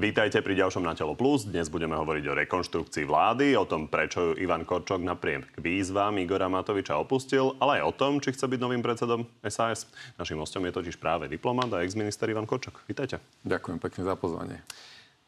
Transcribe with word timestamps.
Vítajte 0.00 0.40
pri 0.40 0.56
ďalšom 0.56 0.80
Na 0.80 0.96
telo 0.96 1.12
plus. 1.12 1.44
Dnes 1.44 1.68
budeme 1.68 1.92
hovoriť 1.92 2.24
o 2.32 2.38
rekonštrukcii 2.40 3.04
vlády, 3.04 3.52
o 3.52 3.68
tom, 3.68 3.84
prečo 3.84 4.32
ju 4.32 4.40
Ivan 4.40 4.64
Korčok 4.64 4.96
napriek 4.96 5.60
výzvam 5.60 6.16
Igora 6.16 6.48
Matoviča 6.48 6.96
opustil, 6.96 7.52
ale 7.60 7.84
aj 7.84 7.84
o 7.84 7.92
tom, 7.92 8.16
či 8.16 8.32
chce 8.32 8.48
byť 8.48 8.64
novým 8.64 8.80
predsedom 8.80 9.28
SAS. 9.44 9.84
Našim 10.16 10.40
hostom 10.40 10.64
je 10.64 10.72
totiž 10.72 10.96
práve 10.96 11.28
diplomat 11.28 11.68
a 11.76 11.84
exminister 11.84 12.32
Ivan 12.32 12.48
Korčok. 12.48 12.80
Vítajte. 12.88 13.20
Ďakujem 13.44 13.76
pekne 13.76 14.08
za 14.08 14.16
pozvanie. 14.16 14.64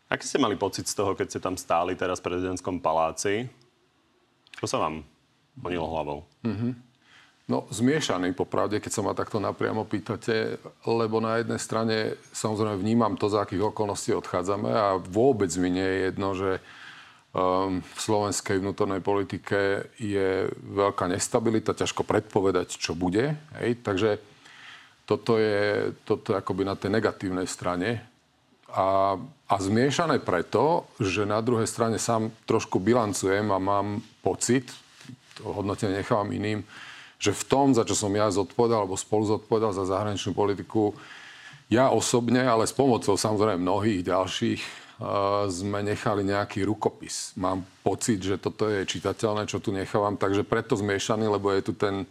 Aký 0.09 0.25
ste 0.25 0.41
mali 0.41 0.57
pocit 0.57 0.89
z 0.89 0.97
toho, 0.97 1.13
keď 1.13 1.37
ste 1.37 1.45
tam 1.45 1.61
stáli 1.61 1.93
teraz 1.93 2.25
v 2.25 2.33
prezidentskom 2.33 2.81
paláci? 2.81 3.53
Čo 4.57 4.65
sa 4.65 4.81
vám 4.81 5.05
honilo 5.61 5.85
hlavou? 5.85 6.25
Mm-hmm. 6.49 6.92
No, 7.53 7.69
zmiešaný 7.69 8.33
popravde, 8.33 8.81
keď 8.81 8.93
sa 8.97 9.05
ma 9.05 9.13
takto 9.13 9.37
napriamo 9.37 9.85
pýtate, 9.85 10.57
lebo 10.89 11.21
na 11.21 11.37
jednej 11.37 11.61
strane 11.61 12.17
samozrejme 12.33 12.81
vnímam 12.81 13.13
to, 13.21 13.29
za 13.29 13.45
akých 13.45 13.69
okolností 13.69 14.17
odchádzame 14.17 14.73
a 14.73 14.97
vôbec 14.97 15.53
mi 15.61 15.69
nie 15.69 15.85
je 15.85 15.99
jedno, 16.09 16.29
že 16.33 16.51
um, 17.37 17.85
v 17.85 18.01
slovenskej 18.01 18.57
vnútornej 18.57 19.05
politike 19.05 19.85
je 20.01 20.49
veľká 20.49 21.13
nestabilita, 21.13 21.77
ťažko 21.77 22.09
predpovedať, 22.09 22.81
čo 22.81 22.97
bude. 22.97 23.37
Hej? 23.61 23.85
Takže 23.85 24.17
toto 25.05 25.37
je, 25.37 25.93
toto 26.09 26.33
akoby 26.33 26.65
na 26.65 26.73
tej 26.73 26.89
negatívnej 26.89 27.45
strane. 27.45 28.01
A, 28.73 29.21
a 29.45 29.55
zmiešané 29.61 30.25
preto, 30.25 30.89
že 30.97 31.29
na 31.29 31.45
druhej 31.45 31.69
strane 31.69 32.01
sám 32.01 32.33
trošku 32.49 32.81
bilancujem 32.81 33.45
a 33.53 33.61
mám 33.61 34.01
pocit, 34.25 34.73
to 35.37 35.53
hodnotenie 35.53 36.01
nechávam 36.01 36.33
iným, 36.33 36.65
že 37.23 37.31
v 37.31 37.45
tom, 37.47 37.71
za 37.71 37.87
čo 37.87 37.95
som 37.95 38.11
ja 38.11 38.27
zodpovedal, 38.35 38.83
alebo 38.83 38.99
spolu 38.99 39.39
zodpovedal 39.39 39.71
za 39.71 39.87
zahraničnú 39.87 40.35
politiku, 40.35 40.91
ja 41.71 41.95
osobne, 41.95 42.43
ale 42.43 42.67
s 42.67 42.75
pomocou 42.75 43.15
samozrejme 43.15 43.63
mnohých 43.63 44.03
ďalších, 44.03 44.61
uh, 44.99 45.47
sme 45.47 45.87
nechali 45.87 46.27
nejaký 46.27 46.67
rukopis. 46.67 47.31
Mám 47.39 47.63
pocit, 47.87 48.19
že 48.19 48.43
toto 48.43 48.67
je 48.67 48.83
čitateľné, 48.83 49.47
čo 49.47 49.63
tu 49.63 49.71
nechávam, 49.71 50.19
takže 50.19 50.43
preto 50.43 50.75
zmiešaný, 50.75 51.31
lebo 51.31 51.55
je 51.55 51.63
tu 51.63 51.73
ten 51.79 52.11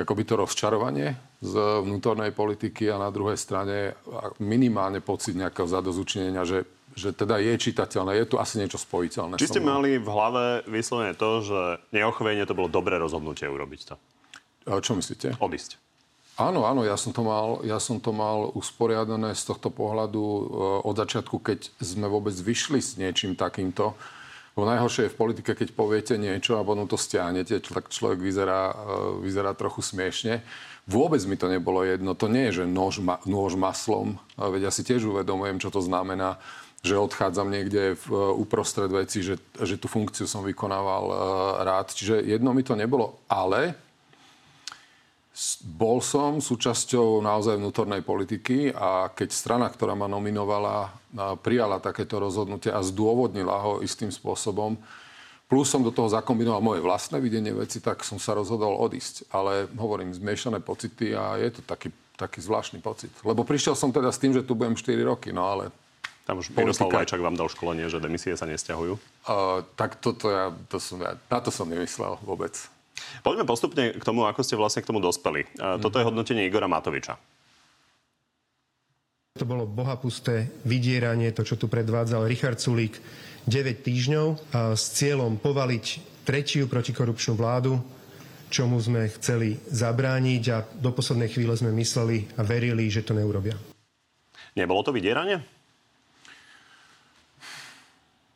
akoby 0.00 0.24
to 0.24 0.40
rozčarovanie 0.40 1.12
z 1.44 1.54
vnútornej 1.84 2.32
politiky 2.32 2.88
a 2.88 2.96
na 2.96 3.12
druhej 3.12 3.36
strane 3.36 3.92
minimálne 4.40 5.04
pocit 5.04 5.36
nejakého 5.36 5.68
zadozučnenia, 5.68 6.48
že 6.48 6.64
že 6.90 7.14
teda 7.14 7.38
je 7.38 7.54
čitateľné, 7.54 8.18
je 8.18 8.26
tu 8.26 8.36
asi 8.42 8.58
niečo 8.58 8.74
spojiteľné. 8.74 9.38
Či 9.38 9.54
ste 9.54 9.62
mali 9.62 9.94
v 10.02 10.08
hlave 10.10 10.66
vyslovene 10.66 11.14
to, 11.14 11.38
že 11.38 11.60
neochovenie 11.94 12.42
to 12.50 12.58
bolo 12.58 12.66
dobré 12.66 12.98
rozhodnutie 12.98 13.46
urobiť 13.46 13.80
to? 13.86 13.94
Čo 14.64 14.92
myslíte? 14.96 15.40
Odísť. 15.40 15.80
Áno, 16.40 16.64
áno, 16.64 16.80
ja 16.88 16.96
som 16.96 17.12
to 17.12 17.20
mal, 17.20 17.60
ja 17.68 17.76
som 17.76 18.00
to 18.00 18.16
mal 18.16 18.48
usporiadané 18.56 19.36
z 19.36 19.52
tohto 19.52 19.68
pohľadu 19.68 20.24
e, 20.24 20.42
od 20.88 20.96
začiatku, 20.96 21.36
keď 21.36 21.68
sme 21.84 22.08
vôbec 22.08 22.32
vyšli 22.32 22.80
s 22.80 22.96
niečím 22.96 23.36
takýmto. 23.36 23.92
Bo 24.56 24.64
najhoršie 24.64 25.06
je 25.06 25.12
v 25.12 25.20
politike, 25.20 25.52
keď 25.52 25.76
poviete 25.76 26.16
niečo 26.16 26.56
a 26.56 26.64
potom 26.64 26.88
to 26.88 26.96
stiahnete, 26.96 27.60
tak 27.60 27.92
človek 27.92 28.24
vyzerá, 28.24 28.72
e, 28.72 28.74
vyzerá 29.20 29.52
trochu 29.52 29.84
smiešne. 29.84 30.40
Vôbec 30.88 31.20
mi 31.28 31.36
to 31.36 31.44
nebolo 31.52 31.84
jedno. 31.84 32.16
To 32.16 32.24
nie 32.24 32.48
je, 32.48 32.64
že 32.64 32.72
nôž, 32.72 33.04
ma, 33.04 33.20
nôž 33.28 33.60
maslom. 33.60 34.16
Veď 34.40 34.70
ja 34.70 34.72
si 34.72 34.80
tiež 34.80 35.12
uvedomujem, 35.12 35.60
čo 35.60 35.68
to 35.68 35.84
znamená 35.84 36.40
že 36.80 36.96
odchádzam 36.96 37.52
niekde 37.52 37.92
v, 37.92 38.08
uprostred 38.40 38.88
veci, 38.88 39.20
že, 39.20 39.36
že 39.60 39.76
tú 39.76 39.84
funkciu 39.84 40.24
som 40.24 40.40
vykonával 40.40 41.12
rád. 41.60 41.92
Čiže 41.92 42.24
jedno 42.24 42.56
mi 42.56 42.64
to 42.64 42.72
nebolo, 42.72 43.20
ale 43.28 43.76
bol 45.62 46.02
som 46.02 46.42
súčasťou 46.42 47.22
naozaj 47.22 47.56
vnútornej 47.56 48.02
politiky 48.02 48.74
a 48.74 49.08
keď 49.14 49.28
strana, 49.30 49.66
ktorá 49.70 49.94
ma 49.94 50.10
nominovala, 50.10 50.90
prijala 51.40 51.78
takéto 51.78 52.18
rozhodnutie 52.18 52.68
a 52.68 52.82
zdôvodnila 52.82 53.54
ho 53.62 53.72
istým 53.80 54.10
spôsobom, 54.10 54.74
plus 55.46 55.66
som 55.70 55.86
do 55.86 55.94
toho 55.94 56.10
zakombinoval 56.10 56.62
moje 56.62 56.80
vlastné 56.82 57.22
videnie 57.22 57.54
veci, 57.54 57.78
tak 57.78 58.02
som 58.02 58.18
sa 58.18 58.34
rozhodol 58.34 58.74
odísť. 58.82 59.30
Ale 59.30 59.70
hovorím, 59.78 60.14
zmiešané 60.14 60.62
pocity 60.62 61.14
a 61.14 61.38
je 61.38 61.58
to 61.58 61.60
taký, 61.62 61.94
taký 62.18 62.42
zvláštny 62.42 62.82
pocit. 62.82 63.10
Lebo 63.22 63.46
prišiel 63.46 63.78
som 63.78 63.94
teda 63.94 64.10
s 64.10 64.18
tým, 64.18 64.34
že 64.34 64.42
tu 64.42 64.58
budem 64.58 64.74
4 64.74 64.94
roky, 65.06 65.30
no 65.30 65.46
ale 65.46 65.70
tam 66.26 66.38
už 66.38 66.54
Miroslav 66.54 66.94
Lajčák 66.94 67.18
vám 67.18 67.34
dal 67.34 67.50
školenie, 67.50 67.90
že 67.90 67.98
demisie 67.98 68.38
sa 68.38 68.46
nesťahujú? 68.46 68.94
Uh, 69.26 69.66
tak 69.74 69.98
toto 69.98 70.30
ja, 70.30 70.54
to 70.70 70.78
som, 70.78 71.02
ja, 71.02 71.18
na 71.18 71.38
to 71.42 71.50
som 71.50 71.66
nemyslel 71.66 72.22
vôbec. 72.22 72.54
Poďme 73.20 73.44
postupne 73.44 73.92
k 73.96 74.02
tomu, 74.02 74.24
ako 74.24 74.40
ste 74.40 74.56
vlastne 74.56 74.80
k 74.80 74.88
tomu 74.88 74.98
dospeli. 74.98 75.44
Toto 75.56 76.00
je 76.00 76.06
hodnotenie 76.06 76.48
Igora 76.48 76.68
Matoviča. 76.70 77.20
To 79.38 79.46
bolo 79.46 79.64
bohapusté 79.64 80.50
vydieranie, 80.66 81.32
to, 81.32 81.46
čo 81.46 81.56
tu 81.56 81.70
predvádzal 81.70 82.26
Richard 82.28 82.60
Sulík 82.60 82.98
9 83.48 83.80
týždňov 83.80 84.26
s 84.76 84.84
cieľom 85.00 85.40
povaliť 85.40 85.86
tretiu 86.28 86.68
protikorupčnú 86.68 87.38
vládu, 87.38 87.80
čomu 88.52 88.76
sme 88.82 89.08
chceli 89.16 89.56
zabrániť 89.70 90.42
a 90.52 90.66
do 90.76 90.90
poslednej 90.92 91.30
chvíle 91.30 91.56
sme 91.56 91.72
mysleli 91.72 92.28
a 92.36 92.44
verili, 92.44 92.90
že 92.90 93.06
to 93.06 93.16
neurobia. 93.16 93.56
Nebolo 94.58 94.82
to 94.82 94.92
vydieranie? 94.92 95.40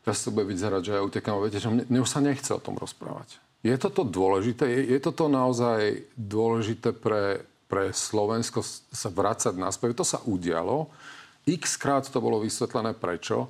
Teraz 0.07 0.23
to 0.23 0.31
bude 0.31 0.47
vyzerať, 0.47 0.83
že 0.85 0.93
ja 0.95 1.03
utekám. 1.03 1.43
Viete, 1.43 1.59
že 1.59 1.69
mne, 1.69 1.85
mne 1.91 2.01
už 2.05 2.13
sa 2.13 2.23
nechce 2.23 2.55
o 2.55 2.61
tom 2.63 2.79
rozprávať. 2.79 3.41
Je 3.65 3.73
toto 3.81 4.05
dôležité? 4.05 4.69
Je, 4.69 4.93
je 4.93 5.01
toto 5.01 5.25
naozaj 5.33 6.05
dôležité 6.21 6.93
pre, 6.93 7.49
pre 7.65 7.97
Slovensko 7.97 8.61
sa 8.93 9.09
vrácať 9.09 9.57
naspäť? 9.57 10.05
To 10.05 10.07
sa 10.07 10.21
udialo. 10.29 10.93
X 11.49 11.81
krát 11.81 12.05
to 12.05 12.21
bolo 12.21 12.45
vysvetlené 12.45 12.93
prečo. 12.93 13.49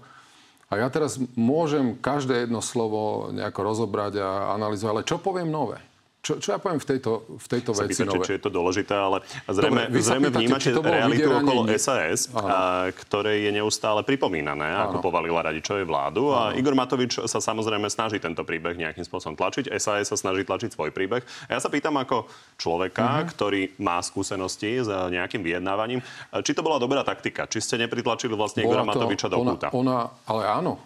A 0.71 0.79
ja 0.79 0.87
teraz 0.87 1.19
môžem 1.35 1.99
každé 1.99 2.47
jedno 2.47 2.63
slovo 2.63 3.35
nejako 3.35 3.61
rozobrať 3.63 4.23
a 4.23 4.55
analyzovať, 4.55 4.91
ale 4.95 5.07
čo 5.07 5.19
poviem 5.19 5.51
nové? 5.51 5.83
Čo, 6.25 6.41
čo 6.41 6.57
ja 6.57 6.59
poviem 6.59 6.81
v 6.81 6.89
tejto, 6.89 7.29
v 7.37 7.47
tejto 7.53 7.77
veci 7.77 8.01
pýta, 8.01 8.17
či, 8.17 8.19
či 8.25 8.33
je 8.41 8.41
to 8.41 8.49
dôležité, 8.49 8.97
ale 8.97 9.21
zrejme, 9.45 9.93
Dobre, 9.93 10.01
zrejme 10.01 10.29
pýtate, 10.33 10.73
vnímate 10.73 10.89
realitu 10.89 11.29
okolo 11.29 11.63
SAS, 11.77 12.33
a, 12.33 12.89
ktorej 12.97 13.45
je 13.45 13.53
neustále 13.53 14.01
pripomínané, 14.09 14.73
Áno. 14.73 14.97
ako 14.97 15.05
povalila 15.05 15.45
Radičovej 15.45 15.85
vládu. 15.85 16.33
Áno. 16.33 16.57
A 16.57 16.57
Igor 16.57 16.73
Matovič 16.73 17.21
sa 17.29 17.39
samozrejme 17.45 17.93
snaží 17.93 18.17
tento 18.17 18.41
príbeh 18.41 18.73
nejakým 18.73 19.05
spôsobom 19.05 19.37
tlačiť. 19.37 19.69
SAS 19.77 20.09
sa 20.09 20.17
snaží 20.17 20.49
tlačiť 20.49 20.73
svoj 20.73 20.97
príbeh. 20.97 21.21
A 21.45 21.51
ja 21.53 21.61
sa 21.61 21.69
pýtam 21.69 21.93
ako 22.01 22.25
človeka, 22.57 23.21
uh-huh. 23.21 23.29
ktorý 23.29 23.63
má 23.77 24.01
skúsenosti 24.01 24.81
s 24.81 24.89
nejakým 24.89 25.45
vyjednávaním, 25.45 26.01
či 26.41 26.57
to 26.57 26.65
bola 26.65 26.81
dobrá 26.81 27.05
taktika? 27.05 27.45
Či 27.45 27.61
ste 27.61 27.77
nepritlačili 27.85 28.33
vlastne 28.33 28.65
Igora 28.65 28.81
Matoviča 28.81 29.29
do 29.29 29.45
ona, 29.45 29.61
Ona, 29.77 29.99
ale 30.25 30.43
áno. 30.49 30.81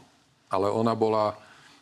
Ale 0.51 0.67
ona 0.67 0.99
bola 0.99 1.39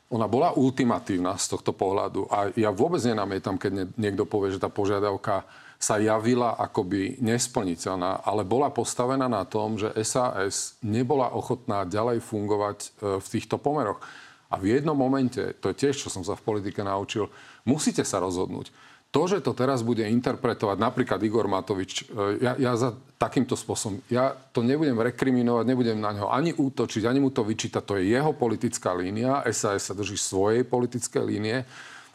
ona 0.06 0.30
bola 0.30 0.54
ultimatívna 0.54 1.34
z 1.34 1.58
tohto 1.58 1.74
pohľadu. 1.74 2.30
A 2.30 2.54
ja 2.54 2.70
vôbec 2.70 3.02
nenamietam, 3.02 3.58
keď 3.58 3.90
niekto 3.98 4.22
povie, 4.22 4.54
že 4.54 4.62
tá 4.62 4.70
požiadavka 4.70 5.42
sa 5.76 6.00
javila 6.00 6.56
akoby 6.56 7.20
nesplniteľná, 7.20 8.24
ale 8.24 8.48
bola 8.48 8.72
postavená 8.72 9.28
na 9.28 9.44
tom, 9.44 9.76
že 9.76 9.92
SAS 10.00 10.78
nebola 10.80 11.34
ochotná 11.36 11.84
ďalej 11.84 12.24
fungovať 12.24 12.78
e, 12.80 12.88
v 13.20 13.26
týchto 13.28 13.60
pomeroch. 13.60 14.00
A 14.48 14.56
v 14.56 14.78
jednom 14.78 14.96
momente, 14.96 15.42
to 15.58 15.74
je 15.74 15.80
tiež, 15.84 15.98
čo 15.98 16.08
som 16.08 16.22
sa 16.24 16.38
v 16.38 16.46
politike 16.46 16.80
naučil, 16.80 17.28
musíte 17.66 18.06
sa 18.06 18.22
rozhodnúť 18.22 18.70
to, 19.16 19.22
že 19.24 19.40
to 19.40 19.56
teraz 19.56 19.80
bude 19.80 20.04
interpretovať 20.04 20.76
napríklad 20.76 21.16
Igor 21.24 21.48
Matovič, 21.48 22.04
e, 22.12 22.36
ja, 22.44 22.52
ja 22.60 22.76
za 22.76 22.92
takýmto 23.16 23.56
spôsobom, 23.56 24.04
ja 24.12 24.36
to 24.52 24.60
nebudem 24.60 25.00
rekriminovať, 25.00 25.64
nebudem 25.64 25.96
na 25.96 26.12
ňo 26.12 26.28
ani 26.28 26.52
útočiť, 26.52 27.08
ani 27.08 27.24
mu 27.24 27.32
to 27.32 27.40
vyčítať, 27.40 27.80
to 27.80 27.96
je 27.96 28.12
jeho 28.12 28.36
politická 28.36 28.92
línia, 28.92 29.40
SAS 29.56 29.88
sa 29.88 29.96
drží 29.96 30.20
svojej 30.20 30.68
politické 30.68 31.24
línie 31.24 31.64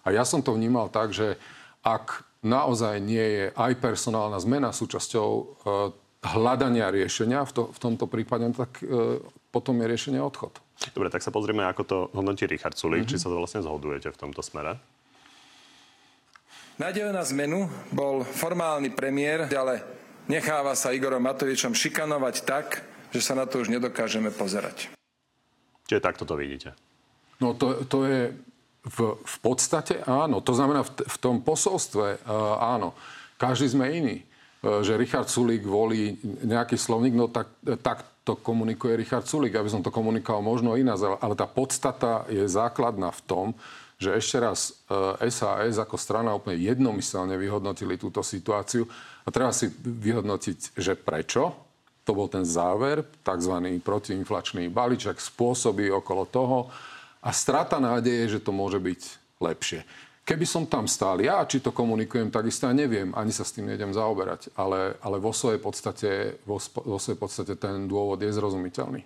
a 0.06 0.08
ja 0.14 0.22
som 0.22 0.46
to 0.46 0.54
vnímal 0.54 0.94
tak, 0.94 1.10
že 1.10 1.42
ak 1.82 2.22
naozaj 2.46 3.02
nie 3.02 3.26
je 3.26 3.46
aj 3.58 3.82
personálna 3.82 4.38
zmena 4.38 4.70
súčasťou 4.70 5.30
e, 5.34 5.44
hľadania 6.22 6.94
riešenia, 6.94 7.42
v, 7.50 7.52
to, 7.58 7.64
v 7.74 7.80
tomto 7.82 8.06
prípade, 8.06 8.46
tak 8.54 8.78
e, 8.86 9.18
potom 9.50 9.74
je 9.82 9.90
riešenie 9.90 10.22
odchod. 10.22 10.54
Dobre, 10.94 11.10
tak 11.10 11.26
sa 11.26 11.34
pozrieme, 11.34 11.66
ako 11.66 11.82
to 11.82 11.98
hodnotí 12.14 12.46
Richard 12.46 12.78
Sulik, 12.78 13.10
mm-hmm. 13.10 13.18
či 13.18 13.22
sa 13.22 13.34
to 13.34 13.42
vlastne 13.42 13.66
zhodujete 13.66 14.14
v 14.14 14.18
tomto 14.22 14.46
smere. 14.46 14.78
Nádej 16.82 17.14
na 17.14 17.22
zmenu 17.22 17.70
bol 17.94 18.26
formálny 18.26 18.90
premiér, 18.90 19.46
ale 19.54 19.86
necháva 20.26 20.74
sa 20.74 20.90
Igorom 20.90 21.22
Matovičom 21.22 21.78
šikanovať 21.78 22.36
tak, 22.42 22.82
že 23.14 23.22
sa 23.22 23.38
na 23.38 23.46
to 23.46 23.62
už 23.62 23.70
nedokážeme 23.70 24.34
pozerať. 24.34 24.90
Čiže 25.86 26.02
takto 26.02 26.26
to 26.26 26.34
vidíte? 26.34 26.74
No 27.38 27.54
to, 27.54 27.86
to 27.86 28.10
je 28.10 28.34
v, 28.82 28.98
v 29.14 29.36
podstate 29.46 30.02
áno. 30.10 30.42
To 30.42 30.58
znamená 30.58 30.82
v, 30.82 31.06
v 31.06 31.18
tom 31.22 31.46
posolstve 31.46 32.18
uh, 32.18 32.58
áno. 32.58 32.98
Každý 33.38 33.78
sme 33.78 33.86
iný. 33.94 34.26
Uh, 34.66 34.82
že 34.82 34.98
Richard 34.98 35.30
Sulík 35.30 35.62
volí 35.62 36.18
nejaký 36.26 36.82
slovník, 36.82 37.14
no 37.14 37.30
tak, 37.30 37.46
tak 37.86 38.26
to 38.26 38.42
komunikuje 38.42 38.98
Richard 38.98 39.30
Sulík. 39.30 39.54
Aby 39.54 39.70
som 39.70 39.86
to 39.86 39.94
komunikoval 39.94 40.42
možno 40.42 40.74
iná, 40.74 40.98
ale 40.98 41.38
tá 41.38 41.46
podstata 41.46 42.26
je 42.26 42.42
základná 42.50 43.14
v 43.14 43.22
tom, 43.30 43.46
že 44.02 44.18
ešte 44.18 44.42
raz 44.42 44.74
SAS 45.30 45.78
e, 45.78 45.82
ako 45.86 45.94
strana 45.94 46.34
úplne 46.34 46.58
jednomyselne 46.58 47.38
vyhodnotili 47.38 48.02
túto 48.02 48.26
situáciu 48.26 48.90
a 49.22 49.30
treba 49.30 49.54
si 49.54 49.70
vyhodnotiť, 49.86 50.74
že 50.74 50.98
prečo 50.98 51.70
To 52.02 52.18
bol 52.18 52.26
ten 52.26 52.42
záver, 52.42 53.06
tzv. 53.22 53.62
protiinflačný 53.86 54.74
balíček, 54.74 55.22
spôsoby 55.22 55.94
okolo 55.94 56.26
toho 56.26 56.74
a 57.22 57.30
strata 57.30 57.78
nádeje, 57.78 58.38
že 58.38 58.40
to 58.42 58.50
môže 58.50 58.82
byť 58.82 59.02
lepšie. 59.38 59.86
Keby 60.26 60.46
som 60.50 60.66
tam 60.66 60.90
stál 60.90 61.22
ja, 61.22 61.46
či 61.46 61.62
to 61.62 61.70
komunikujem, 61.70 62.34
takisto 62.34 62.66
ja 62.66 62.74
neviem, 62.74 63.14
ani 63.14 63.30
sa 63.30 63.46
s 63.46 63.54
tým 63.54 63.70
nejdem 63.70 63.94
zaoberať. 63.94 64.50
Ale, 64.58 64.98
ale 64.98 65.18
vo, 65.22 65.30
svojej 65.30 65.62
podstate, 65.62 66.42
vo, 66.46 66.58
vo 66.62 66.98
svojej 66.98 67.22
podstate 67.22 67.54
ten 67.54 67.86
dôvod 67.86 68.18
je 68.18 68.34
zrozumiteľný. 68.34 69.02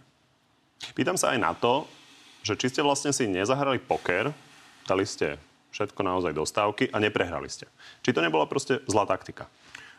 Pýtam 0.95 1.19
sa 1.19 1.35
aj 1.35 1.39
na 1.39 1.51
to, 1.51 1.83
že 2.47 2.55
či 2.55 2.71
ste 2.71 2.79
vlastne 2.83 3.11
si 3.11 3.27
nezahrali 3.27 3.79
poker, 3.83 4.31
dali 4.85 5.03
ste 5.03 5.41
všetko 5.75 6.01
naozaj 6.07 6.31
do 6.31 6.47
stávky 6.47 6.87
a 6.87 7.03
neprehrali 7.03 7.51
ste. 7.51 7.67
Či 7.99 8.15
to 8.15 8.23
nebola 8.23 8.47
proste 8.47 8.79
zlá 8.87 9.03
taktika? 9.03 9.51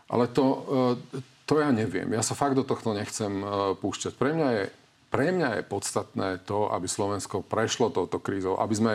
Ale 0.09 0.31
to, 0.33 0.65
e, 1.13 1.21
to 1.45 1.61
ja 1.61 1.69
neviem. 1.69 2.09
Ja 2.17 2.25
sa 2.25 2.33
fakt 2.33 2.57
do 2.57 2.65
tohto 2.65 2.97
nechcem 2.97 3.45
e, 3.45 3.47
púšťať. 3.77 4.17
Pre 4.17 4.33
mňa 4.33 4.49
je, 4.57 4.65
pre 5.13 5.29
mňa 5.37 5.61
je 5.61 5.63
podstatné 5.69 6.29
to, 6.49 6.73
aby 6.73 6.89
Slovensko 6.89 7.45
prešlo 7.45 7.93
touto 7.93 8.17
krízou. 8.17 8.57
Aby 8.57 8.75
sme 8.75 8.93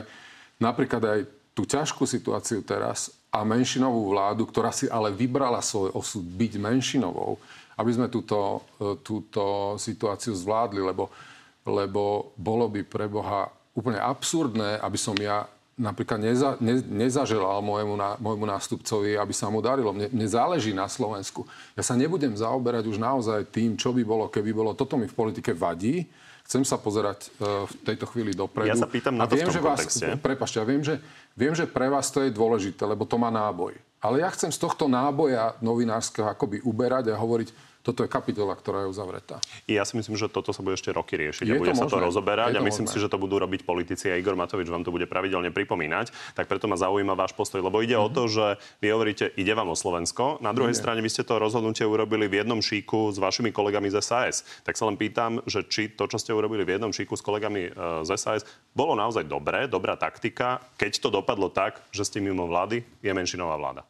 napríklad 0.57 1.03
aj 1.05 1.19
tú 1.53 1.69
ťažkú 1.69 2.09
situáciu 2.09 2.65
teraz 2.65 3.13
a 3.29 3.45
menšinovú 3.45 4.11
vládu, 4.11 4.49
ktorá 4.49 4.73
si 4.73 4.89
ale 4.89 5.13
vybrala 5.13 5.61
svoj 5.61 5.93
osud 5.93 6.25
byť 6.25 6.53
menšinovou, 6.57 7.38
aby 7.77 7.91
sme 7.93 8.07
túto, 8.09 8.65
e, 8.81 8.97
túto 9.05 9.75
situáciu 9.77 10.33
zvládli, 10.33 10.81
lebo, 10.81 11.13
lebo 11.61 12.33
bolo 12.41 12.65
by 12.73 12.81
pre 12.89 13.05
Boha 13.05 13.53
úplne 13.77 14.01
absurdné, 14.01 14.81
aby 14.81 14.97
som 14.97 15.15
ja 15.15 15.45
napríklad 15.79 16.19
neza, 16.19 16.59
ne, 16.59 16.79
nezaželal 16.83 17.63
môjmu, 17.63 17.95
môjmu 18.19 18.45
nástupcovi, 18.45 19.15
aby 19.15 19.33
sa 19.33 19.47
mu 19.47 19.63
darilo. 19.63 19.95
Mne, 19.95 20.12
mne 20.12 20.27
záleží 20.27 20.75
na 20.75 20.85
Slovensku. 20.85 21.47
Ja 21.73 21.83
sa 21.83 21.95
nebudem 21.95 22.35
zaoberať 22.35 22.88
už 22.91 22.97
naozaj 23.00 23.47
tým, 23.50 23.79
čo 23.79 23.95
by 23.95 24.03
bolo, 24.03 24.27
keby 24.27 24.51
bolo. 24.51 24.75
Toto 24.75 25.00
mi 25.00 25.07
v 25.07 25.15
politike 25.15 25.56
vadí. 25.56 26.06
Chcem 26.45 26.68
sa 26.68 26.75
pozerať 26.75 27.31
uh, 27.39 27.63
v 27.63 27.73
tejto 27.88 28.06
chvíli 28.12 28.35
dopredu. 28.35 28.75
Ja 28.75 28.75
sa 28.75 28.89
pýtam 28.89 29.15
na 29.15 29.23
to 29.23 29.39
viem, 29.39 29.47
v 29.47 29.53
tom 29.53 29.56
že 29.56 29.62
vás, 29.63 29.79
Prepašte, 30.19 30.57
ja 30.59 30.65
viem 30.68 30.83
že, 30.83 31.00
viem, 31.38 31.53
že 31.56 31.63
pre 31.63 31.88
vás 31.88 32.12
to 32.12 32.19
je 32.25 32.33
dôležité, 32.33 32.83
lebo 32.83 33.07
to 33.07 33.15
má 33.15 33.31
náboj. 33.31 33.77
Ale 34.01 34.25
ja 34.25 34.29
chcem 34.33 34.50
z 34.50 34.59
tohto 34.59 34.89
náboja 34.89 35.56
novinárskeho 35.62 36.25
akoby 36.27 36.59
uberať 36.65 37.13
a 37.13 37.21
hovoriť, 37.21 37.70
toto 37.81 38.05
je 38.05 38.09
kapitola, 38.09 38.53
ktorá 38.53 38.85
je 38.85 38.93
uzavretá. 38.93 39.41
Ja 39.65 39.81
si 39.83 39.97
myslím, 39.97 40.13
že 40.13 40.29
toto 40.29 40.53
sa 40.53 40.61
bude 40.61 40.77
ešte 40.77 40.93
roky 40.93 41.17
riešiť 41.17 41.49
je 41.49 41.53
a 41.53 41.57
bude 41.57 41.73
to 41.73 41.81
sa 41.81 41.89
možné. 41.89 41.97
to 41.97 42.05
rozoberať 42.05 42.51
a 42.57 42.61
myslím 42.61 42.85
možné. 42.85 42.93
si, 42.93 43.03
že 43.03 43.09
to 43.09 43.17
budú 43.17 43.41
robiť 43.41 43.65
politici 43.65 44.13
a 44.13 44.15
Igor 44.21 44.37
Matovič 44.37 44.69
vám 44.69 44.85
to 44.85 44.93
bude 44.93 45.09
pravidelne 45.09 45.49
pripomínať. 45.49 46.37
Tak 46.37 46.45
preto 46.45 46.69
ma 46.69 46.77
zaujíma 46.77 47.17
váš 47.17 47.33
postoj, 47.33 47.65
lebo 47.65 47.81
ide 47.81 47.97
mm-hmm. 47.97 48.13
o 48.13 48.15
to, 48.15 48.23
že 48.29 48.45
vy 48.85 48.87
hovoríte, 48.93 49.33
ide 49.33 49.53
vám 49.57 49.73
o 49.73 49.77
Slovensko. 49.77 50.37
Na 50.45 50.53
druhej 50.53 50.77
Nie. 50.77 50.81
strane 50.81 51.01
vy 51.01 51.09
ste 51.09 51.25
to 51.25 51.41
rozhodnutie 51.41 51.83
urobili 51.83 52.29
v 52.29 52.45
jednom 52.45 52.61
šíku 52.61 53.09
s 53.09 53.17
vašimi 53.17 53.49
kolegami 53.49 53.89
z 53.89 53.97
SAS. 53.99 54.45
Tak 54.61 54.77
sa 54.77 54.85
len 54.85 54.95
pýtam, 54.95 55.41
že 55.49 55.65
či 55.65 55.89
to, 55.89 56.05
čo 56.05 56.21
ste 56.21 56.37
urobili 56.37 56.61
v 56.61 56.77
jednom 56.77 56.93
šíku 56.93 57.17
s 57.17 57.25
kolegami 57.25 57.69
e, 57.69 58.05
z 58.05 58.09
SAS, 58.13 58.45
bolo 58.77 58.93
naozaj 58.93 59.25
dobré, 59.25 59.65
dobrá 59.65 59.97
taktika, 59.97 60.61
keď 60.77 61.01
to 61.01 61.09
dopadlo 61.09 61.49
tak, 61.49 61.81
že 61.89 62.05
ste 62.05 62.21
mimo 62.21 62.45
vlády, 62.45 62.85
je 63.01 63.11
menšinová 63.11 63.57
vláda. 63.57 63.83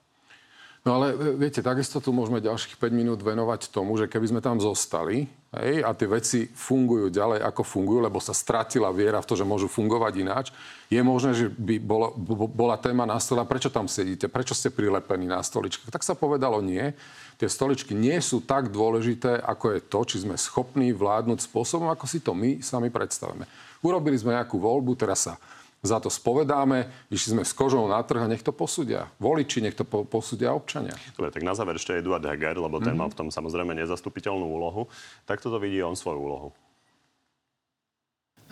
No 0.81 0.98
ale 0.98 1.13
e, 1.13 1.38
viete, 1.38 1.62
takisto 1.62 2.01
tu 2.01 2.10
môžeme 2.10 2.42
ďalších 2.42 2.81
5 2.81 2.89
minút 2.89 3.22
venovať 3.22 3.69
tomu, 3.69 4.01
že 4.01 4.10
keby 4.10 4.33
sme 4.33 4.42
tam 4.42 4.57
zostali 4.57 5.30
hej, 5.54 5.86
a 5.86 5.94
tie 5.94 6.10
veci 6.10 6.39
fungujú 6.50 7.13
ďalej, 7.13 7.45
ako 7.45 7.62
fungujú, 7.62 8.00
lebo 8.01 8.18
sa 8.18 8.33
stratila 8.33 8.89
viera 8.89 9.22
v 9.22 9.30
to, 9.30 9.38
že 9.38 9.45
môžu 9.45 9.69
fungovať 9.69 10.13
ináč, 10.18 10.48
je 10.89 10.98
možné, 11.06 11.38
že 11.38 11.54
by 11.54 11.78
bolo, 11.78 12.18
bola 12.50 12.81
téma 12.81 13.06
na 13.06 13.22
stole, 13.22 13.45
prečo 13.45 13.69
tam 13.69 13.86
sedíte, 13.86 14.25
prečo 14.25 14.57
ste 14.57 14.74
prilepení 14.74 15.30
na 15.30 15.45
stoličkách. 15.45 15.94
Tak 15.94 16.01
sa 16.01 16.18
povedalo 16.18 16.66
nie. 16.66 16.98
Tie 17.38 17.45
stoličky 17.45 17.94
nie 17.94 18.18
sú 18.18 18.42
tak 18.42 18.74
dôležité, 18.74 19.38
ako 19.38 19.77
je 19.77 19.80
to, 19.86 20.00
či 20.10 20.18
sme 20.25 20.34
schopní 20.34 20.98
vládnuť 20.98 21.45
spôsobom, 21.45 21.94
ako 21.94 22.06
si 22.10 22.25
to 22.25 22.34
my 22.34 22.57
sami 22.62 22.89
predstavíme. 22.89 23.45
Urobili 23.86 24.18
sme 24.18 24.34
nejakú 24.34 24.57
voľbu, 24.57 24.98
teraz 24.98 25.30
sa 25.30 25.38
za 25.81 25.98
to 25.98 26.13
spovedáme, 26.13 26.86
išli 27.10 27.33
sme 27.33 27.44
s 27.45 27.57
kožou 27.57 27.89
na 27.89 27.98
trh 28.06 28.22
a 28.22 28.30
nech 28.30 28.45
to 28.45 28.54
posúdia. 28.54 29.10
Voliči, 29.18 29.66
nech 29.66 29.74
to 29.74 29.81
po, 29.81 30.06
posúdia 30.06 30.54
občania. 30.54 30.94
Dobre, 31.18 31.33
tak 31.33 31.42
na 31.42 31.57
záver 31.57 31.81
ešte 31.81 31.98
Eduard 31.98 32.22
Heger, 32.22 32.62
lebo 32.62 32.78
ten 32.78 32.94
mm-hmm. 32.94 33.01
mal 33.01 33.10
v 33.10 33.18
tom 33.18 33.28
samozrejme 33.33 33.74
nezastupiteľnú 33.74 34.45
úlohu. 34.45 34.86
Tak 35.25 35.42
toto 35.42 35.57
vidí 35.57 35.81
on 35.81 35.98
svoju 35.98 36.22
úlohu. 36.22 36.50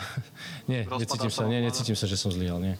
nie, 0.72 0.82
necítim 0.90 1.30
sa, 1.30 1.46
nie, 1.46 1.62
necítim 1.62 1.94
sa, 1.94 2.10
že 2.10 2.18
som 2.18 2.34
zlyhal, 2.34 2.58
nie. 2.58 2.76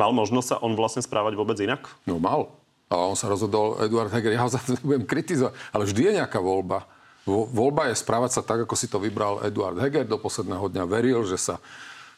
Mal 0.00 0.16
možnosť 0.16 0.48
sa 0.48 0.56
on 0.64 0.72
vlastne 0.72 1.04
správať 1.04 1.36
vôbec 1.36 1.60
inak? 1.60 1.84
No 2.08 2.16
mal. 2.16 2.48
A 2.88 2.96
on 2.96 3.14
sa 3.14 3.28
rozhodol, 3.28 3.76
Eduard 3.84 4.08
Heger, 4.08 4.32
ja 4.32 4.42
ho 4.42 4.50
za 4.56 4.56
to 4.56 4.80
budem 4.80 5.04
kritizovať, 5.04 5.52
ale 5.76 5.84
vždy 5.84 6.00
je 6.00 6.12
nejaká 6.16 6.40
voľba. 6.40 6.88
Voľba 7.28 7.92
je 7.92 8.00
správať 8.00 8.40
sa 8.40 8.42
tak, 8.42 8.64
ako 8.64 8.72
si 8.72 8.88
to 8.88 8.96
vybral 8.96 9.44
Eduard 9.44 9.76
Heger. 9.76 10.08
Do 10.08 10.16
posledného 10.16 10.72
dňa 10.72 10.84
veril, 10.88 11.20
že 11.28 11.36
sa 11.36 11.60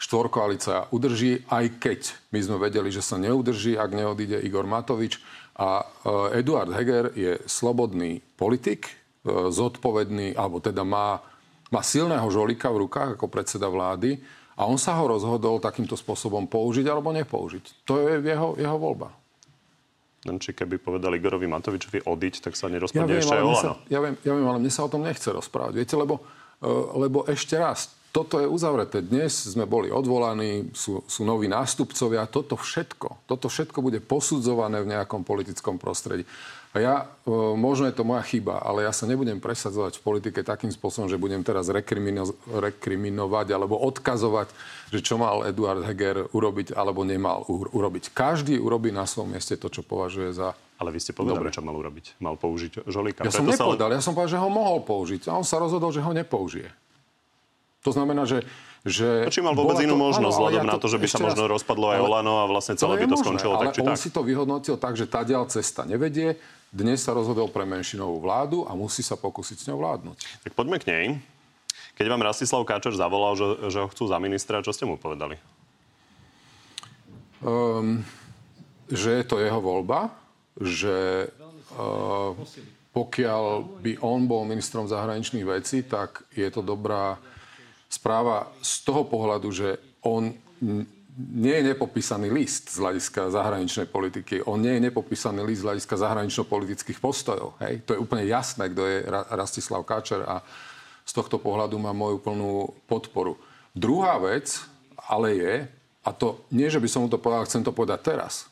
štvorkoalícia 0.02 0.90
udrží, 0.90 1.46
aj 1.46 1.78
keď 1.78 2.00
my 2.34 2.40
sme 2.42 2.56
vedeli, 2.58 2.90
že 2.90 3.06
sa 3.06 3.22
neudrží, 3.22 3.78
ak 3.78 3.94
neodíde 3.94 4.42
Igor 4.42 4.66
Matovič. 4.66 5.22
A 5.54 5.86
e, 5.86 6.42
Eduard 6.42 6.74
Heger 6.74 7.14
je 7.14 7.38
slobodný 7.46 8.18
politik, 8.34 8.90
e, 8.90 8.94
zodpovedný, 9.54 10.34
alebo 10.34 10.58
teda 10.58 10.82
má, 10.82 11.22
má 11.70 11.80
silného 11.86 12.26
žolika 12.34 12.66
v 12.74 12.88
rukách 12.88 13.14
ako 13.14 13.30
predseda 13.30 13.70
vlády 13.70 14.18
a 14.58 14.66
on 14.66 14.74
sa 14.74 14.98
ho 14.98 15.06
rozhodol 15.06 15.62
takýmto 15.62 15.94
spôsobom 15.94 16.50
použiť 16.50 16.86
alebo 16.90 17.14
nepoužiť. 17.14 17.86
To 17.86 18.02
je 18.02 18.26
jeho, 18.26 18.58
jeho 18.58 18.78
voľba. 18.82 19.14
Len 20.22 20.38
či 20.38 20.54
keby 20.54 20.82
povedali 20.82 21.18
Igorovi 21.18 21.46
Matovičovi 21.46 22.06
odiť, 22.06 22.34
tak 22.50 22.54
sa 22.58 22.66
nerozpadne 22.70 23.10
ja 23.10 23.22
ešte 23.22 23.38
aj. 23.38 23.90
Ja 23.90 23.98
viem, 24.02 24.14
ja 24.22 24.32
viem, 24.34 24.46
ale 24.46 24.58
mne 24.62 24.70
sa 24.70 24.86
o 24.86 24.90
tom 24.90 25.02
nechce 25.02 25.30
rozprávať. 25.30 25.78
Viete, 25.78 25.94
lebo, 25.94 26.22
e, 26.58 26.70
lebo 26.98 27.22
ešte 27.30 27.54
raz, 27.54 27.94
toto 28.12 28.36
je 28.36 28.44
uzavreté. 28.44 29.00
Dnes 29.00 29.32
sme 29.32 29.64
boli 29.64 29.88
odvolaní, 29.88 30.68
sú, 30.76 31.00
sú 31.08 31.24
noví 31.24 31.48
nástupcovia. 31.48 32.28
Toto 32.28 32.60
všetko, 32.60 33.24
toto 33.24 33.48
všetko 33.48 33.80
bude 33.80 34.04
posudzované 34.04 34.84
v 34.84 34.92
nejakom 34.92 35.24
politickom 35.24 35.80
prostredí. 35.80 36.28
A 36.72 36.80
ja, 36.80 36.94
e, 37.04 37.32
možno 37.56 37.88
je 37.88 37.96
to 37.96 38.04
moja 38.04 38.24
chyba, 38.24 38.60
ale 38.60 38.84
ja 38.84 38.92
sa 38.92 39.04
nebudem 39.08 39.40
presadzovať 39.40 40.00
v 40.00 40.04
politike 40.04 40.40
takým 40.44 40.72
spôsobom, 40.72 41.08
že 41.08 41.20
budem 41.20 41.40
teraz 41.44 41.68
rekrimino, 41.72 42.32
rekriminovať 42.48 43.46
alebo 43.52 43.76
odkazovať, 43.80 44.48
že 44.92 45.04
čo 45.04 45.20
mal 45.20 45.48
Eduard 45.48 45.84
Heger 45.84 46.32
urobiť 46.32 46.76
alebo 46.76 47.04
nemal 47.04 47.44
urobiť. 47.48 48.12
Každý 48.12 48.56
urobí 48.56 48.88
na 48.88 49.04
svojom 49.04 49.36
mieste 49.36 49.56
to, 49.56 49.72
čo 49.72 49.84
považuje 49.84 50.36
za 50.36 50.52
ale 50.82 50.90
vy 50.90 50.98
ste 50.98 51.14
povedali, 51.14 51.46
Dobre. 51.46 51.54
čo 51.54 51.62
mal 51.62 51.78
urobiť. 51.78 52.18
Mal 52.18 52.34
použiť 52.34 52.90
žolika. 52.90 53.22
Ja 53.22 53.30
som 53.30 53.46
nepovedal, 53.46 53.94
sa... 53.94 53.94
ja 53.94 54.02
som 54.02 54.18
povedal, 54.18 54.34
že 54.34 54.42
ho 54.42 54.50
mohol 54.50 54.82
použiť. 54.82 55.30
A 55.30 55.38
on 55.38 55.46
sa 55.46 55.62
rozhodol, 55.62 55.94
že 55.94 56.02
ho 56.02 56.10
nepoužije. 56.10 56.74
To 57.82 57.90
znamená, 57.90 58.26
že 58.26 58.46
že... 58.82 59.30
či 59.30 59.38
mal 59.38 59.54
vôbec 59.54 59.78
inú 59.78 59.94
to, 59.94 60.02
možnosť, 60.10 60.34
vzhľadom 60.34 60.66
ja 60.66 60.72
na 60.74 60.78
to, 60.82 60.90
že 60.90 60.98
by 60.98 61.06
sa 61.06 61.22
možno 61.22 61.46
raz, 61.46 61.54
rozpadlo 61.62 61.94
aj 61.94 61.98
ale, 62.02 62.06
Olano 62.10 62.34
a 62.42 62.44
vlastne 62.50 62.74
celé 62.74 62.98
by 62.98 63.06
to 63.06 63.14
možné, 63.14 63.22
skončilo 63.22 63.54
tak, 63.54 63.78
či 63.78 63.80
on 63.86 63.94
tak. 63.94 64.02
si 64.02 64.08
to 64.10 64.20
vyhodnotil 64.26 64.74
tak, 64.74 64.98
že 64.98 65.06
tá 65.06 65.22
ďal 65.22 65.46
cesta 65.46 65.86
nevedie. 65.86 66.34
Dnes 66.74 66.98
sa 66.98 67.14
rozhodol 67.14 67.46
pre 67.46 67.62
menšinovú 67.62 68.18
vládu 68.18 68.66
a 68.66 68.74
musí 68.74 69.06
sa 69.06 69.14
pokúsiť 69.14 69.56
s 69.62 69.64
ňou 69.70 69.78
vládnuť. 69.78 70.18
Tak 70.42 70.52
poďme 70.58 70.82
k 70.82 70.88
nej. 70.90 71.06
Keď 71.94 72.06
vám 72.10 72.26
Rastislav 72.26 72.66
Káčer 72.66 72.98
zavolal, 72.98 73.38
že, 73.38 73.70
že 73.70 73.78
ho 73.78 73.86
chcú 73.86 74.10
za 74.10 74.18
ministra, 74.18 74.66
čo 74.66 74.74
ste 74.74 74.82
mu 74.82 74.98
povedali? 74.98 75.38
Um, 77.38 78.02
že 78.90 79.22
je 79.22 79.24
to 79.30 79.38
jeho 79.38 79.62
voľba, 79.62 80.10
že 80.58 81.30
uh, 81.78 82.34
pokiaľ 82.90 83.42
by 83.78 83.92
on 84.02 84.26
bol 84.26 84.42
ministrom 84.42 84.90
zahraničných 84.90 85.46
vecí, 85.46 85.86
tak 85.86 86.26
je 86.34 86.50
to 86.50 86.66
dobrá 86.66 87.22
správa 87.92 88.48
z 88.64 88.88
toho 88.88 89.04
pohľadu, 89.04 89.52
že 89.52 89.76
on 90.00 90.32
nie 91.12 91.54
je 91.60 91.76
nepopísaný 91.76 92.32
list 92.32 92.72
z 92.72 92.80
hľadiska 92.80 93.28
zahraničnej 93.28 93.84
politiky. 93.84 94.40
On 94.48 94.56
nie 94.56 94.80
je 94.80 94.88
nepopísaný 94.88 95.44
list 95.44 95.60
z 95.60 95.68
hľadiska 95.68 96.00
zahranično-politických 96.00 96.96
postojov. 97.04 97.52
Hej? 97.60 97.84
To 97.84 97.92
je 97.92 98.00
úplne 98.00 98.24
jasné, 98.24 98.72
kto 98.72 98.82
je 98.88 98.96
Rastislav 99.28 99.84
Káčer 99.84 100.24
a 100.24 100.40
z 101.04 101.12
tohto 101.12 101.36
pohľadu 101.36 101.76
má 101.76 101.92
moju 101.92 102.16
plnú 102.16 102.72
podporu. 102.88 103.36
Druhá 103.76 104.16
vec 104.24 104.64
ale 104.96 105.28
je, 105.36 105.54
a 106.06 106.10
to 106.16 106.46
nie, 106.48 106.70
že 106.72 106.80
by 106.80 106.88
som 106.88 107.04
mu 107.04 107.08
to 107.12 107.20
povedal, 107.20 107.44
chcem 107.44 107.60
to 107.60 107.74
povedať 107.74 108.00
teraz, 108.08 108.48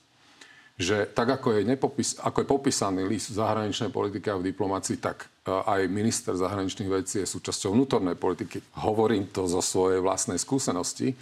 že 0.81 1.09
tak 1.13 1.29
ako 1.41 1.57
je, 1.57 1.61
nepopis, 1.65 2.17
ako 2.21 2.45
je 2.45 2.47
popísaný 2.49 3.03
list 3.05 3.33
v 3.33 3.41
zahraničnej 3.41 3.93
politike 3.93 4.33
a 4.33 4.41
v 4.41 4.49
diplomácii, 4.49 4.97
tak 5.01 5.29
aj 5.67 5.91
minister 5.91 6.33
zahraničných 6.39 6.91
vecí 6.91 7.23
je 7.23 7.29
súčasťou 7.29 7.75
vnútornej 7.75 8.15
politiky. 8.15 8.63
Hovorím 8.83 9.29
to 9.29 9.51
zo 9.51 9.59
svojej 9.59 9.99
vlastnej 9.99 10.39
skúsenosti. 10.39 11.13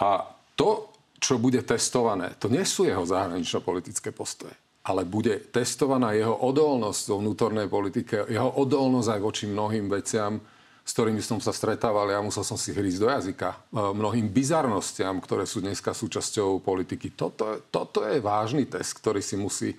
A 0.00 0.22
to, 0.54 0.92
čo 1.18 1.40
bude 1.40 1.64
testované, 1.66 2.38
to 2.38 2.46
nie 2.46 2.62
sú 2.62 2.86
jeho 2.86 3.02
zahranično-politické 3.02 4.12
postoje, 4.12 4.54
ale 4.86 5.02
bude 5.02 5.50
testovaná 5.50 6.14
jeho 6.14 6.36
odolnosť 6.46 7.04
vo 7.10 7.16
vnútornej 7.24 7.66
politike, 7.66 8.28
jeho 8.30 8.50
odolnosť 8.60 9.08
aj 9.16 9.20
voči 9.20 9.44
mnohým 9.50 9.90
veciam, 9.90 10.38
s 10.86 10.94
ktorými 10.94 11.18
som 11.18 11.42
sa 11.42 11.50
stretával, 11.50 12.06
ja 12.14 12.22
musel 12.22 12.46
som 12.46 12.54
si 12.54 12.70
hrísť 12.70 13.00
do 13.02 13.08
jazyka, 13.10 13.48
e, 13.50 13.58
mnohým 13.90 14.30
bizarnostiam, 14.30 15.18
ktoré 15.18 15.42
sú 15.42 15.58
dneska 15.58 15.90
súčasťou 15.90 16.62
politiky. 16.62 17.10
Toto, 17.18 17.66
toto 17.74 18.06
je 18.06 18.22
vážny 18.22 18.70
test, 18.70 18.94
ktorý 19.02 19.18
si 19.18 19.34
musí 19.34 19.74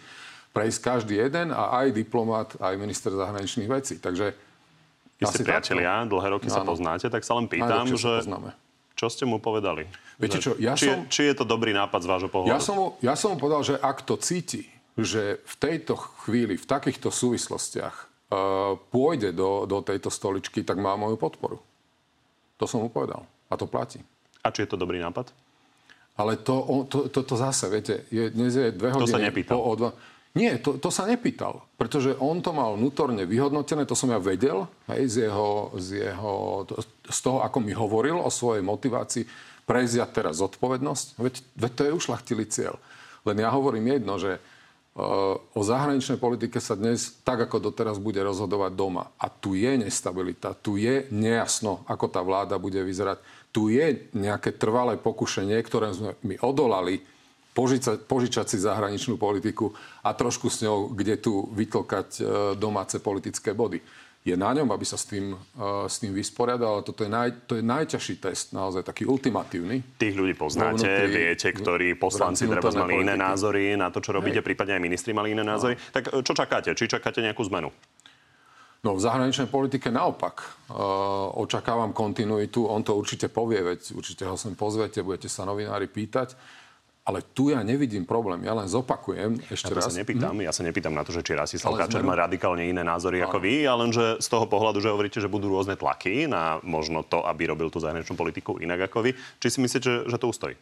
prejsť 0.57 0.79
každý 0.81 1.21
jeden 1.21 1.53
a 1.53 1.85
aj 1.85 1.93
diplomat, 1.93 2.57
aj 2.57 2.73
minister 2.81 3.13
zahraničných 3.13 3.69
vecí. 3.69 4.01
Takže 4.01 4.33
vy 5.17 5.23
ste 5.29 5.45
priatelia, 5.45 6.01
takto. 6.01 6.17
dlhé 6.17 6.27
roky 6.33 6.49
no, 6.49 6.55
sa 6.57 6.61
poznáte, 6.65 7.05
tak 7.13 7.21
sa 7.21 7.37
len 7.37 7.45
pýtam, 7.45 7.85
že 7.93 8.25
čo 8.97 9.13
ste 9.13 9.29
mu 9.29 9.37
povedali? 9.37 9.85
Viete 10.17 10.41
čo, 10.41 10.57
ja 10.57 10.73
či, 10.73 10.89
som... 10.89 11.05
Je, 11.05 11.13
či 11.13 11.21
je 11.29 11.37
to 11.37 11.45
dobrý 11.45 11.69
nápad 11.69 12.01
z 12.01 12.07
vášho 12.09 12.29
pohľadu? 12.33 12.49
Ja 12.49 12.57
som, 12.57 12.73
mu, 12.73 12.85
ja 13.05 13.13
som 13.13 13.29
mu 13.33 13.37
povedal, 13.37 13.61
že 13.61 13.77
ak 13.77 14.01
to 14.01 14.17
cíti, 14.17 14.65
že 14.97 15.37
v 15.45 15.55
tejto 15.61 15.93
chvíli, 16.25 16.57
v 16.57 16.65
takýchto 16.65 17.13
súvislostiach 17.13 17.93
uh, 17.93 18.73
pôjde 18.89 19.37
do, 19.37 19.69
do 19.69 19.85
tejto 19.85 20.09
stoličky, 20.09 20.65
tak 20.65 20.81
má 20.81 20.97
moju 20.97 21.13
podporu. 21.13 21.61
To 22.57 22.65
som 22.65 22.81
mu 22.81 22.89
povedal. 22.89 23.21
A 23.45 23.53
to 23.53 23.69
platí. 23.69 24.01
A 24.41 24.49
či 24.49 24.65
je 24.65 24.73
to 24.73 24.81
dobrý 24.81 24.97
nápad? 24.97 25.29
Ale 26.17 26.33
to, 26.41 26.89
to, 26.89 27.13
to, 27.13 27.21
to 27.21 27.35
zase, 27.37 27.69
viete, 27.69 28.09
je, 28.09 28.33
dnes 28.33 28.49
je 28.49 28.73
dve 28.73 28.89
hodiny... 28.89 29.05
To 29.05 29.13
sa 29.13 29.21
nepýtal. 29.21 29.53
Po, 29.53 29.61
o 29.61 29.73
dva, 29.77 29.89
nie, 30.35 30.51
to, 30.59 30.77
to 30.77 30.91
sa 30.91 31.07
nepýtal, 31.07 31.65
pretože 31.79 32.13
on 32.19 32.43
to 32.43 32.51
mal 32.53 32.75
vnútorne 32.75 33.23
vyhodnotené, 33.23 33.87
to 33.87 33.97
som 33.97 34.11
ja 34.11 34.19
vedel, 34.21 34.67
hej, 34.91 35.07
z, 35.07 35.15
jeho, 35.29 35.71
z, 35.79 35.87
jeho, 36.11 36.33
z 37.07 37.19
toho, 37.23 37.41
ako 37.41 37.57
mi 37.63 37.73
hovoril 37.73 38.19
o 38.19 38.29
svojej 38.29 38.61
motivácii 38.61 39.23
prevziať 39.67 40.09
teraz 40.15 40.39
zodpovednosť. 40.39 41.05
Veď, 41.19 41.35
veď 41.59 41.71
to 41.75 41.81
je 41.83 41.97
ušlachtilý 41.97 42.45
cieľ. 42.47 42.79
Len 43.27 43.43
ja 43.43 43.51
hovorím 43.51 43.99
jedno, 43.99 44.15
že 44.15 44.39
uh, 44.39 45.35
o 45.35 45.61
zahraničnej 45.61 46.15
politike 46.15 46.63
sa 46.63 46.79
dnes 46.79 47.19
tak, 47.27 47.43
ako 47.43 47.59
doteraz, 47.59 47.99
bude 47.99 48.23
rozhodovať 48.23 48.71
doma. 48.77 49.11
A 49.19 49.27
tu 49.27 49.59
je 49.59 49.75
nestabilita, 49.75 50.55
tu 50.55 50.79
je 50.79 51.11
nejasno, 51.11 51.83
ako 51.83 52.05
tá 52.07 52.23
vláda 52.23 52.55
bude 52.55 52.79
vyzerať. 52.79 53.19
Tu 53.51 53.75
je 53.75 54.07
nejaké 54.15 54.55
trvalé 54.55 54.95
pokušenie, 54.95 55.59
ktoré 55.67 55.91
sme 55.91 56.15
my 56.23 56.39
odolali 56.39 57.03
požičať, 57.57 57.97
požičať 58.05 58.45
si 58.53 58.57
zahraničnú 58.61 59.17
politiku 59.17 59.73
a 60.05 60.13
trošku 60.13 60.53
s 60.53 60.61
ňou, 60.61 60.93
kde 60.93 61.17
tu 61.17 61.49
vytlkať 61.49 62.09
e, 62.13 62.21
domáce 62.53 63.01
politické 63.01 63.57
body. 63.57 63.81
Je 64.27 64.35
na 64.35 64.51
ňom, 64.51 64.67
aby 64.75 64.83
sa 64.83 64.99
s 64.99 65.07
tým, 65.07 65.31
uh, 65.31 65.87
s 65.87 66.03
tým 66.03 66.11
vysporiadal, 66.11 66.67
ale 66.67 66.83
toto 66.83 67.07
je, 67.07 67.07
naj, 67.07 67.47
to 67.47 67.55
je 67.55 67.63
najťažší 67.63 68.19
test, 68.19 68.51
naozaj 68.51 68.83
taký 68.83 69.07
ultimatívny. 69.07 69.95
Tých 69.95 70.19
ľudí 70.19 70.35
poznáte, 70.35 70.83
vnútri, 70.83 71.31
viete, 71.31 71.47
ktorí 71.47 71.95
poslanci 71.95 72.43
treba 72.43 72.67
mali 72.75 73.07
iné 73.07 73.15
názory 73.15 73.79
na 73.79 73.87
to, 73.87 74.03
čo 74.03 74.11
robíte, 74.11 74.43
Hej. 74.43 74.47
prípadne 74.51 74.75
aj 74.75 74.83
ministri 74.83 75.15
mali 75.15 75.31
iné 75.31 75.47
názory. 75.47 75.79
No. 75.79 75.95
Tak 75.95 76.03
e, 76.11 76.19
čo 76.27 76.33
čakáte? 76.35 76.75
Či 76.75 76.91
čakáte 76.91 77.23
nejakú 77.23 77.39
zmenu? 77.47 77.71
No 78.83 78.99
v 78.99 78.99
zahraničnej 78.99 79.47
politike 79.47 79.95
naopak. 79.95 80.43
Uh, 80.67 81.31
očakávam 81.47 81.95
kontinuitu. 81.95 82.67
On 82.67 82.83
to 82.83 82.99
určite 82.99 83.31
povie, 83.31 83.63
veď 83.63 83.95
určite 83.95 84.27
ho 84.27 84.35
sem 84.35 84.59
pozvete, 84.59 85.07
budete 85.07 85.31
sa 85.31 85.47
novinári 85.47 85.87
pýtať. 85.87 86.35
Ale 87.07 87.23
tu 87.23 87.47
ja 87.47 87.63
nevidím 87.63 88.03
problém. 88.03 88.43
Ja 88.43 88.51
len 88.51 88.67
zopakujem 88.67 89.39
ešte 89.47 89.71
ja 89.71 89.79
raz. 89.79 89.87
Sa 89.87 89.95
nepýtam, 89.95 90.35
hm? 90.35 90.43
Ja 90.43 90.51
sa 90.51 90.67
nepýtam 90.67 90.91
na 90.91 91.07
to, 91.07 91.15
že 91.15 91.23
či 91.23 91.39
Rastislav 91.39 91.79
Káčer 91.79 92.03
má 92.03 92.19
radikálne 92.19 92.67
iné 92.67 92.83
názory 92.83 93.23
ako 93.23 93.39
vy, 93.39 93.63
ale 93.63 93.87
že 93.95 94.19
z 94.19 94.27
toho 94.27 94.43
pohľadu, 94.43 94.83
že 94.83 94.91
hovoríte, 94.91 95.23
že 95.23 95.31
budú 95.31 95.47
rôzne 95.47 95.79
tlaky 95.79 96.27
na 96.27 96.59
možno 96.67 97.07
to, 97.07 97.23
aby 97.23 97.47
robil 97.47 97.71
tú 97.71 97.79
zahraničnú 97.79 98.19
politiku 98.19 98.59
inak 98.59 98.91
ako 98.91 99.07
vy. 99.07 99.11
Či 99.39 99.47
si 99.55 99.57
myslíte, 99.63 99.87
že, 99.87 99.95
že 100.11 100.19
to 100.19 100.27
ustojí? 100.27 100.59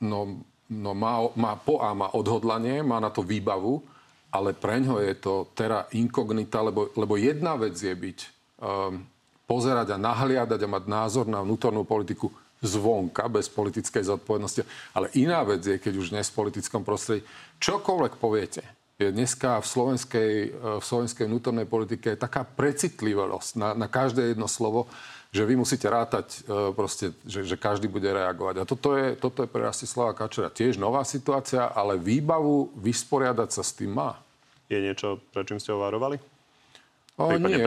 No, 0.00 0.40
no 0.72 0.90
má, 0.96 1.28
má 1.36 1.52
po 1.60 1.84
A 1.84 1.92
má 1.92 2.08
odhodlanie, 2.16 2.80
má 2.80 2.96
na 2.96 3.12
to 3.12 3.20
výbavu, 3.20 3.84
ale 4.32 4.56
pre 4.56 4.80
ňo 4.80 5.04
je 5.04 5.14
to 5.20 5.52
teraz 5.52 5.84
inkognita, 5.92 6.64
lebo, 6.64 6.96
lebo 6.96 7.20
jedna 7.20 7.60
vec 7.60 7.76
je 7.76 7.92
byť, 7.92 8.18
um, 8.64 9.04
pozerať 9.44 9.92
a 9.92 10.00
nahliadať 10.00 10.60
a 10.64 10.72
mať 10.80 10.84
názor 10.88 11.28
na 11.28 11.44
vnútornú 11.44 11.84
politiku 11.84 12.32
zvonka, 12.64 13.28
bez 13.28 13.52
politickej 13.52 14.08
zodpovednosti. 14.08 14.64
Ale 14.96 15.12
iná 15.14 15.44
vec 15.44 15.60
je, 15.60 15.76
keď 15.76 15.94
už 16.00 16.10
dnes 16.16 16.32
v 16.32 16.38
politickom 16.40 16.82
prostredí 16.82 17.22
čokoľvek 17.60 18.16
poviete, 18.16 18.64
je 18.94 19.10
dneska 19.10 19.58
v 19.58 19.66
slovenskej, 19.66 20.32
v 20.78 20.84
slovenskej 20.84 21.26
vnútornej 21.26 21.66
politike 21.66 22.14
taká 22.14 22.46
precitlivosť 22.46 23.50
na, 23.58 23.68
na 23.74 23.86
každé 23.90 24.32
jedno 24.32 24.46
slovo, 24.46 24.86
že 25.34 25.42
vy 25.42 25.58
musíte 25.58 25.90
rátať, 25.90 26.46
e, 26.46 26.70
proste, 26.78 27.10
že, 27.26 27.42
že 27.42 27.58
každý 27.58 27.90
bude 27.90 28.06
reagovať. 28.06 28.62
A 28.62 28.64
toto 28.64 28.94
je, 28.94 29.18
toto 29.18 29.42
je 29.42 29.50
pre 29.50 29.66
Rastislava 29.66 30.14
Kačera 30.14 30.46
tiež 30.46 30.78
nová 30.78 31.02
situácia, 31.02 31.74
ale 31.74 31.98
výbavu 31.98 32.70
vysporiadať 32.78 33.50
sa 33.50 33.66
s 33.66 33.74
tým 33.74 33.98
má. 33.98 34.14
Je 34.70 34.78
niečo, 34.78 35.18
čím 35.34 35.58
ste 35.58 35.74
ho 35.74 35.82
varovali? 35.82 36.22
O, 37.18 37.34
nie, 37.34 37.58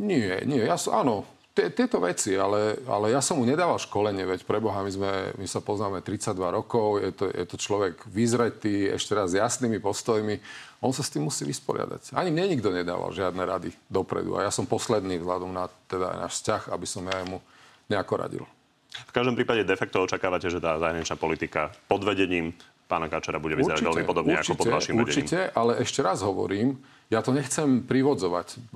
nie, 0.00 0.32
nie. 0.48 0.60
Ja, 0.64 0.80
áno, 0.80 1.28
tieto 1.50 1.98
veci, 1.98 2.38
ale, 2.38 2.78
ale 2.86 3.10
ja 3.10 3.18
som 3.18 3.36
mu 3.36 3.44
nedával 3.44 3.76
školenie, 3.82 4.22
veď 4.22 4.46
preboha, 4.46 4.86
my, 4.86 4.92
sme, 4.94 5.12
my 5.34 5.46
sa 5.50 5.58
poznáme 5.58 5.98
32 5.98 6.38
rokov, 6.38 7.02
je 7.02 7.10
to, 7.10 7.26
je 7.26 7.44
to 7.46 7.56
človek 7.58 8.06
vyzretý, 8.06 8.86
ešte 8.94 9.18
raz 9.18 9.34
jasnými 9.34 9.82
postojmi. 9.82 10.38
On 10.80 10.94
sa 10.94 11.02
s 11.02 11.10
tým 11.10 11.26
musí 11.26 11.42
vysporiadať. 11.42 12.14
Ani 12.14 12.30
mne 12.30 12.54
nikto 12.56 12.70
nedával 12.70 13.10
žiadne 13.10 13.42
rady 13.42 13.74
dopredu. 13.90 14.38
A 14.38 14.46
ja 14.46 14.50
som 14.54 14.64
posledný 14.64 15.18
vzhľadom 15.20 15.50
na 15.50 15.66
teda 15.90 16.22
náš 16.22 16.40
vzťah, 16.40 16.70
aby 16.70 16.86
som 16.86 17.02
ja 17.04 17.18
mu 17.26 17.42
nejako 17.90 18.14
radil. 18.16 18.44
V 18.90 19.12
každom 19.14 19.34
prípade 19.34 19.66
de 19.66 19.76
facto 19.78 20.02
očakávate, 20.06 20.50
že 20.50 20.62
tá 20.62 20.78
zahraničná 20.78 21.18
politika 21.18 21.74
pod 21.86 22.02
vedením 22.06 22.54
pána 22.90 23.06
Kačera 23.06 23.38
bude 23.38 23.54
vyzerať 23.54 23.86
veľmi 23.86 24.06
podobne 24.06 24.34
určite, 24.34 24.54
ako 24.54 24.58
pod 24.58 24.66
vašim 24.70 24.94
vedením. 24.98 25.06
Určite, 25.06 25.38
ale 25.54 25.72
ešte 25.78 26.00
raz 26.02 26.26
hovorím, 26.26 26.74
ja 27.06 27.22
to 27.22 27.30
nechcem 27.30 27.86
privodzovať. 27.86 28.74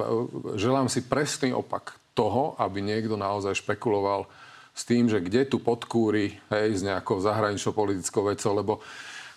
Želám 0.54 0.86
si 0.86 1.02
presný 1.02 1.50
opak 1.50 1.98
toho, 2.14 2.54
aby 2.62 2.80
niekto 2.80 3.18
naozaj 3.18 3.60
špekuloval 3.60 4.30
s 4.74 4.82
tým, 4.82 5.06
že 5.06 5.22
kde 5.22 5.46
tu 5.46 5.62
podkúri 5.62 6.34
hej, 6.50 6.68
s 6.78 6.82
nejakou 6.82 7.22
zahraničnou 7.22 7.74
politickou 7.74 8.26
vecou, 8.26 8.52
lebo 8.54 8.72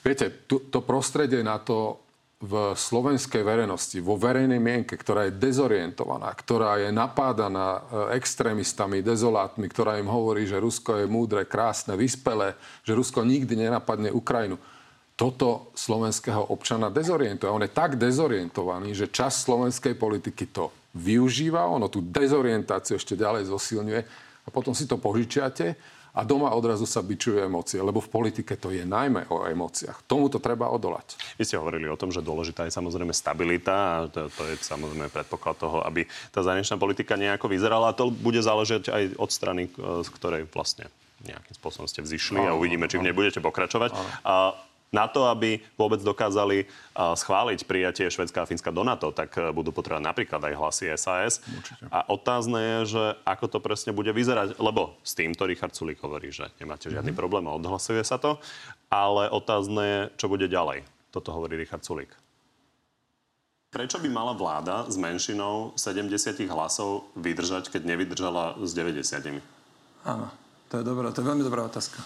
viete, 0.02 0.34
tu, 0.50 0.66
to 0.70 0.82
prostredie 0.82 1.46
na 1.46 1.62
to 1.62 2.02
v 2.38 2.78
slovenskej 2.78 3.42
verejnosti, 3.42 3.98
vo 3.98 4.14
verejnej 4.14 4.62
mienke, 4.62 4.94
ktorá 4.94 5.26
je 5.26 5.42
dezorientovaná, 5.42 6.30
ktorá 6.38 6.78
je 6.78 6.94
napádaná 6.94 7.82
e, 7.82 7.82
extrémistami, 8.22 9.02
dezolátmi, 9.02 9.66
ktorá 9.66 9.98
im 9.98 10.06
hovorí, 10.06 10.46
že 10.46 10.62
Rusko 10.62 11.02
je 11.02 11.10
múdre, 11.10 11.50
krásne, 11.50 11.98
vyspelé, 11.98 12.54
že 12.86 12.94
Rusko 12.94 13.26
nikdy 13.26 13.58
nenapadne 13.58 14.14
Ukrajinu. 14.14 14.62
Toto 15.18 15.74
slovenského 15.74 16.54
občana 16.54 16.94
dezorientuje. 16.94 17.50
On 17.50 17.66
je 17.66 17.74
tak 17.74 17.98
dezorientovaný, 17.98 18.94
že 18.94 19.10
čas 19.10 19.42
slovenskej 19.42 19.98
politiky 19.98 20.54
to 20.54 20.70
využíva, 20.96 21.68
ono 21.68 21.92
tú 21.92 22.04
dezorientáciu 22.04 22.96
ešte 22.96 23.18
ďalej 23.18 23.50
zosilňuje 23.52 24.02
a 24.46 24.50
potom 24.54 24.72
si 24.72 24.88
to 24.88 24.96
požičiate 24.96 25.76
a 26.18 26.26
doma 26.26 26.50
odrazu 26.50 26.90
sa 26.90 27.06
byčujú 27.06 27.46
emócie, 27.46 27.78
lebo 27.78 28.02
v 28.02 28.10
politike 28.10 28.58
to 28.58 28.74
je 28.74 28.82
najmä 28.82 29.30
o 29.30 29.46
emóciách. 29.46 30.02
Tomu 30.10 30.34
to 30.34 30.42
treba 30.42 30.66
odolať. 30.66 31.14
Vy 31.38 31.46
ste 31.46 31.62
hovorili 31.62 31.86
o 31.86 32.00
tom, 32.00 32.10
že 32.10 32.26
dôležitá 32.26 32.66
je 32.66 32.74
samozrejme 32.74 33.14
stabilita 33.14 33.76
a 33.78 33.96
to, 34.10 34.26
to 34.34 34.42
je 34.50 34.58
samozrejme 34.58 35.14
predpoklad 35.14 35.62
toho, 35.62 35.86
aby 35.86 36.10
tá 36.34 36.42
zahraničná 36.42 36.82
politika 36.82 37.14
nejako 37.14 37.54
vyzerala 37.54 37.94
a 37.94 37.98
to 37.98 38.10
bude 38.10 38.42
záležať 38.42 38.90
aj 38.90 39.04
od 39.22 39.30
strany, 39.30 39.70
z 39.78 40.10
ktorej 40.10 40.50
vlastne 40.50 40.90
nejakým 41.22 41.54
spôsobom 41.54 41.86
ste 41.86 42.02
vzýšli 42.02 42.50
a 42.50 42.58
uvidíme, 42.58 42.90
či 42.90 42.98
v 42.98 43.10
nej 43.10 43.14
budete 43.14 43.38
pokračovať. 43.38 43.94
A 44.26 44.58
na 44.92 45.06
to, 45.08 45.28
aby 45.28 45.60
vôbec 45.76 46.00
dokázali 46.00 46.68
schváliť 46.96 47.60
prijatie 47.68 48.08
Švedska 48.08 48.44
a 48.44 48.50
Fínska 48.50 48.72
do 48.72 48.88
NATO, 48.88 49.12
tak 49.12 49.36
e, 49.36 49.52
budú 49.52 49.76
potrebovať 49.76 50.04
napríklad 50.04 50.42
aj 50.48 50.54
hlasy 50.56 50.86
SAS. 50.96 51.44
Určite. 51.44 51.84
A 51.92 52.08
otázne 52.08 52.60
je, 52.60 52.80
že 52.98 53.04
ako 53.28 53.46
to 53.52 53.60
presne 53.60 53.92
bude 53.92 54.10
vyzerať, 54.16 54.58
lebo 54.58 54.96
s 55.04 55.14
týmto 55.14 55.44
Richard 55.44 55.76
Sulik 55.76 56.00
hovorí, 56.00 56.32
že 56.32 56.48
nemáte 56.58 56.88
žiadny 56.88 57.12
mm-hmm. 57.12 57.20
problém 57.20 57.46
a 57.46 57.56
odhlasuje 57.56 58.02
sa 58.08 58.16
to, 58.16 58.40
ale 58.88 59.28
otázne 59.28 59.84
je, 59.84 60.02
čo 60.16 60.32
bude 60.32 60.48
ďalej. 60.48 60.88
Toto 61.12 61.36
hovorí 61.36 61.60
Richard 61.60 61.84
Sulik. 61.84 62.12
Prečo 63.68 64.00
by 64.00 64.08
mala 64.08 64.32
vláda 64.32 64.88
s 64.88 64.96
menšinou 64.96 65.76
70 65.76 66.16
hlasov 66.48 67.12
vydržať, 67.20 67.68
keď 67.68 67.84
nevydržala 67.84 68.56
s 68.64 68.72
90? 68.72 69.44
Áno, 70.08 70.32
to 70.72 70.80
je 70.80 70.84
dobrá, 70.88 71.12
to 71.12 71.20
je 71.20 71.28
veľmi 71.28 71.44
dobrá 71.44 71.68
otázka. 71.68 72.00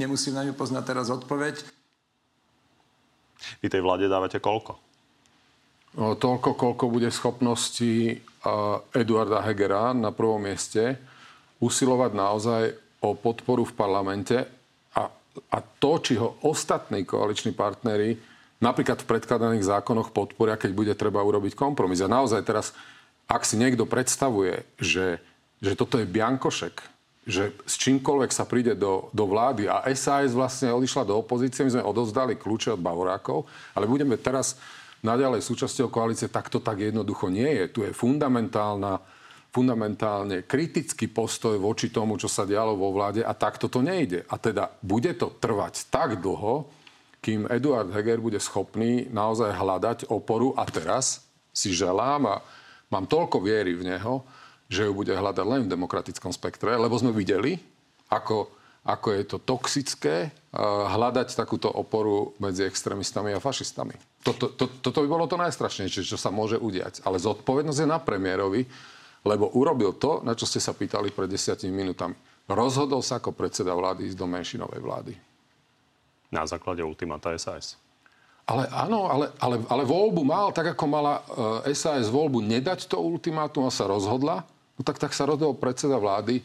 Nemusím 0.00 0.34
na 0.36 0.44
ňu 0.44 0.54
poznať 0.54 0.84
teraz 0.84 1.08
odpoveď. 1.08 1.60
Vy 3.60 3.68
tej 3.68 3.84
vláde 3.84 4.08
dávate 4.08 4.40
koľko? 4.40 4.80
No, 5.94 6.18
toľko, 6.18 6.58
koľko 6.58 6.84
bude 6.90 7.06
schopnosti 7.14 8.18
Eduarda 8.90 9.46
Hegera 9.46 9.94
na 9.94 10.10
prvom 10.10 10.42
mieste 10.42 10.98
usilovať 11.62 12.12
naozaj 12.12 12.62
o 13.04 13.14
podporu 13.14 13.62
v 13.62 13.76
parlamente 13.76 14.36
a, 14.96 15.02
a 15.54 15.58
to, 15.60 15.92
či 16.02 16.18
ho 16.18 16.40
ostatní 16.42 17.06
koaliční 17.06 17.54
partnery 17.54 18.18
napríklad 18.58 19.04
v 19.04 19.08
predkladaných 19.12 19.68
zákonoch 19.68 20.10
podporia, 20.10 20.56
keď 20.58 20.70
bude 20.72 20.94
treba 20.96 21.20
urobiť 21.20 21.52
kompromis. 21.52 22.00
A 22.00 22.08
naozaj 22.08 22.42
teraz, 22.42 22.72
ak 23.28 23.44
si 23.44 23.60
niekto 23.60 23.84
predstavuje, 23.84 24.64
že, 24.80 25.20
že 25.60 25.76
toto 25.76 26.00
je 26.00 26.08
biankošek, 26.08 26.93
že 27.24 27.56
s 27.64 27.80
čímkoľvek 27.80 28.30
sa 28.30 28.44
príde 28.44 28.76
do, 28.76 29.08
do 29.16 29.24
vlády 29.24 29.64
a 29.64 29.88
SAS 29.96 30.36
vlastne 30.36 30.68
odišla 30.76 31.08
do 31.08 31.16
opozície, 31.16 31.64
my 31.64 31.80
sme 31.80 31.88
odovzdali 31.88 32.36
kľúče 32.36 32.76
od 32.76 32.84
Bavorákov, 32.84 33.48
ale 33.72 33.88
budeme 33.88 34.20
teraz 34.20 34.60
naďalej 35.00 35.40
súčasťou 35.44 35.88
koalície, 35.88 36.28
tak 36.28 36.52
to 36.52 36.60
tak 36.60 36.80
jednoducho 36.80 37.32
nie 37.32 37.48
je. 37.48 37.64
Tu 37.72 37.78
je 37.84 37.92
fundamentálna, 37.96 39.00
fundamentálne 39.52 40.44
kritický 40.44 41.08
postoj 41.08 41.56
voči 41.60 41.88
tomu, 41.88 42.20
čo 42.20 42.28
sa 42.28 42.48
dialo 42.48 42.76
vo 42.76 42.92
vláde 42.92 43.24
a 43.24 43.32
takto 43.32 43.68
to 43.72 43.80
nejde. 43.80 44.24
A 44.28 44.36
teda 44.36 44.72
bude 44.80 45.12
to 45.16 45.32
trvať 45.36 45.88
tak 45.88 46.20
dlho, 46.20 46.68
kým 47.24 47.48
Eduard 47.48 47.88
Heger 47.88 48.20
bude 48.20 48.36
schopný 48.36 49.08
naozaj 49.08 49.56
hľadať 49.56 49.98
oporu 50.12 50.52
a 50.60 50.68
teraz 50.68 51.24
si 51.56 51.72
želám 51.72 52.28
a 52.28 52.36
mám 52.92 53.08
toľko 53.08 53.40
viery 53.40 53.72
v 53.72 53.96
neho, 53.96 54.20
že 54.68 54.88
ju 54.88 54.92
bude 54.96 55.12
hľadať 55.12 55.44
len 55.44 55.60
v 55.66 55.72
demokratickom 55.72 56.32
spektre, 56.32 56.74
lebo 56.74 56.96
sme 56.96 57.12
videli, 57.12 57.60
ako, 58.08 58.48
ako 58.84 59.08
je 59.12 59.22
to 59.28 59.38
toxické 59.42 60.16
uh, 60.28 60.88
hľadať 60.88 61.36
takúto 61.36 61.68
oporu 61.68 62.32
medzi 62.40 62.64
extrémistami 62.64 63.36
a 63.36 63.42
fašistami. 63.42 63.96
Toto, 64.24 64.52
to, 64.56 64.80
toto 64.80 65.04
by 65.04 65.08
bolo 65.08 65.24
to 65.28 65.36
najstrašnejšie, 65.36 66.04
čo 66.04 66.16
sa 66.16 66.32
môže 66.32 66.56
udiať. 66.56 67.04
Ale 67.04 67.20
zodpovednosť 67.20 67.80
je 67.84 67.88
na 67.88 68.00
premiérovi, 68.00 68.64
lebo 69.24 69.52
urobil 69.56 69.96
to, 69.96 70.20
na 70.24 70.36
čo 70.36 70.48
ste 70.48 70.60
sa 70.60 70.76
pýtali 70.76 71.12
pred 71.12 71.28
desiatimi 71.28 71.72
minútami. 71.72 72.16
Rozhodol 72.44 73.00
sa 73.00 73.20
ako 73.20 73.32
predseda 73.32 73.72
vlády 73.72 74.12
ísť 74.12 74.20
do 74.20 74.28
menšinovej 74.28 74.80
vlády. 74.84 75.12
Na 76.28 76.44
základe 76.44 76.84
ultimata 76.84 77.32
SAS. 77.40 77.80
Ale 78.44 78.68
áno, 78.68 79.08
ale, 79.08 79.32
ale, 79.40 79.64
ale 79.72 79.88
voľbu 79.88 80.20
mal, 80.20 80.52
tak 80.52 80.76
ako 80.76 80.84
mala 80.84 81.24
uh, 81.24 81.64
eh, 81.64 81.72
SAS 81.72 82.12
voľbu 82.12 82.44
nedať 82.44 82.84
to 82.84 83.00
ultimátum 83.00 83.64
a 83.64 83.72
sa 83.72 83.88
rozhodla, 83.88 84.44
no 84.78 84.82
tak, 84.82 84.98
tak 84.98 85.12
sa 85.14 85.26
rozhodol 85.28 85.56
predseda 85.58 85.98
vlády 85.98 86.44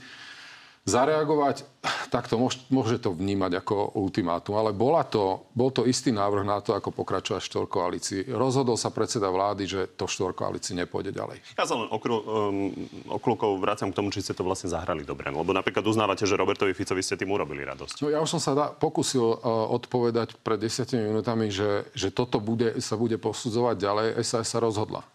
zareagovať, 0.90 1.68
tak 2.10 2.26
to 2.26 2.42
môže, 2.42 2.66
môže 2.74 2.98
to 2.98 3.14
vnímať 3.14 3.62
ako 3.62 4.00
ultimátum, 4.00 4.58
ale 4.58 4.74
bola 4.74 5.06
to, 5.06 5.46
bol 5.54 5.70
to 5.70 5.86
istý 5.86 6.10
návrh 6.10 6.42
na 6.42 6.64
to, 6.64 6.74
ako 6.74 6.90
pokračovať 6.90 7.40
v 7.46 7.50
štvorkoalícii. 7.52 8.20
Rozhodol 8.34 8.80
sa 8.80 8.90
predseda 8.90 9.30
vlády, 9.30 9.70
že 9.70 9.82
to 9.94 10.10
štvorkoalícii 10.10 10.74
nepôjde 10.82 11.14
ďalej. 11.14 11.38
Ja 11.60 11.70
sa 11.70 11.78
len 11.78 11.88
okru, 11.94 12.16
um, 12.18 12.74
okľúkov 13.22 13.62
k 13.62 13.94
tomu, 13.96 14.10
či 14.10 14.26
ste 14.26 14.34
to 14.34 14.42
vlastne 14.42 14.72
zahrali 14.72 15.06
dobre. 15.06 15.30
Lebo 15.30 15.54
napríklad 15.54 15.86
uznávate, 15.86 16.26
že 16.26 16.40
Robertovi 16.40 16.74
Ficovi 16.74 17.06
ste 17.06 17.20
tým 17.20 17.30
urobili 17.30 17.62
radosť. 17.62 18.02
No 18.02 18.10
ja 18.10 18.20
už 18.24 18.40
som 18.40 18.42
sa 18.42 18.52
da, 18.58 18.66
pokusil 18.74 19.24
uh, 19.24 19.38
odpovedať 19.78 20.42
pred 20.42 20.58
desiatimi 20.58 21.06
minútami, 21.06 21.54
že, 21.54 21.86
že 21.94 22.10
toto 22.10 22.42
bude, 22.42 22.82
sa 22.82 22.98
bude 22.98 23.22
posudzovať 23.22 23.76
ďalej. 23.78 24.08
SAS 24.26 24.50
sa 24.50 24.58
rozhodla. 24.58 25.06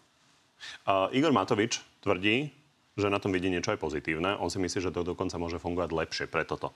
Uh, 0.87 1.11
Igor 1.11 1.35
Matovič 1.35 1.83
tvrdí, 2.01 2.53
že 2.95 3.11
na 3.11 3.19
tom 3.19 3.35
vidí 3.35 3.51
niečo 3.51 3.75
aj 3.75 3.79
pozitívne. 3.79 4.39
On 4.39 4.47
si 4.47 4.59
myslí, 4.59 4.79
že 4.79 4.95
to 4.95 5.03
dokonca 5.03 5.35
môže 5.35 5.59
fungovať 5.59 5.89
lepšie 5.91 6.25
pre 6.31 6.47
toto. 6.47 6.71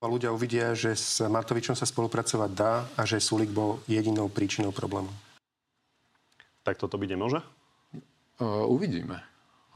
Ľudia 0.00 0.32
uvidia, 0.32 0.72
že 0.72 0.96
s 0.96 1.20
Matovičom 1.20 1.76
sa 1.76 1.84
spolupracovať 1.84 2.50
dá 2.56 2.88
a 2.96 3.04
že 3.04 3.20
Sulik 3.20 3.52
bol 3.52 3.84
jedinou 3.84 4.32
príčinou 4.32 4.72
problému. 4.72 5.12
Tak 6.64 6.80
toto 6.80 6.96
byť 6.96 7.08
nemôže? 7.12 7.44
Uh, 8.40 8.64
uvidíme. 8.64 9.20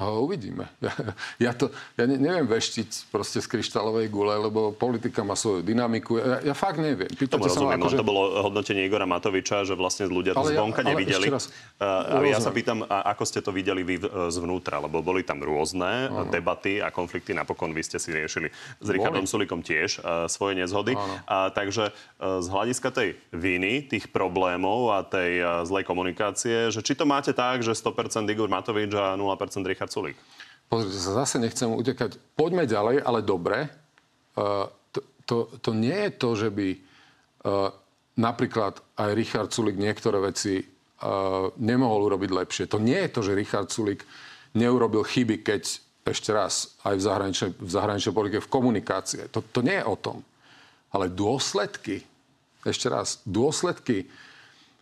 Uh, 0.05 0.21
uvidíme. 0.21 0.69
Ja, 0.85 0.93
ja, 1.49 1.53
to, 1.57 1.73
ja 1.97 2.05
ne, 2.05 2.21
neviem 2.21 2.45
veštiť 2.45 3.09
proste 3.09 3.41
z 3.41 3.47
kryštálovej 3.49 4.13
gule, 4.13 4.37
lebo 4.37 4.77
politika 4.77 5.25
má 5.25 5.33
svoju 5.33 5.65
dynamiku. 5.65 6.21
Ja, 6.21 6.53
ja 6.53 6.55
fakt 6.55 6.77
neviem. 6.77 7.09
Pýtate 7.09 7.41
Tomu 7.41 7.49
rozumiem, 7.49 7.81
no, 7.81 7.89
že... 7.89 7.97
to 7.97 8.05
bolo 8.05 8.45
hodnotenie 8.45 8.85
Igora 8.85 9.09
Matoviča, 9.09 9.65
že 9.65 9.73
vlastne 9.73 10.05
ľudia 10.13 10.37
to 10.37 10.45
ale 10.45 10.53
zvonka 10.53 10.85
ja, 10.85 10.93
nevideli. 10.93 11.27
Raz, 11.33 11.49
uh, 11.81 12.21
ale 12.21 12.37
ja 12.37 12.39
sa 12.39 12.53
pýtam, 12.53 12.85
a 12.85 13.17
ako 13.17 13.25
ste 13.25 13.41
to 13.41 13.49
videli 13.49 13.81
vy 13.81 13.97
zvnútra? 14.29 14.77
Lebo 14.85 15.01
boli 15.01 15.25
tam 15.25 15.41
rôzne 15.41 16.13
ano. 16.13 16.29
debaty 16.29 16.85
a 16.85 16.93
konflikty. 16.93 17.33
Napokon 17.33 17.73
vy 17.73 17.81
ste 17.81 17.97
si 17.97 18.13
riešili 18.13 18.53
s 18.81 18.89
Richardom 18.93 19.25
Sulikom 19.25 19.65
tiež 19.65 20.05
uh, 20.05 20.29
svoje 20.29 20.61
nezhody. 20.61 20.93
A, 21.25 21.49
takže 21.49 21.95
uh, 21.95 22.43
z 22.45 22.47
hľadiska 22.53 22.93
tej 22.93 23.17
viny, 23.33 23.89
tých 23.89 24.13
problémov 24.13 24.93
a 24.93 25.01
tej 25.07 25.41
uh, 25.41 25.63
zlej 25.65 25.87
komunikácie, 25.89 26.69
že 26.69 26.85
či 26.85 26.93
to 26.99 27.09
máte 27.09 27.31
tak, 27.33 27.63
že 27.63 27.73
100% 27.73 28.27
Igor 28.29 28.51
Matovič 28.51 28.93
a 28.99 29.15
0% 29.15 29.23
Richard 29.65 29.94
Sulík. 29.95 30.19
Pozrite 30.67 30.99
sa, 30.99 31.23
zase 31.23 31.39
nechcem 31.39 31.71
utekať. 31.71 32.19
Poďme 32.35 32.67
ďalej, 32.67 33.07
ale 33.07 33.23
dobre. 33.23 33.71
Uh, 34.35 34.67
to, 34.91 35.01
to, 35.23 35.37
to 35.63 35.71
nie 35.71 35.95
je 35.95 36.11
to, 36.19 36.31
že 36.35 36.49
by 36.51 36.69
uh, 36.75 37.71
napríklad 38.19 38.83
aj 38.99 39.11
Richard 39.15 39.55
Sulik 39.55 39.79
niektoré 39.79 40.19
veci 40.19 40.59
uh, 40.59 41.47
nemohol 41.63 42.11
urobiť 42.11 42.31
lepšie. 42.35 42.65
To 42.75 42.83
nie 42.83 42.99
je 43.07 43.11
to, 43.15 43.21
že 43.23 43.39
Richard 43.39 43.71
Sulik 43.71 44.03
neurobil 44.59 45.07
chyby, 45.07 45.47
keď 45.47 45.63
ešte 46.05 46.31
raz 46.35 46.75
aj 46.85 46.95
v 46.99 47.03
zahraničnej, 47.07 47.51
v 47.55 47.71
zahraničnej 47.71 48.15
politike, 48.15 48.45
v 48.45 48.53
komunikácie. 48.53 49.23
To, 49.31 49.41
to 49.41 49.63
nie 49.63 49.79
je 49.79 49.87
o 49.87 49.97
tom. 49.97 50.27
Ale 50.91 51.11
dôsledky, 51.11 52.03
ešte 52.67 52.91
raz, 52.91 53.23
dôsledky 53.25 54.11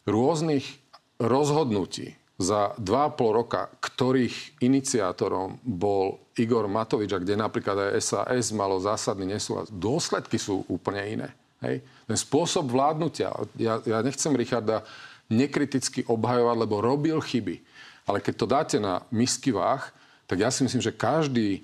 rôznych 0.08 0.66
rozhodnutí, 1.22 2.18
za 2.42 2.74
2,5 2.76 3.38
roka, 3.38 3.70
ktorých 3.80 4.60
iniciátorom 4.60 5.62
bol 5.62 6.20
Igor 6.36 6.66
Matovič, 6.66 7.14
a 7.14 7.22
kde 7.22 7.38
napríklad 7.38 7.94
aj 7.94 8.02
SAS 8.02 8.50
malo 8.50 8.82
zásadný 8.82 9.38
nesúhlas, 9.38 9.70
dôsledky 9.70 10.36
sú 10.36 10.66
úplne 10.66 11.02
iné. 11.06 11.28
Hej? 11.62 11.80
Ten 12.10 12.18
spôsob 12.18 12.68
vládnutia, 12.68 13.30
ja, 13.56 13.78
ja 13.86 14.02
nechcem 14.02 14.34
Richarda 14.34 14.82
nekriticky 15.30 16.04
obhajovať, 16.04 16.56
lebo 16.58 16.82
robil 16.82 17.22
chyby. 17.22 17.62
Ale 18.04 18.18
keď 18.18 18.34
to 18.34 18.46
dáte 18.50 18.76
na 18.82 19.06
misky 19.14 19.54
váh, 19.54 19.94
tak 20.26 20.42
ja 20.42 20.50
si 20.50 20.66
myslím, 20.66 20.82
že 20.82 20.92
každý 20.92 21.62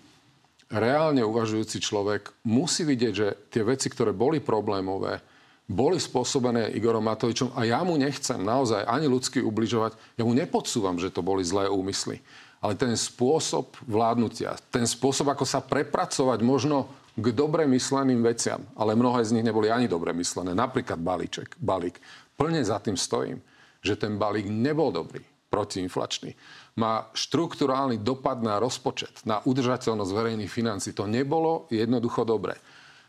reálne 0.69 1.25
uvažujúci 1.25 1.81
človek 1.81 2.31
musí 2.45 2.85
vidieť, 2.85 3.13
že 3.13 3.29
tie 3.49 3.65
veci, 3.65 3.89
ktoré 3.89 4.13
boli 4.13 4.39
problémové, 4.39 5.21
boli 5.69 6.01
spôsobené 6.01 6.73
Igorom 6.73 7.05
Matovičom 7.05 7.53
a 7.53 7.69
ja 7.69 7.85
mu 7.85 8.01
nechcem 8.01 8.41
naozaj 8.41 8.89
ani 8.89 9.05
ľudsky 9.05 9.45
ubližovať. 9.45 10.17
Ja 10.17 10.25
mu 10.25 10.33
nepodsúvam, 10.33 10.97
že 10.97 11.13
to 11.13 11.21
boli 11.21 11.45
zlé 11.45 11.69
úmysly. 11.69 12.25
Ale 12.59 12.75
ten 12.75 12.97
spôsob 12.97 13.77
vládnutia, 13.85 14.57
ten 14.73 14.89
spôsob, 14.89 15.31
ako 15.31 15.45
sa 15.47 15.63
prepracovať 15.63 16.41
možno 16.43 16.89
k 17.15 17.31
dobre 17.31 17.69
mysleným 17.69 18.25
veciam, 18.25 18.65
ale 18.75 18.99
mnohé 18.99 19.23
z 19.23 19.37
nich 19.37 19.47
neboli 19.47 19.69
ani 19.69 19.87
dobre 19.87 20.11
myslené, 20.17 20.57
napríklad 20.57 20.99
balíček, 20.99 21.55
balík. 21.61 22.01
Plne 22.35 22.65
za 22.65 22.81
tým 22.83 22.97
stojím, 22.97 23.39
že 23.85 23.95
ten 23.95 24.19
balík 24.19 24.49
nebol 24.49 24.91
dobrý, 24.91 25.23
protiinflačný. 25.53 26.35
Má 26.79 27.11
štruktúrálny 27.15 27.99
dopad 28.03 28.39
na 28.43 28.63
rozpočet, 28.63 29.23
na 29.27 29.43
udržateľnosť 29.43 30.15
verejných 30.15 30.51
financí. 30.51 30.95
To 30.95 31.11
nebolo 31.11 31.67
jednoducho 31.75 32.23
dobré. 32.23 32.55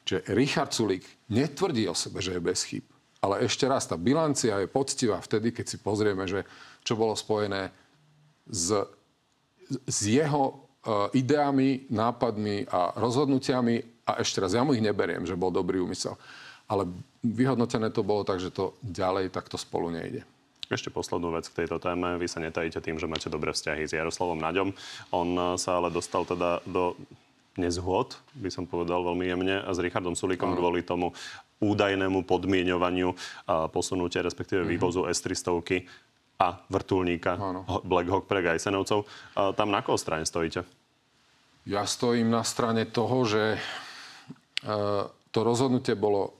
Čiže 0.05 0.25
Richard 0.33 0.71
Sulik 0.73 1.05
netvrdí 1.29 1.85
o 1.89 1.95
sebe, 1.95 2.19
že 2.23 2.37
je 2.37 2.41
bez 2.41 2.65
chyb. 2.65 2.85
Ale 3.19 3.43
ešte 3.43 3.67
raz, 3.67 3.83
tá 3.83 3.99
bilancia 3.99 4.63
je 4.63 4.71
poctivá 4.71 5.19
vtedy, 5.19 5.51
keď 5.51 5.65
si 5.67 5.77
pozrieme, 5.79 6.23
že 6.23 6.47
čo 6.87 6.95
bolo 6.95 7.19
spojené 7.19 7.67
s, 8.47 8.71
s 9.67 9.99
jeho 10.07 10.55
uh, 10.55 11.11
ideami, 11.11 11.83
nápadmi 11.91 12.71
a 12.71 12.95
rozhodnutiami. 12.95 14.07
A 14.07 14.23
ešte 14.23 14.39
raz, 14.39 14.55
ja 14.55 14.63
mu 14.63 14.71
ich 14.71 14.81
neberiem, 14.81 15.27
že 15.27 15.35
bol 15.35 15.51
dobrý 15.51 15.83
úmysel. 15.83 16.15
Ale 16.71 16.87
vyhodnotené 17.21 17.91
to 17.91 18.07
bolo 18.07 18.23
tak, 18.23 18.39
že 18.39 18.55
to 18.55 18.79
ďalej 18.81 19.35
takto 19.35 19.59
spolu 19.59 19.91
nejde. 19.91 20.23
Ešte 20.69 20.93
poslednú 20.93 21.33
vec 21.33 21.49
k 21.49 21.65
tejto 21.65 21.81
téme. 21.81 22.15
Vy 22.21 22.29
sa 22.29 22.39
netajíte 22.39 22.77
tým, 22.79 23.01
že 23.01 23.09
máte 23.09 23.25
dobré 23.25 23.49
vzťahy 23.51 23.89
s 23.89 23.97
Jaroslavom 23.97 24.37
Naďom. 24.37 24.69
On 25.09 25.57
sa 25.57 25.81
ale 25.81 25.89
dostal 25.89 26.29
teda 26.29 26.61
do 26.69 26.93
nezhod, 27.59 28.15
by 28.39 28.47
som 28.47 28.63
povedal 28.63 29.03
veľmi 29.03 29.25
jemne, 29.27 29.55
a 29.59 29.69
s 29.69 29.83
Richardom 29.83 30.15
Sulíkom 30.15 30.55
kvôli 30.55 30.87
tomu 30.87 31.11
údajnému 31.59 32.23
podmienovaniu 32.23 33.11
a 33.43 33.67
posunutia, 33.67 34.23
respektíve 34.23 34.63
mm-hmm. 34.63 34.79
vývozu 34.79 35.01
S-300 35.11 35.83
a 36.39 36.55
vrtulníka. 36.71 37.35
Black 37.83 38.07
Hawk 38.07 38.25
pre 38.31 38.39
Gajsenovcov. 38.39 39.03
A 39.35 39.51
tam 39.51 39.75
na 39.75 39.83
koho 39.83 39.99
strane 39.99 40.23
stojíte? 40.23 40.63
Ja 41.67 41.83
stojím 41.83 42.31
na 42.31 42.47
strane 42.47 42.87
toho, 42.87 43.27
že 43.27 43.59
uh, 43.59 45.11
to 45.35 45.39
rozhodnutie 45.43 45.99
bolo, 45.99 46.39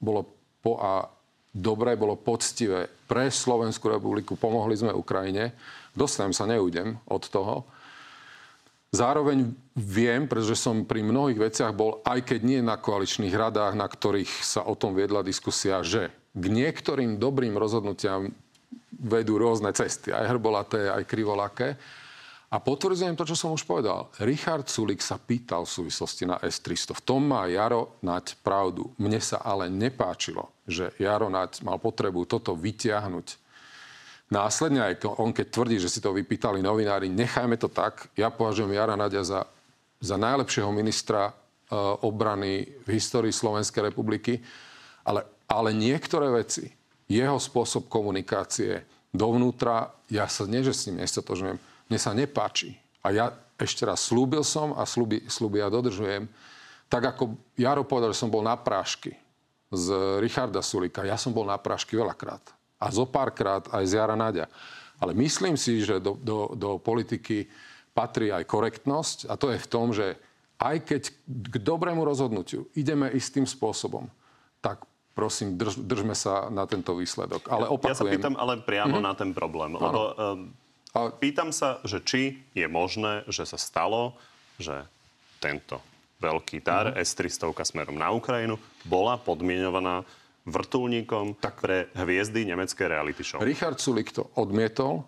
bolo 0.00 0.24
po 0.64 0.80
a 0.80 1.12
dobré, 1.52 2.00
bolo 2.00 2.16
poctivé 2.16 2.88
pre 3.04 3.28
Slovenskú 3.28 3.92
republiku. 3.92 4.40
Pomohli 4.40 4.72
sme 4.76 4.96
Ukrajine. 4.96 5.52
Dostanem 5.92 6.32
sa, 6.32 6.48
neújdem 6.48 6.96
od 7.04 7.22
toho. 7.28 7.68
Zároveň 8.96 9.52
viem, 9.76 10.24
pretože 10.24 10.56
som 10.56 10.88
pri 10.88 11.04
mnohých 11.04 11.36
veciach 11.36 11.76
bol, 11.76 12.00
aj 12.00 12.24
keď 12.24 12.40
nie 12.40 12.60
na 12.64 12.80
koaličných 12.80 13.36
radách, 13.36 13.76
na 13.76 13.84
ktorých 13.84 14.40
sa 14.40 14.64
o 14.64 14.72
tom 14.72 14.96
viedla 14.96 15.20
diskusia, 15.20 15.84
že 15.84 16.08
k 16.32 16.44
niektorým 16.48 17.20
dobrým 17.20 17.52
rozhodnutiam 17.60 18.32
vedú 18.96 19.36
rôzne 19.36 19.68
cesty, 19.76 20.16
aj 20.16 20.32
hrbolaté, 20.32 20.88
aj 20.88 21.04
krivolaké. 21.04 21.76
A 22.48 22.56
potvrdzujem 22.56 23.18
to, 23.18 23.28
čo 23.28 23.36
som 23.36 23.52
už 23.52 23.68
povedal. 23.68 24.08
Richard 24.22 24.70
Sulik 24.70 25.04
sa 25.04 25.20
pýtal 25.20 25.68
v 25.68 25.74
súvislosti 25.82 26.24
na 26.24 26.40
S-300. 26.40 26.96
V 26.96 27.02
tom 27.04 27.26
má 27.26 27.44
Jaro 27.50 28.00
Nať 28.00 28.38
pravdu. 28.40 28.96
Mne 28.96 29.20
sa 29.20 29.42
ale 29.44 29.68
nepáčilo, 29.68 30.48
že 30.64 30.94
Jaro 30.96 31.28
Nať 31.28 31.66
mal 31.66 31.76
potrebu 31.76 32.24
toto 32.24 32.56
vyťahnuť 32.56 33.45
Následne 34.26 34.82
aj 34.82 35.06
on, 35.22 35.30
keď 35.30 35.46
tvrdí, 35.54 35.76
že 35.78 35.86
si 35.86 36.02
to 36.02 36.10
vypýtali 36.10 36.58
novinári, 36.58 37.06
nechajme 37.06 37.54
to 37.54 37.70
tak. 37.70 38.10
Ja 38.18 38.26
považujem 38.26 38.74
Jara 38.74 38.98
Nadia 38.98 39.22
za, 39.22 39.46
za 40.02 40.18
najlepšieho 40.18 40.66
ministra 40.74 41.30
uh, 41.30 41.94
obrany 42.02 42.66
v 42.82 42.88
histórii 42.98 43.30
Slovenskej 43.30 43.94
republiky, 43.94 44.42
ale, 45.06 45.22
ale 45.46 45.70
niektoré 45.70 46.26
veci, 46.34 46.66
jeho 47.06 47.38
spôsob 47.38 47.86
komunikácie 47.86 48.82
dovnútra, 49.14 49.94
ja 50.10 50.26
sa 50.26 50.42
nie, 50.50 50.66
že 50.66 50.74
s 50.74 50.90
ním 50.90 51.06
nestotožňujem, 51.06 51.58
mne 51.86 51.98
sa 52.02 52.10
nepáči. 52.10 52.74
A 53.06 53.14
ja 53.14 53.26
ešte 53.62 53.86
raz 53.86 54.10
slúbil 54.10 54.42
som 54.42 54.74
a 54.74 54.82
slúby, 54.82 55.22
slúby 55.30 55.62
ja 55.62 55.70
dodržujem. 55.70 56.26
Tak 56.90 57.14
ako 57.14 57.38
Jaro 57.54 57.86
povedal, 57.86 58.10
že 58.10 58.26
som 58.26 58.30
bol 58.30 58.42
na 58.42 58.58
prášky 58.58 59.14
z 59.70 60.18
Richarda 60.18 60.62
Sulika. 60.62 61.06
Ja 61.06 61.14
som 61.14 61.34
bol 61.34 61.46
na 61.46 61.58
Pražky 61.58 61.98
veľakrát. 61.98 62.55
A 62.76 62.92
zo 62.92 63.08
párkrát 63.08 63.64
aj 63.72 63.84
z 63.88 63.92
Jara 63.96 64.16
Nadia. 64.16 64.46
Ale 65.00 65.12
myslím 65.16 65.56
si, 65.60 65.84
že 65.84 66.00
do, 66.00 66.16
do, 66.16 66.52
do 66.56 66.70
politiky 66.80 67.48
patrí 67.96 68.32
aj 68.32 68.44
korektnosť. 68.44 69.18
A 69.28 69.36
to 69.40 69.52
je 69.52 69.58
v 69.60 69.68
tom, 69.68 69.92
že 69.92 70.16
aj 70.56 70.76
keď 70.88 71.02
k 71.52 71.56
dobrému 71.60 72.04
rozhodnutiu 72.04 72.68
ideme 72.72 73.12
istým 73.12 73.44
spôsobom, 73.44 74.08
tak 74.64 74.84
prosím, 75.16 75.56
drž, 75.56 75.80
držme 75.80 76.12
sa 76.12 76.52
na 76.52 76.68
tento 76.68 76.92
výsledok. 76.96 77.48
Ale 77.48 77.68
opakujem... 77.68 77.92
Ja 77.92 78.00
sa 78.00 78.08
pýtam 78.08 78.36
ale 78.36 78.60
priamo 78.60 79.00
mm-hmm. 79.00 79.08
na 79.08 79.12
ten 79.16 79.30
problém. 79.32 79.72
Lebo 79.76 80.00
um, 80.12 80.52
a... 80.92 81.12
pýtam 81.16 81.52
sa, 81.52 81.80
že 81.84 82.04
či 82.04 82.40
je 82.52 82.68
možné, 82.68 83.24
že 83.28 83.48
sa 83.48 83.56
stalo, 83.56 84.16
že 84.60 84.84
tento 85.40 85.80
veľký 86.20 86.64
TAR, 86.64 86.92
mm-hmm. 86.92 87.04
S-300 87.04 87.52
smerom 87.64 87.96
na 87.96 88.12
Ukrajinu, 88.12 88.60
bola 88.88 89.20
podmienovaná 89.20 90.04
vrtulníkom 90.46 91.36
tak. 91.42 91.58
pre 91.58 91.90
hviezdy 91.98 92.46
nemecké 92.46 92.86
reality 92.86 93.26
show. 93.26 93.42
Richard 93.42 93.82
Sulik 93.82 94.14
to 94.14 94.30
odmietol, 94.38 95.02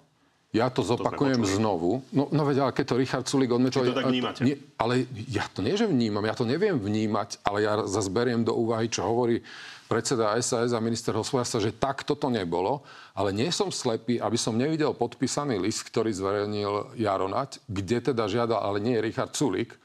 ja 0.48 0.72
to 0.72 0.80
zopakujem 0.80 1.44
to 1.44 1.60
znovu. 1.60 2.00
No, 2.08 2.32
no 2.32 2.42
veď, 2.48 2.64
ale 2.64 2.72
keď 2.72 2.84
to 2.88 2.94
Richard 2.96 3.26
Sulik 3.28 3.52
odmietol... 3.52 3.84
Či 3.84 3.92
to 3.92 4.00
tak 4.00 4.08
vnímate? 4.08 4.40
Nie, 4.42 4.56
ale 4.80 5.04
ja 5.28 5.44
to 5.46 5.60
nie, 5.60 5.76
že 5.76 5.84
vnímam, 5.84 6.24
ja 6.24 6.32
to 6.32 6.48
neviem 6.48 6.80
vnímať, 6.80 7.44
ale 7.44 7.68
ja 7.68 7.84
zase 7.84 8.08
beriem 8.08 8.42
do 8.42 8.56
úvahy, 8.56 8.88
čo 8.88 9.04
hovorí 9.04 9.44
predseda 9.88 10.36
SAS 10.40 10.76
a 10.76 10.80
minister 10.84 11.16
hospodárstva, 11.16 11.64
že 11.64 11.72
tak 11.72 12.04
toto 12.04 12.28
nebolo, 12.28 12.84
ale 13.16 13.32
nie 13.32 13.48
som 13.48 13.72
slepý, 13.72 14.20
aby 14.20 14.36
som 14.36 14.56
nevidel 14.56 14.92
podpísaný 14.92 15.56
list, 15.56 15.84
ktorý 15.88 16.12
zverejnil 16.12 16.96
Jaronať, 16.96 17.64
kde 17.64 18.12
teda 18.12 18.28
žiada, 18.28 18.60
ale 18.60 18.84
nie 18.84 19.00
Richard 19.00 19.32
Sulik, 19.32 19.76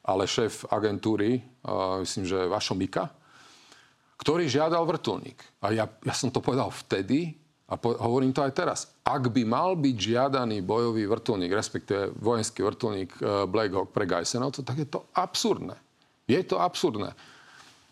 ale 0.00 0.24
šéf 0.24 0.64
agentúry, 0.72 1.44
uh, 1.64 2.00
myslím, 2.00 2.24
že 2.24 2.48
Vašo 2.48 2.72
Mika, 2.72 3.12
ktorý 4.20 4.44
žiadal 4.46 4.84
vrtulník. 4.84 5.40
A 5.64 5.72
ja, 5.72 5.88
ja 5.88 6.14
som 6.14 6.28
to 6.28 6.44
povedal 6.44 6.68
vtedy 6.68 7.40
a 7.70 7.80
po, 7.80 7.96
hovorím 7.96 8.36
to 8.36 8.44
aj 8.44 8.52
teraz. 8.52 8.78
Ak 9.00 9.32
by 9.32 9.42
mal 9.48 9.78
byť 9.80 9.96
žiadaný 9.96 10.60
bojový 10.60 11.08
vrtulník, 11.08 11.54
respektíve 11.54 12.12
vojenský 12.20 12.60
vrtulník 12.60 13.10
uh, 13.22 13.48
Black 13.48 13.72
Hawk 13.72 13.94
pre 13.94 14.04
Gajsenovcov, 14.04 14.66
tak 14.66 14.76
je 14.76 14.88
to 14.90 15.06
absurdné. 15.16 15.78
Je 16.28 16.40
to 16.44 16.60
absurdné. 16.60 17.16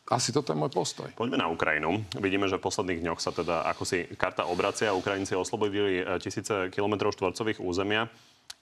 Asi 0.08 0.32
toto 0.32 0.56
je 0.56 0.60
môj 0.60 0.72
postoj. 0.72 1.12
Poďme 1.12 1.36
na 1.36 1.52
Ukrajinu. 1.52 2.00
Vidíme, 2.16 2.48
že 2.48 2.56
v 2.56 2.64
posledných 2.64 3.04
dňoch 3.04 3.20
sa 3.20 3.28
teda 3.28 3.68
ako 3.68 3.84
si 3.84 4.08
karta 4.16 4.48
obracia. 4.48 4.96
Ukrajinci 4.96 5.36
oslobodili 5.36 6.00
e, 6.00 6.16
tisíce 6.16 6.72
kilometrov 6.72 7.12
štvorcových 7.12 7.60
územia. 7.60 8.08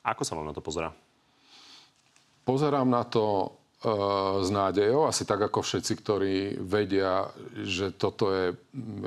Ako 0.03 0.27
sa 0.27 0.35
vám 0.35 0.51
na 0.51 0.55
to 0.55 0.59
pozera? 0.59 0.91
Pozerám 2.43 2.91
na 2.91 3.07
to 3.07 3.23
e, 3.47 3.49
s 4.43 4.49
nádejou, 4.51 5.07
asi 5.07 5.23
tak 5.23 5.47
ako 5.47 5.63
všetci, 5.63 5.93
ktorí 6.03 6.35
vedia, 6.59 7.31
že 7.63 7.95
toto 7.95 8.35
je 8.35 8.59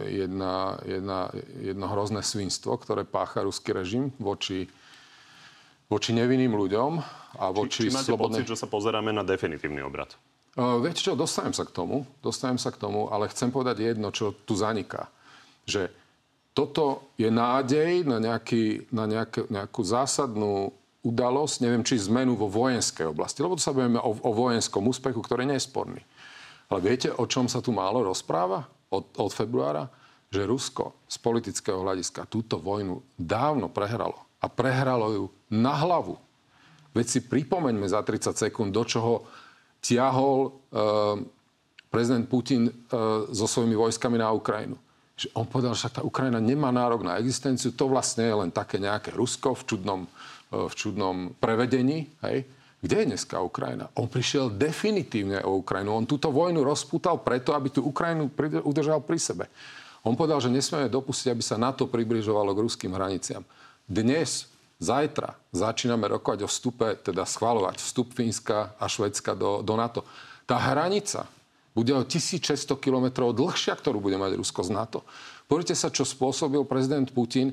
jedna, 0.08 0.80
jedna, 0.88 1.36
jedno 1.60 1.86
hrozné 1.92 2.24
svinstvo, 2.24 2.80
ktoré 2.80 3.04
pácha 3.04 3.44
ruský 3.44 3.76
režim 3.76 4.16
voči, 4.16 4.72
voči 5.92 6.16
nevinným 6.16 6.56
ľuďom 6.56 6.92
a 7.44 7.46
voči 7.52 7.92
či, 7.92 7.92
či 7.92 7.96
máte 7.96 8.16
slobodnej... 8.16 8.40
pocit, 8.40 8.56
že 8.56 8.62
sa 8.64 8.72
pozeráme 8.72 9.12
na 9.12 9.28
definitívny 9.28 9.84
obrad? 9.84 10.16
Viete 10.56 11.04
čo, 11.04 11.20
dostanem 11.20 11.52
sa 11.52 11.68
k 11.68 11.76
tomu, 11.76 12.08
dostanem 12.24 12.56
sa 12.56 12.72
k 12.72 12.80
tomu, 12.80 13.12
ale 13.12 13.28
chcem 13.28 13.52
povedať 13.52 13.84
jedno, 13.84 14.16
čo 14.16 14.32
tu 14.48 14.56
zaniká. 14.56 15.12
Že 15.68 15.92
toto 16.56 17.12
je 17.20 17.28
nádej 17.28 18.08
na, 18.08 18.20
nejaký, 18.20 18.88
na 18.96 19.08
nejakú, 19.08 19.44
nejakú 19.52 19.82
zásadnú 19.84 20.72
udalosť, 21.00 21.64
neviem, 21.64 21.84
či 21.86 22.02
zmenu 22.12 22.36
vo 22.36 22.52
vojenskej 22.52 23.08
oblasti, 23.08 23.40
lebo 23.40 23.56
tu 23.56 23.64
sa 23.64 23.72
bavíme 23.72 24.00
o, 24.04 24.12
o 24.12 24.32
vojenskom 24.36 24.84
úspechu, 24.84 25.24
ktorý 25.24 25.48
nie 25.48 25.56
je 25.56 25.68
sporný. 25.68 26.02
Ale 26.70 26.80
viete, 26.86 27.10
o 27.10 27.26
čom 27.26 27.50
sa 27.50 27.64
tu 27.64 27.74
málo 27.74 28.06
rozpráva 28.06 28.68
od, 28.92 29.10
od 29.18 29.32
februára? 29.34 29.90
Že 30.30 30.46
Rusko 30.46 30.86
z 31.10 31.18
politického 31.18 31.82
hľadiska 31.82 32.30
túto 32.30 32.62
vojnu 32.62 33.02
dávno 33.18 33.66
prehralo. 33.66 34.30
A 34.38 34.46
prehralo 34.46 35.08
ju 35.10 35.26
na 35.50 35.74
hlavu. 35.74 36.22
Veď 36.94 37.06
si 37.10 37.20
pripomeňme 37.26 37.90
za 37.90 38.06
30 38.06 38.38
sekúnd, 38.38 38.70
do 38.70 38.86
čoho 38.86 39.26
tiahol 39.82 40.54
uh, 40.70 41.18
prezident 41.90 42.30
Putin 42.30 42.70
uh, 42.70 43.26
so 43.34 43.50
svojimi 43.50 43.74
vojskami 43.74 44.22
na 44.22 44.30
Ukrajinu. 44.30 44.78
Že 45.18 45.28
on 45.34 45.46
povedal, 45.50 45.74
že 45.74 45.90
tá 45.90 46.06
Ukrajina 46.06 46.38
nemá 46.38 46.70
nárok 46.70 47.02
na 47.02 47.18
existenciu, 47.18 47.74
to 47.74 47.90
vlastne 47.90 48.30
je 48.30 48.36
len 48.46 48.54
také 48.54 48.78
nejaké 48.78 49.10
Rusko 49.12 49.58
v 49.58 49.66
čudnom, 49.66 50.02
v 50.50 50.74
čudnom 50.74 51.38
prevedení. 51.38 52.10
Hej? 52.26 52.46
Kde 52.80 52.96
je 53.04 53.10
dneska 53.14 53.44
Ukrajina? 53.44 53.92
On 54.00 54.08
prišiel 54.08 54.56
definitívne 54.56 55.44
o 55.44 55.60
Ukrajinu. 55.60 55.94
On 55.94 56.08
túto 56.08 56.32
vojnu 56.32 56.64
rozputal 56.64 57.22
preto, 57.22 57.52
aby 57.52 57.70
tú 57.70 57.86
Ukrajinu 57.86 58.32
udržal 58.64 59.04
pri 59.04 59.20
sebe. 59.20 59.46
On 60.08 60.16
povedal, 60.16 60.40
že 60.40 60.48
nesmieme 60.48 60.88
dopustiť, 60.88 61.36
aby 61.36 61.44
sa 61.44 61.60
NATO 61.60 61.86
približovalo 61.92 62.56
k 62.56 62.64
ruským 62.64 62.96
hraniciam. 62.96 63.44
Dnes 63.84 64.48
Zajtra 64.80 65.36
začíname 65.52 66.08
rokovať 66.08 66.48
o 66.48 66.50
vstupe, 66.50 66.96
teda 67.04 67.28
schvalovať 67.28 67.84
vstup 67.84 68.16
Fínska 68.16 68.80
a 68.80 68.88
Švedska 68.88 69.36
do, 69.36 69.60
do 69.60 69.76
NATO. 69.76 70.08
Tá 70.48 70.56
hranica 70.56 71.28
bude 71.76 71.92
o 71.92 72.08
1600 72.08 72.80
kilometrov 72.80 73.36
dlhšia, 73.36 73.76
ktorú 73.76 74.00
bude 74.00 74.16
mať 74.16 74.40
Rusko 74.40 74.64
z 74.64 74.72
NATO. 74.72 75.04
Pozrite 75.52 75.76
sa, 75.76 75.92
čo 75.92 76.08
spôsobil 76.08 76.64
prezident 76.64 77.04
Putin. 77.12 77.52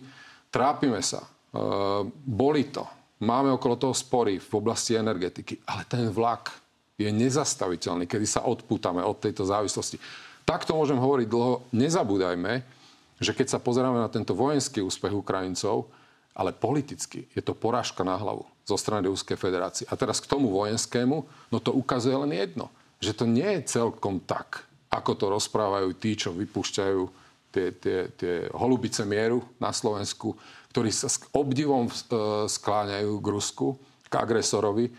Trápime 0.54 1.02
sa. 1.02 1.26
E, 1.56 2.04
boli 2.28 2.68
to. 2.68 2.84
Máme 3.24 3.48
okolo 3.56 3.80
toho 3.80 3.96
spory 3.96 4.36
v 4.36 4.52
oblasti 4.52 4.92
energetiky. 4.92 5.64
Ale 5.64 5.88
ten 5.88 6.12
vlak 6.12 6.52
je 7.00 7.08
nezastaviteľný, 7.08 8.04
kedy 8.04 8.26
sa 8.28 8.44
odpútame 8.44 9.00
od 9.00 9.16
tejto 9.16 9.48
závislosti. 9.48 9.96
Takto 10.44 10.76
môžem 10.76 11.00
hovoriť 11.00 11.26
dlho. 11.28 11.64
Nezabúdajme, 11.72 12.60
že 13.16 13.32
keď 13.32 13.56
sa 13.56 13.58
pozeráme 13.58 13.96
na 13.96 14.12
tento 14.12 14.36
vojenský 14.36 14.84
úspech 14.84 15.12
Ukrajincov, 15.12 15.88
ale 16.36 16.52
politicky 16.52 17.24
je 17.32 17.40
to 17.40 17.56
porážka 17.56 18.04
na 18.04 18.20
hlavu 18.20 18.44
zo 18.68 18.76
strany 18.76 19.08
Ruskej 19.08 19.40
federácie. 19.40 19.88
A 19.88 19.96
teraz 19.96 20.20
k 20.20 20.28
tomu 20.28 20.52
vojenskému, 20.52 21.16
no 21.24 21.58
to 21.58 21.72
ukazuje 21.72 22.12
len 22.12 22.36
jedno, 22.36 22.68
že 23.00 23.16
to 23.16 23.24
nie 23.24 23.46
je 23.56 23.80
celkom 23.80 24.20
tak, 24.20 24.68
ako 24.92 25.16
to 25.16 25.26
rozprávajú 25.32 25.96
tí, 25.96 26.12
čo 26.12 26.36
vypúšťajú 26.36 27.25
tie, 27.56 27.72
tie, 27.72 27.98
tie 28.12 28.34
holubice 28.52 29.08
mieru 29.08 29.40
na 29.56 29.72
Slovensku, 29.72 30.36
ktorí 30.76 30.92
sa 30.92 31.08
s 31.08 31.24
obdivom 31.32 31.88
e, 31.88 31.92
skláňajú 32.44 33.12
k 33.16 33.26
Rusku, 33.32 33.80
k 34.12 34.14
agresorovi, 34.20 34.92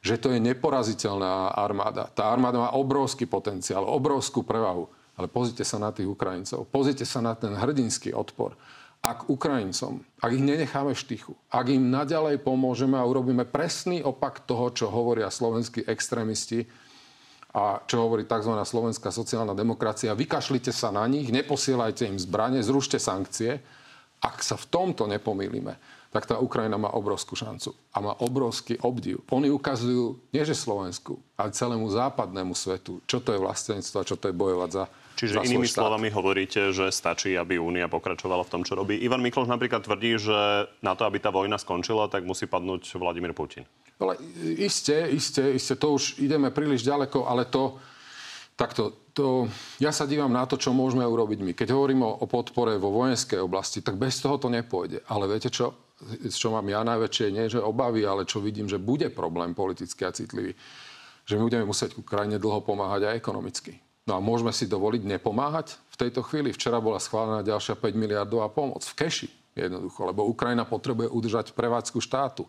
že 0.00 0.16
to 0.16 0.32
je 0.32 0.40
neporaziteľná 0.40 1.52
armáda. 1.52 2.08
Tá 2.08 2.32
armáda 2.32 2.56
má 2.56 2.72
obrovský 2.72 3.28
potenciál, 3.28 3.84
obrovskú 3.84 4.40
prevahu. 4.40 4.88
Ale 5.20 5.28
pozrite 5.28 5.68
sa 5.68 5.76
na 5.76 5.92
tých 5.92 6.08
Ukrajincov, 6.08 6.64
pozrite 6.72 7.04
sa 7.04 7.20
na 7.20 7.36
ten 7.36 7.52
hrdinský 7.52 8.16
odpor 8.16 8.56
ak 9.00 9.32
Ukrajincom, 9.32 10.04
ak 10.20 10.30
ich 10.36 10.44
nenecháme 10.44 10.92
v 10.92 11.02
štychu, 11.02 11.32
ak 11.48 11.72
im 11.72 11.88
naďalej 11.88 12.44
pomôžeme 12.44 13.00
a 13.00 13.08
urobíme 13.08 13.48
presný 13.48 14.04
opak 14.04 14.44
toho, 14.44 14.68
čo 14.76 14.92
hovoria 14.92 15.32
slovenskí 15.32 15.88
extrémisti 15.88 16.68
a 17.50 17.82
čo 17.82 18.06
hovorí 18.06 18.22
tzv. 18.26 18.54
slovenská 18.54 19.10
sociálna 19.10 19.58
demokracia, 19.58 20.14
vykašlite 20.14 20.70
sa 20.70 20.94
na 20.94 21.02
nich, 21.10 21.34
neposielajte 21.34 22.06
im 22.06 22.18
zbranie, 22.18 22.62
zrušte 22.62 23.02
sankcie. 23.02 23.58
Ak 24.20 24.44
sa 24.44 24.54
v 24.54 24.68
tomto 24.68 25.08
nepomýlime, 25.08 25.74
tak 26.10 26.26
tá 26.26 26.42
Ukrajina 26.42 26.74
má 26.74 26.90
obrovskú 26.90 27.38
šancu 27.38 27.70
a 27.94 27.98
má 28.02 28.12
obrovský 28.18 28.78
obdiv. 28.82 29.22
Oni 29.30 29.46
ukazujú 29.46 30.18
nie 30.34 30.42
že 30.42 30.58
Slovensku, 30.58 31.22
ale 31.38 31.54
celému 31.54 31.86
západnému 31.86 32.50
svetu, 32.54 32.98
čo 33.06 33.22
to 33.22 33.30
je 33.30 33.38
vlastenstvo 33.38 34.02
a 34.02 34.06
čo 34.06 34.18
to 34.18 34.28
je 34.30 34.34
bojovať 34.34 34.70
za 34.74 34.84
Čiže 35.18 35.42
inými 35.46 35.68
štát. 35.70 35.86
slovami 35.86 36.08
hovoríte, 36.10 36.74
že 36.74 36.90
stačí, 36.90 37.36
aby 37.38 37.62
Únia 37.62 37.86
pokračovala 37.86 38.42
v 38.46 38.52
tom, 38.52 38.62
čo 38.66 38.74
robí. 38.74 38.98
Ivan 38.98 39.22
Mikloš 39.22 39.46
napríklad 39.46 39.86
tvrdí, 39.86 40.18
že 40.18 40.66
na 40.82 40.98
to, 40.98 41.06
aby 41.06 41.22
tá 41.22 41.30
vojna 41.30 41.60
skončila, 41.60 42.10
tak 42.10 42.26
musí 42.26 42.48
padnúť 42.48 42.90
Vladimír 42.98 43.30
Putin. 43.36 43.68
Ale 44.00 44.16
iste, 44.56 44.96
iste, 45.12 45.44
iste, 45.52 45.76
to 45.76 46.00
už 46.00 46.16
ideme 46.24 46.48
príliš 46.48 46.80
ďaleko, 46.88 47.28
ale 47.28 47.44
to, 47.44 47.76
takto, 48.56 49.12
to, 49.12 49.44
ja 49.76 49.92
sa 49.92 50.08
dívam 50.08 50.32
na 50.32 50.48
to, 50.48 50.56
čo 50.56 50.72
môžeme 50.72 51.04
urobiť 51.04 51.38
my. 51.44 51.52
Keď 51.52 51.68
hovorím 51.68 52.08
o, 52.08 52.24
o 52.24 52.24
podpore 52.24 52.80
vo 52.80 52.88
vojenskej 52.96 53.44
oblasti, 53.44 53.84
tak 53.84 54.00
bez 54.00 54.16
toho 54.24 54.40
to 54.40 54.48
nepôjde. 54.48 55.04
Ale 55.04 55.28
viete 55.28 55.52
čo, 55.52 55.92
čo 56.32 56.48
mám 56.48 56.64
ja 56.72 56.80
najväčšie, 56.80 57.26
nie 57.28 57.52
že 57.52 57.60
obavy, 57.60 58.08
ale 58.08 58.24
čo 58.24 58.40
vidím, 58.40 58.64
že 58.64 58.80
bude 58.80 59.12
problém 59.12 59.52
politický 59.52 60.08
a 60.08 60.16
citlivý, 60.16 60.56
že 61.28 61.36
my 61.36 61.44
budeme 61.44 61.68
musieť 61.68 62.00
Ukrajine 62.00 62.40
dlho 62.40 62.64
pomáhať 62.64 63.12
aj 63.12 63.20
ekonomicky. 63.20 63.76
No 64.08 64.16
a 64.16 64.20
môžeme 64.24 64.50
si 64.50 64.64
dovoliť 64.64 65.04
nepomáhať 65.04 65.76
v 65.92 65.96
tejto 66.00 66.24
chvíli. 66.24 66.56
Včera 66.56 66.80
bola 66.80 66.96
schválená 66.96 67.44
ďalšia 67.44 67.76
5 67.76 67.92
miliardová 68.00 68.48
pomoc 68.48 68.80
v 68.82 68.96
keši 68.96 69.28
jednoducho, 69.54 70.08
lebo 70.08 70.24
Ukrajina 70.24 70.64
potrebuje 70.64 71.10
udržať 71.10 71.52
prevádzku 71.52 72.00
štátu. 72.00 72.48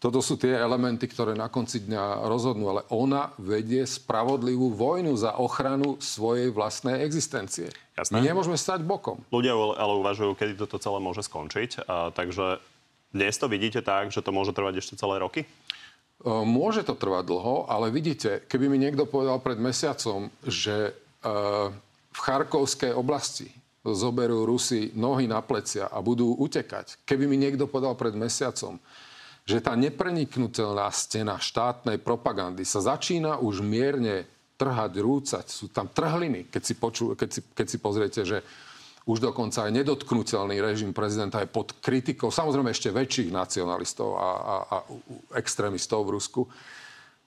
Toto 0.00 0.24
sú 0.24 0.40
tie 0.40 0.56
elementy, 0.56 1.04
ktoré 1.04 1.36
na 1.36 1.52
konci 1.52 1.84
dňa 1.84 2.24
rozhodnú, 2.24 2.72
ale 2.72 2.88
ona 2.88 3.36
vedie 3.36 3.84
spravodlivú 3.84 4.72
vojnu 4.72 5.12
za 5.12 5.36
ochranu 5.36 6.00
svojej 6.00 6.48
vlastnej 6.48 7.04
existencie. 7.04 7.68
Jasné. 8.00 8.16
My 8.16 8.24
nemôžeme 8.24 8.56
stať 8.56 8.80
bokom. 8.80 9.20
Ľudia 9.28 9.52
ale 9.52 9.92
uvažujú, 10.00 10.32
kedy 10.40 10.56
toto 10.56 10.80
celé 10.80 11.04
môže 11.04 11.20
skončiť. 11.20 11.84
A, 11.84 12.16
takže 12.16 12.64
dnes 13.12 13.36
to 13.36 13.44
vidíte 13.52 13.84
tak, 13.84 14.08
že 14.08 14.24
to 14.24 14.32
môže 14.32 14.56
trvať 14.56 14.80
ešte 14.80 14.96
celé 14.96 15.20
roky? 15.20 15.44
Môže 16.24 16.80
to 16.80 16.96
trvať 16.96 17.28
dlho, 17.28 17.68
ale 17.68 17.92
vidíte, 17.92 18.40
keby 18.48 18.72
mi 18.72 18.80
niekto 18.80 19.04
povedal 19.04 19.36
pred 19.40 19.60
mesiacom, 19.60 20.32
že 20.48 20.96
v 22.08 22.18
Charkovskej 22.24 22.96
oblasti 22.96 23.52
zoberú 23.84 24.48
Rusi 24.48 24.92
nohy 24.96 25.28
na 25.28 25.44
plecia 25.44 25.92
a 25.92 26.00
budú 26.00 26.36
utekať. 26.40 27.04
Keby 27.04 27.24
mi 27.28 27.36
niekto 27.36 27.68
povedal 27.68 27.96
pred 27.96 28.12
mesiacom, 28.12 28.80
že 29.44 29.58
tá 29.60 29.74
nepreniknutelná 29.74 30.88
stena 30.94 31.40
štátnej 31.40 31.98
propagandy 31.98 32.62
sa 32.62 32.80
začína 32.84 33.40
už 33.40 33.64
mierne 33.64 34.28
trhať, 34.60 34.92
rúcať. 35.00 35.46
Sú 35.48 35.72
tam 35.72 35.88
trhliny, 35.88 36.52
keď 36.52 36.62
si, 36.62 36.74
poču, 36.76 37.16
keď 37.16 37.28
si, 37.32 37.40
keď 37.56 37.66
si 37.66 37.78
pozriete, 37.80 38.20
že 38.28 38.38
už 39.08 39.18
dokonca 39.18 39.64
aj 39.64 39.72
nedotknutelný 39.72 40.60
režim 40.60 40.92
prezidenta 40.92 41.40
je 41.40 41.48
pod 41.48 41.72
kritikou, 41.80 42.28
samozrejme 42.28 42.68
ešte 42.68 42.92
väčších 42.92 43.32
nacionalistov 43.32 44.20
a, 44.20 44.30
a, 44.36 44.54
a 44.60 44.76
extrémistov 45.40 46.04
v 46.04 46.20
Rusku 46.20 46.42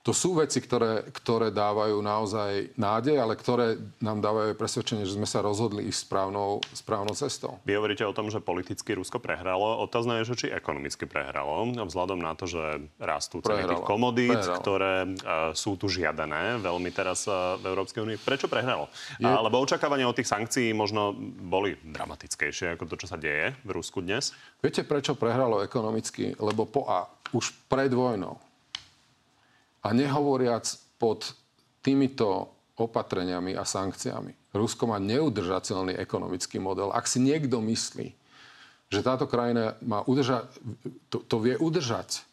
to 0.04 0.12
sú 0.12 0.36
veci, 0.36 0.60
ktoré, 0.60 1.08
ktoré 1.16 1.48
dávajú 1.48 2.04
naozaj 2.04 2.76
nádej, 2.76 3.24
ale 3.24 3.40
ktoré 3.40 3.80
nám 4.04 4.20
dávajú 4.20 4.52
presvedčenie, 4.60 5.08
že 5.08 5.16
sme 5.16 5.24
sa 5.24 5.40
rozhodli 5.40 5.88
ísť 5.88 6.12
správnou, 6.12 6.60
správnou 6.76 7.16
cestou. 7.16 7.64
Vy 7.64 7.80
hovoríte 7.80 8.04
o 8.04 8.12
tom, 8.12 8.28
že 8.28 8.44
politicky 8.44 9.00
Rusko 9.00 9.24
prehralo. 9.24 9.80
Otázne 9.80 10.20
je, 10.20 10.36
že 10.36 10.40
či 10.44 10.48
ekonomicky 10.52 11.08
prehralo. 11.08 11.72
Vzhľadom 11.72 12.20
na 12.20 12.36
to, 12.36 12.52
že 12.52 12.84
rastú 13.00 13.40
ceny 13.40 13.64
tých 13.64 13.88
komodít, 13.88 14.36
prehralo. 14.36 14.60
ktoré 14.60 14.96
uh, 15.08 15.56
sú 15.56 15.80
tu 15.80 15.88
žiadané 15.88 16.60
veľmi 16.60 16.92
teraz 16.92 17.24
uh, 17.32 17.56
v 17.64 17.72
Európskej 17.72 18.04
únii. 18.04 18.20
Prečo 18.20 18.52
prehralo? 18.52 18.92
Je... 19.16 19.24
A, 19.24 19.40
lebo 19.40 19.64
očakávania 19.64 20.12
od 20.12 20.20
tých 20.20 20.28
sankcií 20.28 20.76
možno 20.76 21.16
boli 21.48 21.80
dramatickejšie 21.80 22.76
ako 22.76 22.92
to, 22.92 23.00
čo 23.00 23.08
sa 23.08 23.16
deje 23.16 23.56
v 23.64 23.72
Rusku 23.72 24.04
dnes. 24.04 24.36
Viete, 24.60 24.84
prečo 24.84 25.16
prehralo 25.16 25.64
ekonomicky? 25.64 26.36
Lebo 26.36 26.68
po 26.68 26.92
A, 26.92 27.08
už 27.32 27.56
pred 27.72 27.88
vojnou 27.96 28.36
a 29.84 29.88
nehovoriac 29.92 30.66
pod 30.96 31.36
týmito 31.84 32.56
opatreniami 32.80 33.54
a 33.54 33.68
sankciami. 33.68 34.56
Rusko 34.56 34.90
má 34.90 34.98
neudržateľný 34.98 36.00
ekonomický 36.00 36.58
model. 36.58 36.90
Ak 36.96 37.06
si 37.06 37.20
niekto 37.20 37.60
myslí, 37.60 38.08
že 38.90 39.00
táto 39.02 39.26
krajina 39.26 39.76
má 39.82 40.06
udržať, 40.06 40.48
to, 41.10 41.26
to 41.26 41.36
vie 41.42 41.58
udržať 41.58 42.24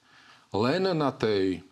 len 0.52 0.84
na 0.92 1.10
tej, 1.10 1.64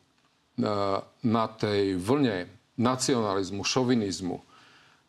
na, 1.23 1.45
tej 1.47 2.01
vlne 2.01 2.49
nacionalizmu, 2.81 3.63
šovinizmu, 3.63 4.41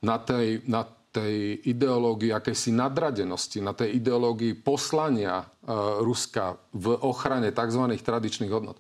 na 0.03 0.17
tej, 0.19 0.63
na 0.67 0.83
tej 1.09 1.63
ideológii 1.63 2.35
akejsi 2.35 2.75
nadradenosti, 2.75 3.63
na 3.63 3.73
tej 3.73 3.97
ideológii 3.97 4.59
poslania 4.59 5.41
uh, 5.41 5.99
Ruska 6.03 6.59
v 6.75 6.93
ochrane 7.01 7.49
tzv. 7.49 7.83
tradičných 7.97 8.51
hodnot 8.51 8.77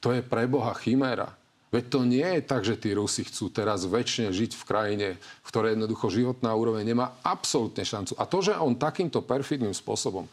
to 0.00 0.16
je 0.16 0.20
pre 0.24 0.48
Boha 0.48 0.72
chiméra. 0.76 1.36
Veď 1.70 1.84
to 1.86 2.00
nie 2.02 2.26
je 2.26 2.42
tak, 2.42 2.66
že 2.66 2.74
tí 2.74 2.90
Rusi 2.90 3.22
chcú 3.22 3.46
teraz 3.46 3.86
väčšine 3.86 4.34
žiť 4.34 4.58
v 4.58 4.66
krajine, 4.66 5.08
v 5.14 5.48
ktorej 5.54 5.78
jednoducho 5.78 6.10
životná 6.10 6.50
úroveň 6.50 6.82
nemá 6.82 7.14
absolútne 7.22 7.86
šancu. 7.86 8.18
A 8.18 8.26
to, 8.26 8.42
že 8.42 8.58
on 8.58 8.74
takýmto 8.74 9.22
perfidným 9.22 9.70
spôsobom 9.70 10.26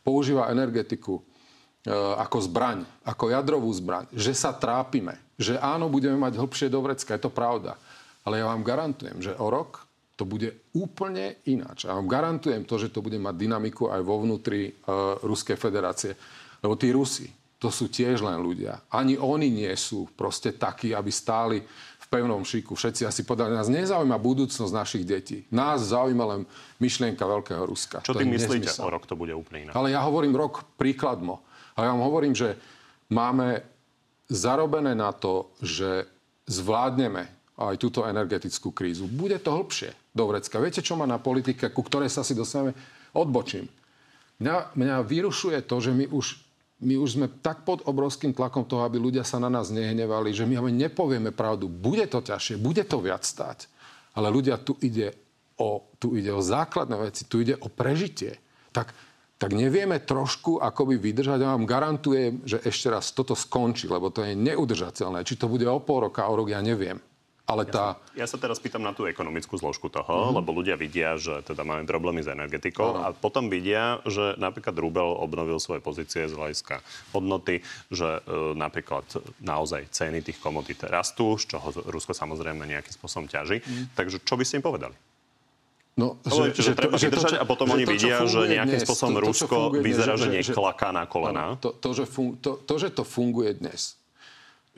používa 0.00 0.48
energetiku 0.48 1.20
e, 1.20 1.22
ako 1.92 2.40
zbraň, 2.48 2.88
ako 3.04 3.24
jadrovú 3.28 3.68
zbraň, 3.68 4.08
že 4.16 4.32
sa 4.32 4.56
trápime, 4.56 5.20
že 5.36 5.60
áno, 5.60 5.92
budeme 5.92 6.16
mať 6.16 6.40
hlbšie 6.40 6.72
do 6.72 6.80
vrecka, 6.80 7.20
je 7.20 7.28
to 7.28 7.32
pravda. 7.36 7.76
Ale 8.24 8.40
ja 8.40 8.48
vám 8.48 8.64
garantujem, 8.64 9.20
že 9.20 9.36
o 9.36 9.52
rok 9.52 9.84
to 10.16 10.24
bude 10.24 10.56
úplne 10.72 11.36
ináč. 11.44 11.84
A 11.84 11.94
vám 11.94 12.08
garantujem 12.08 12.64
to, 12.64 12.80
že 12.80 12.90
to 12.90 13.04
bude 13.04 13.20
mať 13.20 13.36
dynamiku 13.36 13.92
aj 13.92 14.00
vo 14.00 14.24
vnútri 14.24 14.72
e, 14.72 14.72
Ruskej 15.20 15.60
federácie. 15.60 16.16
Lebo 16.64 16.80
tí 16.80 16.90
Rusi, 16.96 17.28
to 17.58 17.68
sú 17.74 17.90
tiež 17.90 18.22
len 18.22 18.38
ľudia. 18.38 18.86
Ani 18.86 19.18
oni 19.18 19.50
nie 19.50 19.70
sú 19.74 20.06
proste 20.14 20.54
takí, 20.54 20.94
aby 20.94 21.10
stáli 21.10 21.58
v 21.98 22.06
pevnom 22.06 22.46
šiku. 22.46 22.78
Všetci 22.78 23.02
asi 23.02 23.26
podali, 23.26 23.50
nás 23.50 23.66
nezaujíma 23.66 24.14
budúcnosť 24.14 24.72
našich 24.72 25.04
detí. 25.04 25.42
Nás 25.50 25.90
zaujíma 25.90 26.24
len 26.24 26.40
myšlienka 26.78 27.26
Veľkého 27.26 27.66
Ruska. 27.66 28.00
Čo 28.06 28.14
to 28.14 28.22
ty 28.22 28.30
myslíte, 28.30 28.70
nezmysel. 28.70 28.86
o 28.86 28.94
rok 28.94 29.04
to 29.10 29.18
bude 29.18 29.34
úplne 29.34 29.68
inak? 29.68 29.74
Ale 29.74 29.90
ja 29.90 30.00
hovorím 30.06 30.38
rok 30.38 30.64
príkladmo. 30.78 31.42
Ale 31.74 31.90
ja 31.90 31.92
vám 31.98 32.06
hovorím, 32.06 32.34
že 32.38 32.54
máme 33.10 33.66
zarobené 34.30 34.94
na 34.94 35.10
to, 35.10 35.50
že 35.58 36.06
zvládneme 36.46 37.26
aj 37.58 37.74
túto 37.76 38.06
energetickú 38.06 38.70
krízu. 38.70 39.10
Bude 39.10 39.42
to 39.42 39.50
hlbšie 39.50 39.90
do 40.14 40.30
vrecka. 40.30 40.62
Viete, 40.62 40.78
čo 40.78 40.94
má 40.94 41.10
na 41.10 41.18
politike, 41.18 41.74
ku 41.74 41.82
ktorej 41.82 42.06
sa 42.06 42.22
si 42.22 42.38
dostaneme? 42.38 42.72
Odbočím. 43.10 43.66
Mňa, 44.38 44.78
mňa 44.78 44.96
vyrušuje 45.02 45.58
to, 45.66 45.76
že 45.82 45.90
my 45.90 46.06
už 46.14 46.47
my 46.78 46.94
už 46.94 47.18
sme 47.18 47.26
tak 47.42 47.66
pod 47.66 47.82
obrovským 47.82 48.30
tlakom 48.30 48.62
toho, 48.62 48.86
aby 48.86 49.02
ľudia 49.02 49.26
sa 49.26 49.42
na 49.42 49.50
nás 49.50 49.74
nehnevali, 49.74 50.30
že 50.30 50.46
my 50.46 50.70
nepovieme 50.70 51.34
pravdu. 51.34 51.66
Bude 51.66 52.06
to 52.06 52.22
ťažšie, 52.22 52.62
bude 52.62 52.86
to 52.86 53.02
viac 53.02 53.26
stáť. 53.26 53.66
Ale 54.14 54.30
ľudia, 54.30 54.62
tu 54.62 54.78
ide 54.78 55.10
o, 55.58 55.82
tu 55.98 56.14
ide 56.14 56.30
o 56.30 56.38
základné 56.38 57.10
veci, 57.10 57.26
tu 57.26 57.42
ide 57.42 57.58
o 57.58 57.66
prežitie. 57.66 58.38
Tak, 58.70 58.94
tak 59.42 59.50
nevieme 59.58 59.98
trošku 59.98 60.62
akoby 60.62 61.02
vydržať. 61.02 61.38
Ja 61.42 61.58
vám 61.58 61.66
garantujem, 61.66 62.46
že 62.46 62.62
ešte 62.62 62.94
raz 62.94 63.10
toto 63.10 63.34
skončí, 63.34 63.90
lebo 63.90 64.14
to 64.14 64.22
je 64.22 64.38
neudržateľné. 64.38 65.26
Či 65.26 65.34
to 65.34 65.50
bude 65.50 65.66
o 65.66 65.82
pol 65.82 66.06
roka, 66.10 66.30
o 66.30 66.34
rok, 66.38 66.54
ja 66.54 66.62
neviem. 66.62 67.02
Ale 67.48 67.64
tá... 67.64 67.96
ja, 68.12 68.28
sa, 68.28 68.36
ja 68.36 68.36
sa 68.36 68.36
teraz 68.36 68.60
pýtam 68.60 68.84
na 68.84 68.92
tú 68.92 69.08
ekonomickú 69.08 69.56
zložku 69.56 69.88
toho, 69.88 70.04
mm-hmm. 70.04 70.36
lebo 70.36 70.52
ľudia 70.52 70.76
vidia, 70.76 71.16
že 71.16 71.40
teda 71.48 71.64
máme 71.64 71.88
problémy 71.88 72.20
s 72.20 72.28
energetikou 72.28 72.92
ano. 72.92 73.08
a 73.08 73.16
potom 73.16 73.48
vidia, 73.48 74.04
že 74.04 74.36
napríklad 74.36 74.76
Rubel 74.76 75.16
obnovil 75.16 75.56
svoje 75.56 75.80
pozície 75.80 76.28
z 76.28 76.36
hľadiska 76.36 76.84
hodnoty, 77.16 77.64
že 77.88 78.20
e, 78.20 78.52
napríklad 78.52 79.08
naozaj 79.40 79.88
ceny 79.88 80.20
tých 80.20 80.36
komodít 80.44 80.84
rastú, 80.84 81.40
z 81.40 81.56
čoho 81.56 81.72
Rusko 81.88 82.12
samozrejme 82.12 82.68
nejakým 82.68 82.92
spôsobom 82.92 83.24
ťaží. 83.24 83.64
Mm. 83.64 83.96
Takže 83.96 84.20
čo 84.28 84.36
by 84.36 84.44
ste 84.44 84.60
im 84.60 84.68
povedali? 84.68 84.92
No, 85.98 86.14
že, 86.22 86.54
že, 86.54 86.62
že, 86.62 86.72
treba 86.78 86.94
že 86.94 87.10
vydržať 87.10 87.26
to, 87.26 87.34
čo, 87.34 87.42
a 87.42 87.44
potom 87.48 87.74
oni 87.74 87.82
to, 87.82 87.90
vidia, 87.90 88.22
že 88.22 88.40
nejakým 88.46 88.78
dnes, 88.78 88.86
spôsobom 88.86 89.18
to, 89.18 89.18
to, 89.18 89.26
Rusko 89.26 89.58
vyzerá, 89.82 90.14
že, 90.14 90.30
že 90.30 90.54
neklaká 90.54 90.94
na 90.94 91.10
kolena. 91.10 91.58
To, 91.58 91.74
to, 91.74 91.90
že 91.90 92.06
fun, 92.06 92.38
to, 92.38 92.54
to, 92.62 92.74
že 92.78 92.94
to 92.94 93.02
funguje 93.02 93.58
dnes, 93.58 93.97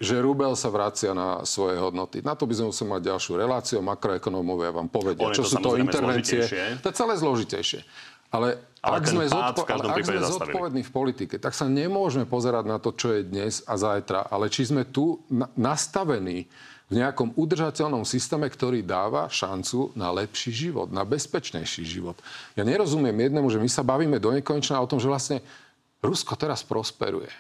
že 0.00 0.16
rubel 0.16 0.56
sa 0.56 0.72
vracia 0.72 1.12
na 1.12 1.44
svoje 1.44 1.76
hodnoty. 1.76 2.24
Na 2.24 2.32
to 2.32 2.48
by 2.48 2.56
sme 2.56 2.72
museli 2.72 2.88
mať 2.88 3.02
ďalšiu 3.12 3.32
reláciu. 3.36 3.78
Makroekonómovia 3.84 4.72
vám 4.72 4.88
povedia, 4.88 5.28
čo 5.36 5.44
sú 5.44 5.60
to 5.60 5.76
intervencie. 5.76 6.40
To 6.80 6.88
je 6.88 6.96
celé 6.96 7.14
zložitejšie. 7.20 7.84
Ale, 8.30 8.62
ale 8.80 8.94
ak 8.96 9.04
sme, 9.04 9.24
zodpo- 9.26 9.66
ale 9.66 9.82
ak 9.90 10.06
sme 10.06 10.22
zodpovední 10.22 10.82
v 10.86 10.92
politike, 10.94 11.36
tak 11.36 11.52
sa 11.52 11.66
nemôžeme 11.66 12.24
pozerať 12.24 12.64
na 12.64 12.78
to, 12.78 12.94
čo 12.94 13.12
je 13.12 13.26
dnes 13.26 13.60
a 13.66 13.74
zajtra, 13.74 14.30
ale 14.30 14.46
či 14.48 14.70
sme 14.70 14.86
tu 14.86 15.20
na- 15.28 15.50
nastavení 15.58 16.46
v 16.90 16.92
nejakom 16.94 17.34
udržateľnom 17.34 18.06
systéme, 18.06 18.46
ktorý 18.46 18.86
dáva 18.86 19.26
šancu 19.26 19.94
na 19.98 20.14
lepší 20.14 20.50
život, 20.50 20.90
na 20.94 21.02
bezpečnejší 21.06 21.82
život. 21.86 22.18
Ja 22.54 22.62
nerozumiem 22.62 23.14
jednému, 23.14 23.50
že 23.50 23.62
my 23.62 23.68
sa 23.70 23.86
bavíme 23.86 24.18
do 24.22 24.30
nekonečna 24.34 24.78
o 24.78 24.90
tom, 24.90 25.02
že 25.02 25.10
vlastne 25.10 25.38
Rusko 26.00 26.34
teraz 26.38 26.64
prosperuje. 26.64 27.30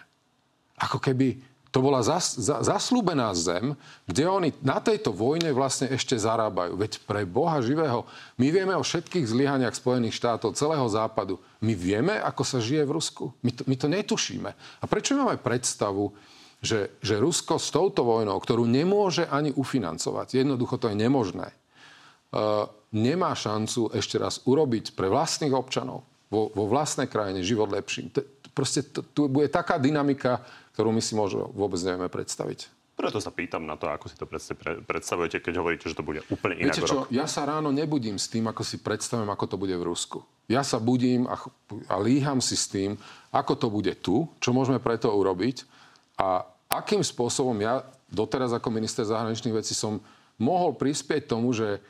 Ako 0.78 0.98
keby 0.98 1.49
to 1.70 1.78
bola 1.78 2.02
zas, 2.02 2.34
za, 2.34 2.66
zaslúbená 2.66 3.30
zem, 3.38 3.78
kde 4.10 4.26
oni 4.26 4.50
na 4.58 4.82
tejto 4.82 5.14
vojne 5.14 5.54
vlastne 5.54 5.86
ešte 5.94 6.18
zarábajú. 6.18 6.74
Veď 6.74 6.98
pre 7.06 7.22
Boha 7.22 7.62
živého, 7.62 8.02
my 8.42 8.50
vieme 8.50 8.74
o 8.74 8.82
všetkých 8.82 9.30
zlyhaniach 9.30 9.78
Spojených 9.78 10.18
štátov, 10.18 10.58
celého 10.58 10.86
západu. 10.90 11.38
My 11.62 11.78
vieme, 11.78 12.18
ako 12.18 12.42
sa 12.42 12.58
žije 12.58 12.82
v 12.82 12.94
Rusku. 12.98 13.24
My 13.46 13.54
to, 13.54 13.62
my 13.70 13.74
to 13.78 13.86
netušíme. 13.86 14.50
A 14.82 14.84
prečo 14.90 15.14
máme 15.14 15.38
predstavu, 15.38 16.10
že, 16.60 16.92
že 17.00 17.22
Rusko 17.22 17.56
s 17.56 17.72
touto 17.72 18.04
vojnou, 18.04 18.36
ktorú 18.36 18.66
nemôže 18.68 19.24
ani 19.30 19.54
ufinancovať, 19.54 20.42
jednoducho 20.42 20.76
to 20.76 20.92
je 20.92 20.96
nemožné, 20.98 21.48
uh, 21.54 22.68
nemá 22.92 23.32
šancu 23.32 23.94
ešte 23.96 24.20
raz 24.20 24.44
urobiť 24.44 24.92
pre 24.92 25.08
vlastných 25.08 25.54
občanov 25.56 26.04
vo, 26.28 26.52
vo 26.52 26.64
vlastnej 26.68 27.08
krajine 27.08 27.40
život 27.40 27.72
lepším. 27.72 28.12
T- 28.12 28.26
proste 28.52 28.84
t- 28.84 29.00
tu 29.16 29.30
bude 29.32 29.48
taká 29.48 29.80
dynamika, 29.80 30.44
ktorú 30.74 30.94
my 30.94 31.02
si 31.02 31.18
možno 31.18 31.50
vôbec 31.52 31.80
nevieme 31.82 32.10
predstaviť. 32.10 32.80
Preto 33.00 33.16
sa 33.16 33.32
pýtam 33.32 33.64
na 33.64 33.80
to, 33.80 33.88
ako 33.88 34.12
si 34.12 34.16
to 34.20 34.28
predstavujete, 34.84 35.40
keď 35.40 35.54
hovoríte, 35.56 35.88
že 35.88 35.96
to 35.96 36.04
bude 36.04 36.20
úplne 36.28 36.60
inak 36.60 36.76
Viete 36.76 36.84
čo, 36.84 36.96
rok. 37.00 37.08
ja 37.08 37.24
sa 37.24 37.48
ráno 37.48 37.72
nebudím 37.72 38.20
s 38.20 38.28
tým, 38.28 38.44
ako 38.44 38.60
si 38.60 38.76
predstavím, 38.76 39.32
ako 39.32 39.44
to 39.48 39.56
bude 39.56 39.72
v 39.72 39.88
Rusku. 39.88 40.20
Ja 40.52 40.60
sa 40.60 40.76
budím 40.76 41.24
a, 41.24 41.40
a 41.88 41.96
líham 41.96 42.44
si 42.44 42.60
s 42.60 42.68
tým, 42.68 43.00
ako 43.32 43.52
to 43.56 43.66
bude 43.72 43.96
tu, 44.04 44.28
čo 44.36 44.52
môžeme 44.52 44.76
preto 44.84 45.08
urobiť 45.08 45.64
a 46.20 46.44
akým 46.68 47.00
spôsobom 47.00 47.56
ja 47.64 47.80
doteraz 48.12 48.52
ako 48.52 48.68
minister 48.68 49.08
zahraničných 49.08 49.56
vecí 49.56 49.72
som 49.72 49.96
mohol 50.36 50.76
prispieť 50.76 51.24
tomu, 51.24 51.56
že 51.56 51.80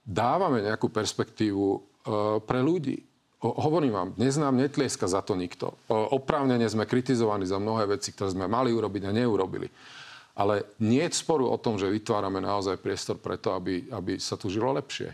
dávame 0.00 0.64
nejakú 0.64 0.88
perspektívu 0.88 1.64
e, 1.76 1.78
pre 2.40 2.64
ľudí 2.64 3.04
hovorím 3.44 3.92
vám, 3.92 4.08
dnes 4.16 4.40
nám 4.40 4.56
netlieska 4.56 5.04
za 5.04 5.20
to 5.20 5.36
nikto. 5.36 5.76
Oprávnene 5.92 6.64
sme 6.64 6.88
kritizovaní 6.88 7.44
za 7.44 7.60
mnohé 7.60 8.00
veci, 8.00 8.16
ktoré 8.16 8.32
sme 8.32 8.48
mali 8.48 8.72
urobiť 8.72 9.02
a 9.04 9.12
neurobili. 9.12 9.68
Ale 10.34 10.64
nie 10.80 11.04
je 11.04 11.20
sporu 11.20 11.52
o 11.52 11.60
tom, 11.60 11.76
že 11.76 11.92
vytvárame 11.92 12.40
naozaj 12.40 12.80
priestor 12.80 13.20
preto, 13.20 13.52
aby, 13.52 13.86
aby 13.92 14.16
sa 14.16 14.40
tu 14.40 14.48
žilo 14.48 14.72
lepšie. 14.74 15.12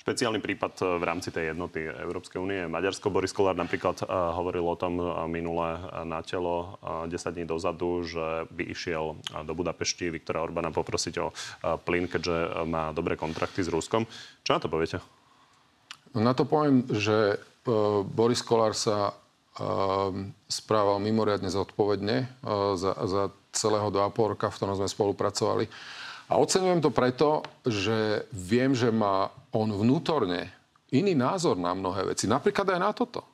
špeciálny 0.00 0.40
prípad 0.40 1.00
v 1.00 1.04
rámci 1.04 1.28
tej 1.28 1.52
jednoty 1.52 1.84
Európskej 1.84 2.40
únie. 2.40 2.64
Maďarsko 2.64 3.12
Boris 3.12 3.36
Kolár 3.36 3.54
napríklad 3.54 4.00
hovoril 4.08 4.64
o 4.64 4.76
tom 4.78 4.96
minule 5.28 5.76
na 6.08 6.24
telo 6.24 6.80
10 6.82 7.10
dní 7.10 7.44
dozadu, 7.44 8.02
že 8.04 8.48
by 8.48 8.64
išiel 8.70 9.20
do 9.44 9.52
Budapešti 9.52 10.08
Viktora 10.08 10.40
Orbána 10.40 10.72
poprosiť 10.72 11.14
o 11.20 11.30
plyn, 11.84 12.08
keďže 12.08 12.64
má 12.64 12.96
dobré 12.96 13.14
kontrakty 13.20 13.60
s 13.60 13.68
Ruskom. 13.68 14.08
Čo 14.40 14.56
na 14.56 14.60
to 14.60 14.72
poviete? 14.72 15.19
Na 16.14 16.34
to 16.34 16.42
poviem, 16.42 16.86
že 16.90 17.38
Boris 18.10 18.42
Kolár 18.42 18.74
sa 18.74 19.14
správal 20.48 20.98
mimoriadne 20.98 21.52
zodpovedne 21.52 22.30
za, 22.74 22.92
za 22.96 23.22
celého 23.52 23.90
do 23.90 24.00
roka, 24.00 24.48
v 24.48 24.56
ktorom 24.56 24.78
sme 24.78 24.88
spolupracovali. 24.88 25.66
A 26.30 26.38
oceňujem 26.38 26.80
to 26.80 26.94
preto, 26.94 27.42
že 27.66 28.24
viem, 28.30 28.70
že 28.70 28.94
má 28.94 29.34
on 29.50 29.66
vnútorne 29.66 30.54
iný 30.94 31.18
názor 31.18 31.58
na 31.58 31.74
mnohé 31.74 32.14
veci. 32.14 32.30
Napríklad 32.30 32.70
aj 32.70 32.80
na 32.80 32.90
toto. 32.94 33.26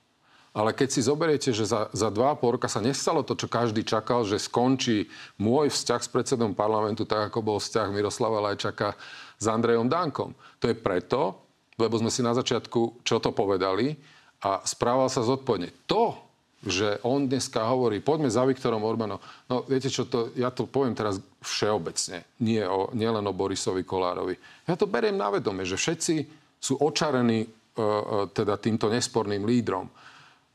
Ale 0.56 0.72
keď 0.72 0.88
si 0.88 1.04
zoberiete, 1.04 1.52
že 1.52 1.68
za, 1.68 1.92
za 1.92 2.08
dva 2.08 2.32
a 2.32 2.38
pol 2.40 2.56
roka 2.56 2.64
sa 2.64 2.80
nestalo 2.80 3.20
to, 3.20 3.36
čo 3.36 3.44
každý 3.44 3.84
čakal, 3.84 4.24
že 4.24 4.40
skončí 4.40 5.04
môj 5.36 5.68
vzťah 5.68 6.00
s 6.00 6.08
predsedom 6.08 6.56
parlamentu, 6.56 7.04
tak 7.04 7.28
ako 7.28 7.44
bol 7.44 7.58
vzťah 7.60 7.92
Miroslava 7.92 8.40
Lajčaka 8.40 8.96
s 9.36 9.44
Andrejom 9.44 9.92
Dankom. 9.92 10.32
To 10.64 10.64
je 10.64 10.72
preto, 10.72 11.45
lebo 11.76 12.00
sme 12.00 12.10
si 12.12 12.24
na 12.24 12.32
začiatku 12.32 13.04
čo 13.04 13.20
to 13.20 13.32
povedali 13.32 13.96
a 14.44 14.60
správal 14.64 15.08
sa 15.08 15.24
zodpovedne. 15.24 15.72
To, 15.88 16.26
že 16.66 16.98
on 17.06 17.30
dneska 17.30 17.62
hovorí, 17.62 18.02
poďme 18.02 18.32
za 18.32 18.42
Viktorom 18.42 18.82
Orbánom. 18.82 19.22
No 19.46 19.62
viete 19.68 19.92
čo, 19.92 20.08
to, 20.08 20.34
ja 20.34 20.50
to 20.50 20.66
poviem 20.66 20.96
teraz 20.96 21.22
všeobecne, 21.44 22.26
nie, 22.42 22.60
o, 22.64 22.90
nie 22.96 23.06
o 23.06 23.32
Borisovi 23.32 23.86
Kolárovi. 23.86 24.34
Ja 24.66 24.74
to 24.74 24.90
beriem 24.90 25.14
na 25.14 25.30
vedome, 25.30 25.62
že 25.62 25.78
všetci 25.78 26.14
sú 26.58 26.80
očarení 26.82 27.46
uh, 27.46 27.48
uh, 27.48 28.00
teda 28.32 28.58
týmto 28.58 28.90
nesporným 28.90 29.46
lídrom. 29.46 29.86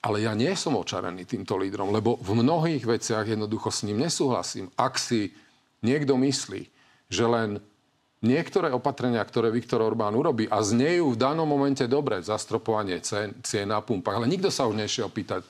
Ale 0.02 0.26
ja 0.26 0.34
nie 0.34 0.50
som 0.58 0.74
očarený 0.74 1.30
týmto 1.30 1.54
lídrom, 1.62 1.94
lebo 1.94 2.18
v 2.18 2.42
mnohých 2.42 2.84
veciach 2.90 3.38
jednoducho 3.38 3.70
s 3.70 3.86
ním 3.86 4.02
nesúhlasím. 4.02 4.74
Ak 4.74 4.98
si 4.98 5.30
niekto 5.86 6.18
myslí, 6.18 6.66
že 7.06 7.24
len 7.30 7.62
niektoré 8.22 8.70
opatrenia, 8.70 9.22
ktoré 9.26 9.50
Viktor 9.50 9.82
Orbán 9.82 10.14
urobí 10.14 10.46
a 10.46 10.62
znejú 10.62 11.14
v 11.14 11.20
danom 11.20 11.46
momente 11.46 11.86
dobre, 11.90 12.22
zastropovanie 12.22 13.02
cien, 13.02 13.34
cien 13.42 13.66
na 13.66 13.82
pumpách, 13.82 14.22
ale 14.22 14.30
nikto 14.30 14.54
sa 14.54 14.70
už 14.70 14.78
nešiel 14.78 15.10
pýtať, 15.10 15.42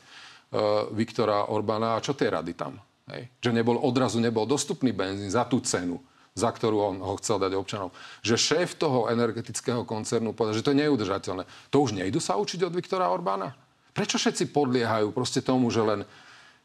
Eh, 0.51 0.83
Viktora 0.91 1.47
Orbána 1.47 1.95
a 1.95 2.03
čo 2.03 2.11
tie 2.11 2.27
rady 2.27 2.51
tam? 2.51 2.75
Hej? 3.07 3.31
Že 3.39 3.55
nebol, 3.55 3.79
odrazu 3.79 4.19
nebol 4.19 4.43
dostupný 4.43 4.91
benzín 4.91 5.31
za 5.31 5.47
tú 5.47 5.63
cenu, 5.63 5.95
za 6.35 6.51
ktorú 6.51 6.91
on 6.91 6.97
ho 6.99 7.15
chcel 7.23 7.39
dať 7.39 7.55
občanov. 7.55 7.95
Že 8.19 8.35
šéf 8.35 8.75
toho 8.75 9.07
energetického 9.07 9.87
koncernu 9.87 10.35
povedal, 10.35 10.59
že 10.59 10.65
to 10.67 10.75
je 10.75 10.83
neudržateľné. 10.83 11.47
To 11.71 11.87
už 11.87 11.95
nejdu 11.95 12.19
sa 12.19 12.35
učiť 12.35 12.67
od 12.67 12.75
Viktora 12.75 13.07
Orbána? 13.07 13.55
Prečo 13.95 14.19
všetci 14.19 14.51
podliehajú 14.51 15.15
proste 15.15 15.39
tomu, 15.39 15.71
že 15.71 15.87
len, 15.87 16.03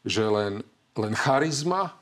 že 0.03 0.27
len, 0.27 0.59
len 0.99 1.13
charizma 1.15 1.95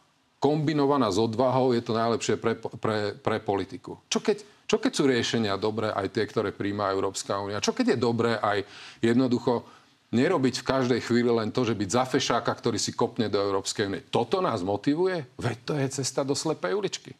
kombinovaná 0.45 1.09
s 1.09 1.17
odvahou 1.17 1.73
je 1.73 1.81
to 1.81 1.97
najlepšie 1.97 2.37
pre, 2.37 2.53
pre, 2.53 3.17
pre 3.17 3.41
politiku? 3.41 3.97
Čo 4.05 4.21
keď, 4.21 4.45
čo 4.69 4.77
keď 4.77 4.91
sú 4.93 5.09
riešenia 5.09 5.57
dobré 5.57 5.89
aj 5.89 6.13
tie, 6.13 6.29
ktoré 6.29 6.53
príjma 6.53 6.93
Európska 6.93 7.41
únia? 7.41 7.57
Čo 7.57 7.73
keď 7.73 7.97
je 7.97 7.97
dobré 7.97 8.37
aj 8.37 8.61
jednoducho 9.01 9.65
nerobiť 10.13 10.61
v 10.61 10.67
každej 10.69 10.99
chvíli 11.01 11.33
len 11.33 11.49
to, 11.49 11.65
že 11.65 11.73
byť 11.73 11.89
za 11.89 12.03
fešáka, 12.05 12.53
ktorý 12.53 12.77
si 12.77 12.93
kopne 12.93 13.25
do 13.25 13.41
Európskej 13.41 13.89
únie. 13.89 14.05
Toto 14.05 14.37
nás 14.37 14.61
motivuje? 14.61 15.25
Veď 15.41 15.57
to 15.65 15.73
je 15.81 15.87
cesta 15.97 16.21
do 16.21 16.37
slepej 16.37 16.77
uličky. 16.77 17.17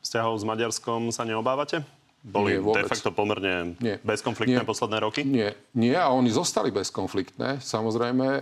Vzťahov 0.00 0.40
s 0.40 0.44
Maďarskom 0.48 1.12
sa 1.12 1.28
neobávate? 1.28 1.84
Boli 2.24 2.56
Nie, 2.56 2.64
de 2.64 2.88
facto 2.88 3.12
pomerne 3.12 3.76
Nie. 3.84 4.00
bezkonfliktné 4.00 4.64
Nie. 4.64 4.66
posledné 4.66 4.96
roky? 4.96 5.28
Nie. 5.28 5.52
Nie 5.76 6.00
a 6.00 6.08
oni 6.08 6.32
zostali 6.32 6.72
bezkonfliktné. 6.72 7.60
Samozrejme, 7.60 8.26
e, 8.26 8.40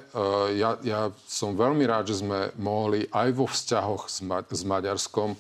ja, 0.55 0.79
ja 0.87 1.11
som 1.27 1.59
veľmi 1.59 1.83
rád, 1.83 2.15
že 2.15 2.23
sme 2.23 2.55
mohli 2.63 3.11
aj 3.11 3.29
vo 3.35 3.51
vzťahoch 3.51 4.07
s, 4.07 4.23
Ma- 4.23 4.47
s 4.47 4.63
Maďarskom 4.63 5.35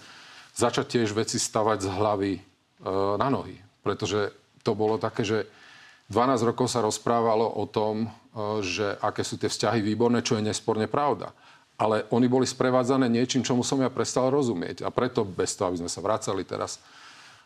začať 0.58 0.98
tiež 0.98 1.14
veci 1.14 1.38
stavať 1.38 1.86
z 1.86 1.88
hlavy 1.94 2.32
e, 2.34 2.40
na 3.14 3.30
nohy. 3.30 3.54
Pretože 3.86 4.34
to 4.66 4.74
bolo 4.74 4.98
také, 4.98 5.22
že 5.22 5.46
12 6.10 6.42
rokov 6.42 6.66
sa 6.66 6.82
rozprávalo 6.82 7.46
o 7.46 7.64
tom, 7.70 8.10
E, 8.32 8.64
že 8.64 8.96
aké 9.04 9.20
sú 9.22 9.36
tie 9.36 9.52
vzťahy 9.52 9.84
výborné, 9.84 10.24
čo 10.24 10.40
je 10.40 10.44
nesporne 10.44 10.88
pravda. 10.88 11.36
Ale 11.76 12.08
oni 12.08 12.28
boli 12.28 12.48
sprevádzané 12.48 13.08
niečím, 13.08 13.44
čomu 13.44 13.60
som 13.60 13.80
ja 13.80 13.92
prestal 13.92 14.32
rozumieť. 14.32 14.84
A 14.86 14.88
preto, 14.88 15.24
bez 15.26 15.52
toho, 15.56 15.72
aby 15.72 15.84
sme 15.84 15.90
sa 15.92 16.00
vracali 16.00 16.40
teraz, 16.46 16.80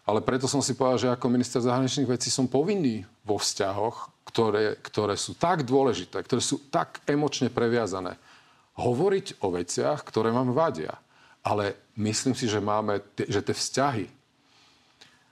ale 0.06 0.22
preto 0.22 0.46
som 0.46 0.62
si 0.62 0.78
povedal, 0.78 0.98
že 1.02 1.12
ako 1.12 1.26
minister 1.26 1.58
zahraničných 1.58 2.06
vecí 2.06 2.30
som 2.30 2.46
povinný 2.46 3.02
vo 3.26 3.36
vzťahoch, 3.42 4.14
ktoré, 4.30 4.78
ktoré 4.78 5.18
sú 5.18 5.34
tak 5.34 5.66
dôležité, 5.66 6.22
ktoré 6.22 6.38
sú 6.38 6.70
tak 6.70 7.02
emočne 7.04 7.50
previazané, 7.50 8.14
hovoriť 8.78 9.42
o 9.42 9.50
veciach, 9.50 10.06
ktoré 10.06 10.30
vám 10.30 10.54
vadia. 10.54 10.94
Ale 11.42 11.74
myslím 11.98 12.38
si, 12.38 12.46
že 12.46 12.62
máme, 12.62 13.02
že 13.18 13.42
tie 13.42 13.54
vzťahy 13.54 14.06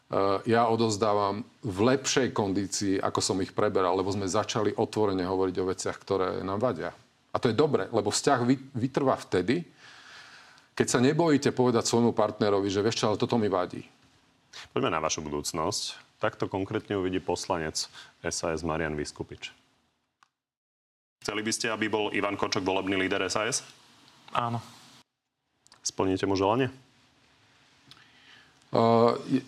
Eh, 0.05 0.53
ja 0.53 0.71
odozdávam 0.71 1.43
v 1.65 1.79
lepšej 1.91 2.37
kondícii, 2.37 3.03
ako 3.03 3.19
som 3.19 3.41
ich 3.43 3.51
preberal, 3.51 3.99
lebo 3.99 4.15
sme 4.15 4.31
začali 4.31 4.71
otvorene 4.77 5.27
hovoriť 5.27 5.57
o 5.59 5.69
veciach, 5.73 5.97
ktoré 5.99 6.29
nám 6.47 6.63
vadia. 6.63 6.95
A 7.35 7.37
to 7.43 7.51
je 7.51 7.57
dobre, 7.57 7.91
lebo 7.91 8.15
vzťah 8.15 8.41
vytrvá 8.79 9.19
vtedy, 9.19 9.67
keď 10.77 10.87
sa 10.87 11.03
nebojíte 11.03 11.51
povedať 11.51 11.89
svojmu 11.89 12.15
partnerovi, 12.15 12.71
že 12.71 12.85
vieš 12.85 13.03
čo, 13.03 13.07
ale 13.11 13.19
toto 13.19 13.41
mi 13.41 13.51
vadí. 13.51 13.83
Poďme 14.73 14.95
na 14.95 15.01
vašu 15.03 15.21
budúcnosť. 15.21 15.99
Takto 16.19 16.49
konkrétne 16.49 16.97
uvidí 16.97 17.21
poslanec 17.21 17.87
SAS 18.25 18.61
Marian 18.65 18.97
Vyskupič. 18.97 19.53
Chceli 21.25 21.41
by 21.41 21.53
ste, 21.53 21.73
aby 21.73 21.89
bol 21.89 22.13
Ivan 22.13 22.37
Kočok 22.37 22.65
volebný 22.65 23.01
líder 23.01 23.25
SAS? 23.33 23.65
Áno. 24.33 24.61
Splníte 25.85 26.29
mu 26.29 26.37
želanie? 26.37 26.69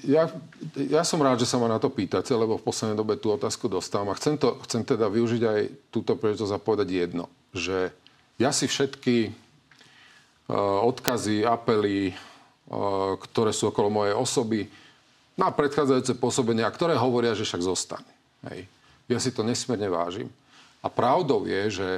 ja, 0.07 0.31
ja 0.79 1.03
som 1.03 1.19
rád, 1.19 1.43
že 1.43 1.51
sa 1.51 1.59
ma 1.59 1.67
na 1.67 1.83
to 1.83 1.91
pýtate, 1.91 2.31
lebo 2.31 2.63
v 2.63 2.67
poslednej 2.67 2.95
dobe 2.95 3.19
tú 3.19 3.35
otázku 3.35 3.67
dostávam. 3.67 4.15
A 4.15 4.19
chcem, 4.19 4.39
to, 4.39 4.55
chcem 4.63 4.87
teda 4.87 5.11
využiť 5.11 5.43
aj 5.43 5.61
túto 5.91 6.15
príležitosť 6.15 6.55
a 6.55 6.63
povedať 6.63 6.89
jedno. 6.95 7.27
Že 7.51 7.91
ja 8.39 8.55
si 8.55 8.71
všetky 8.71 9.35
odkazy, 10.87 11.43
apely, 11.43 12.15
ktoré 13.19 13.51
sú 13.51 13.75
okolo 13.75 13.91
mojej 13.91 14.15
osoby, 14.15 14.71
na 15.37 15.53
predchádzajúce 15.53 16.17
pôsobenia, 16.17 16.67
ktoré 16.73 16.97
hovoria, 16.97 17.37
že 17.37 17.45
však 17.45 17.63
zostane. 17.63 18.13
Hej. 18.49 18.65
Ja 19.07 19.21
si 19.21 19.31
to 19.31 19.45
nesmierne 19.45 19.87
vážim. 19.93 20.33
A 20.81 20.89
pravdou 20.89 21.45
je, 21.45 21.63
že 21.71 21.89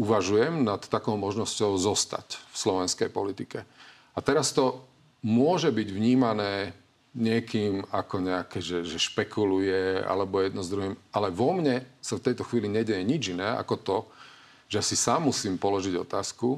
uvažujem 0.00 0.64
nad 0.64 0.80
takou 0.88 1.20
možnosťou 1.20 1.76
zostať 1.76 2.40
v 2.40 2.56
slovenskej 2.56 3.12
politike. 3.12 3.68
A 4.16 4.18
teraz 4.24 4.56
to 4.56 4.80
môže 5.20 5.68
byť 5.68 5.88
vnímané 5.92 6.72
niekým 7.12 7.84
ako 7.92 8.24
nejaké, 8.24 8.64
že, 8.64 8.88
že 8.88 8.96
špekuluje 8.96 10.00
alebo 10.00 10.40
jedno 10.40 10.64
s 10.64 10.72
druhým. 10.72 10.96
Ale 11.12 11.28
vo 11.28 11.52
mne 11.52 11.84
sa 12.00 12.16
v 12.16 12.24
tejto 12.32 12.48
chvíli 12.48 12.72
nedeje 12.72 13.04
nič 13.04 13.36
iné 13.36 13.52
ako 13.60 13.74
to, 13.76 13.96
že 14.72 14.80
si 14.80 14.96
sám 14.96 15.28
musím 15.28 15.60
položiť 15.60 16.00
otázku, 16.00 16.56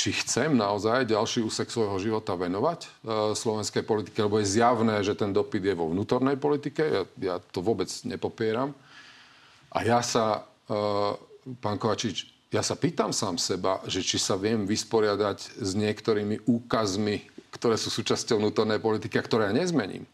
či 0.00 0.16
chcem 0.24 0.56
naozaj 0.56 1.04
ďalší 1.12 1.44
úsek 1.44 1.68
svojho 1.68 2.00
života 2.00 2.32
venovať 2.32 2.80
e, 2.80 2.88
slovenskej 3.36 3.84
politike, 3.84 4.24
lebo 4.24 4.40
je 4.40 4.48
zjavné, 4.56 5.04
že 5.04 5.12
ten 5.12 5.28
dopyt 5.28 5.60
je 5.60 5.76
vo 5.76 5.92
vnútornej 5.92 6.40
politike. 6.40 6.82
Ja, 6.88 7.02
ja 7.20 7.34
to 7.52 7.60
vôbec 7.60 7.92
nepopieram. 8.08 8.72
A 9.68 9.84
ja 9.84 10.00
sa, 10.00 10.48
e, 10.64 10.80
pán 11.60 11.76
Kovačič, 11.76 12.32
ja 12.48 12.64
sa 12.64 12.80
pýtam 12.80 13.12
sám 13.12 13.36
seba, 13.36 13.84
že 13.84 14.00
či 14.00 14.16
sa 14.16 14.40
viem 14.40 14.64
vysporiadať 14.64 15.60
s 15.60 15.70
niektorými 15.76 16.48
úkazmi 16.48 17.40
ktoré 17.50 17.74
sú 17.74 17.90
súčasťou 17.90 18.38
vnútornej 18.38 18.78
politiky 18.78 19.18
a 19.18 19.26
ktoré 19.26 19.50
ja 19.50 19.54
nezmením. 19.54 20.06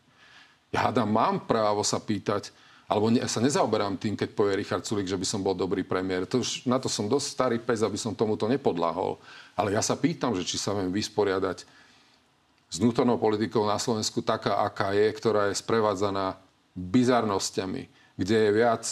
Ja 0.72 0.88
hádam, 0.90 1.12
mám 1.12 1.44
právo 1.44 1.84
sa 1.84 2.00
pýtať, 2.00 2.50
alebo 2.86 3.10
ne, 3.10 3.18
sa 3.26 3.42
nezaoberám 3.42 3.98
tým, 3.98 4.14
keď 4.14 4.30
povie 4.30 4.62
Richard 4.62 4.86
Sulik, 4.86 5.10
že 5.10 5.18
by 5.18 5.26
som 5.26 5.42
bol 5.42 5.58
dobrý 5.58 5.82
premiér. 5.82 6.22
To 6.30 6.38
už, 6.38 6.70
na 6.70 6.78
to 6.78 6.86
som 6.86 7.10
dosť 7.10 7.26
starý 7.26 7.58
pes, 7.58 7.82
aby 7.82 7.98
som 7.98 8.14
tomuto 8.14 8.46
nepodláhol. 8.46 9.18
Ale 9.58 9.74
ja 9.74 9.82
sa 9.82 9.98
pýtam, 9.98 10.38
že 10.38 10.46
či 10.46 10.54
sa 10.54 10.70
viem 10.70 10.94
vysporiadať 10.94 11.66
s 12.70 12.76
vnútornou 12.78 13.18
politikou 13.18 13.66
na 13.66 13.78
Slovensku 13.82 14.22
taká, 14.22 14.62
aká 14.62 14.94
je, 14.94 15.06
ktorá 15.10 15.50
je 15.50 15.58
sprevádzaná 15.58 16.38
bizarnosťami, 16.78 17.90
kde 18.14 18.36
je 18.38 18.50
viac 18.54 18.84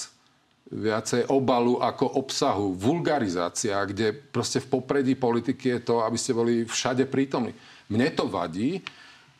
viacej 0.74 1.28
obalu 1.28 1.78
ako 1.78 2.18
obsahu, 2.18 2.72
vulgarizácia, 2.74 3.78
kde 3.84 4.10
proste 4.10 4.58
v 4.58 4.80
popredí 4.80 5.14
politiky 5.14 5.78
je 5.78 5.80
to, 5.92 6.02
aby 6.02 6.16
ste 6.18 6.32
boli 6.34 6.64
všade 6.64 7.04
prítomní. 7.06 7.52
Mne 7.86 8.10
to 8.16 8.26
vadí 8.26 8.80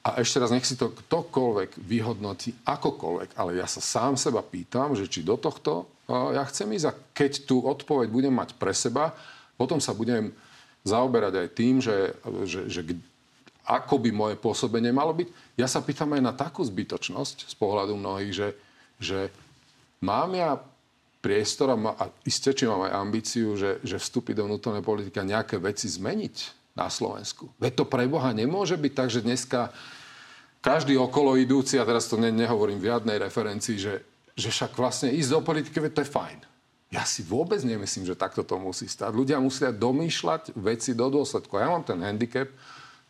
a 0.04 0.20
ešte 0.20 0.36
raz, 0.36 0.52
nech 0.52 0.68
si 0.68 0.76
to 0.76 0.92
ktokoľvek 0.92 1.80
vyhodnotí 1.80 2.52
akokoľvek, 2.68 3.40
ale 3.40 3.56
ja 3.56 3.64
sa 3.64 3.80
sám 3.80 4.20
seba 4.20 4.44
pýtam, 4.44 4.92
že 4.92 5.08
či 5.08 5.24
do 5.24 5.40
tohto 5.40 5.88
ja 6.08 6.44
chcem 6.44 6.68
ísť 6.68 6.86
a 6.86 6.96
keď 7.16 7.32
tú 7.48 7.64
odpoveď 7.64 8.12
budem 8.12 8.34
mať 8.36 8.60
pre 8.60 8.76
seba, 8.76 9.16
potom 9.56 9.80
sa 9.80 9.96
budem 9.96 10.36
zaoberať 10.84 11.32
aj 11.40 11.48
tým, 11.56 11.80
že, 11.80 12.12
že, 12.44 12.68
že 12.68 12.80
ako 13.64 13.96
by 13.96 14.10
moje 14.12 14.36
pôsobenie 14.36 14.92
malo 14.92 15.16
byť. 15.16 15.56
Ja 15.56 15.64
sa 15.64 15.80
pýtam 15.80 16.12
aj 16.12 16.20
na 16.20 16.36
takú 16.36 16.60
zbytočnosť 16.60 17.48
z 17.48 17.54
pohľadu 17.56 17.96
mnohých, 17.96 18.32
že 18.36 18.48
že 18.98 19.30
mám 20.02 20.32
ja 20.34 20.56
priestor 21.20 21.72
a, 21.72 21.76
a 21.76 22.04
isté, 22.28 22.52
či 22.52 22.68
mám 22.68 22.84
aj 22.84 22.96
ambíciu, 23.00 23.56
že, 23.56 23.80
že 23.80 23.96
vstúpiť 23.96 24.40
do 24.40 24.46
vnútornej 24.46 24.84
politiky 24.84 25.16
a 25.20 25.30
nejaké 25.36 25.56
veci 25.56 25.88
zmeniť 25.88 26.63
na 26.74 26.90
Slovensku. 26.90 27.50
Veď 27.62 27.82
to 27.82 27.84
pre 27.86 28.04
Boha 28.10 28.34
nemôže 28.34 28.74
byť 28.74 28.92
tak, 28.92 29.08
že 29.08 29.22
dneska 29.22 29.70
každý 30.58 30.98
okolo 30.98 31.38
idúci, 31.38 31.78
a 31.78 31.86
teraz 31.86 32.10
to 32.10 32.18
ne, 32.18 32.34
nehovorím 32.34 32.82
v 32.82 32.90
žiadnej 32.90 33.16
referencii, 33.22 33.76
že, 33.78 34.02
že 34.34 34.48
však 34.50 34.74
vlastne 34.74 35.14
ísť 35.14 35.30
do 35.30 35.40
politiky, 35.40 35.76
to 35.92 36.02
je 36.02 36.08
fajn. 36.08 36.38
Ja 36.90 37.02
si 37.06 37.26
vôbec 37.26 37.58
nemyslím, 37.62 38.06
že 38.06 38.14
takto 38.14 38.46
to 38.46 38.58
musí 38.58 38.86
stať. 38.86 39.10
Ľudia 39.10 39.42
musia 39.42 39.74
domýšľať 39.74 40.54
veci 40.54 40.94
do 40.94 41.10
dôsledku. 41.10 41.58
Ja 41.58 41.70
mám 41.70 41.82
ten 41.82 41.98
handicap, 41.98 42.46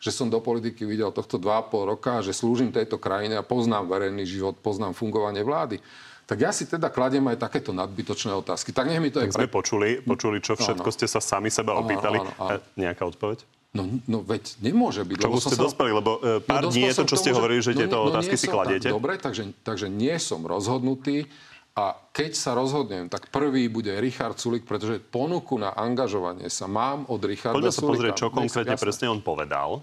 že 0.01 0.11
som 0.13 0.33
do 0.33 0.41
politiky 0.41 0.89
videl 0.89 1.13
tohto 1.13 1.37
2,5 1.37 1.93
roka, 1.93 2.13
že 2.25 2.33
slúžim 2.33 2.73
tejto 2.73 2.97
krajine 2.97 3.41
a 3.41 3.45
poznám 3.45 3.89
verejný 3.89 4.25
život, 4.25 4.57
poznám 4.61 4.97
fungovanie 4.97 5.45
vlády 5.45 5.81
tak 6.25 6.41
ja 6.41 6.51
si 6.57 6.65
teda 6.65 6.89
kladiem 6.89 7.25
aj 7.29 7.37
takéto 7.37 7.77
nadbytočné 7.77 8.33
otázky. 8.33 8.73
Tak 8.73 8.89
nech 8.89 9.01
mi 9.01 9.13
to 9.13 9.21
tak 9.21 9.29
je... 9.29 9.37
sme 9.37 9.49
pre... 9.49 9.61
počuli, 9.61 10.01
počuli, 10.01 10.41
čo 10.41 10.57
všetko 10.57 10.89
áno. 10.89 10.97
ste 10.97 11.05
sa 11.05 11.21
sami 11.21 11.53
seba 11.53 11.77
opýtali. 11.77 12.17
Áno, 12.17 12.33
áno, 12.33 12.49
áno. 12.49 12.61
E, 12.65 12.81
nejaká 12.81 13.05
odpoveď? 13.05 13.45
No, 13.75 13.91
no 14.07 14.23
veď 14.23 14.63
nemôže 14.63 15.03
byť. 15.03 15.19
Čomu 15.19 15.43
ste 15.43 15.59
sa... 15.59 15.67
dospeli? 15.67 15.91
Lebo 15.91 16.23
e, 16.23 16.39
no, 16.39 16.47
pár 16.47 16.63
no, 16.67 16.71
dní 16.71 16.87
je 16.89 16.95
to, 16.95 17.05
čo 17.11 17.17
ste 17.19 17.35
tomu, 17.35 17.43
hovorili, 17.43 17.61
že 17.61 17.75
no, 17.75 17.79
tieto 17.83 17.97
no, 17.99 18.07
otázky 18.15 18.37
si 18.39 18.47
kladiete. 18.47 18.89
Tak, 18.89 18.95
dobre, 18.95 19.13
takže, 19.19 19.43
takže 19.67 19.87
nie 19.91 20.15
som 20.23 20.47
rozhodnutý. 20.47 21.27
A 21.75 21.91
keď 22.15 22.39
sa 22.39 22.55
rozhodnem, 22.55 23.11
tak 23.11 23.35
prvý 23.35 23.67
bude 23.67 23.91
Richard 23.99 24.39
Sulik, 24.39 24.63
pretože 24.63 25.03
ponuku 25.03 25.59
na 25.59 25.75
angažovanie 25.75 26.47
sa 26.47 26.71
mám 26.71 27.03
od 27.11 27.19
Richarda 27.27 27.59
Poďme 27.59 27.75
sa 27.75 27.83
pozrieť, 27.83 28.15
čo 28.15 28.31
konkrétne 28.31 28.79
presne 28.79 29.11
on 29.11 29.19
povedal. 29.19 29.83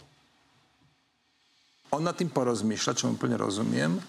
On 1.91 1.99
nad 1.99 2.15
tým 2.15 2.31
porozmýšľa, 2.31 2.95
čo 2.95 3.11
mu 3.11 3.19
úplne 3.19 3.35
rozumiem 3.35 3.99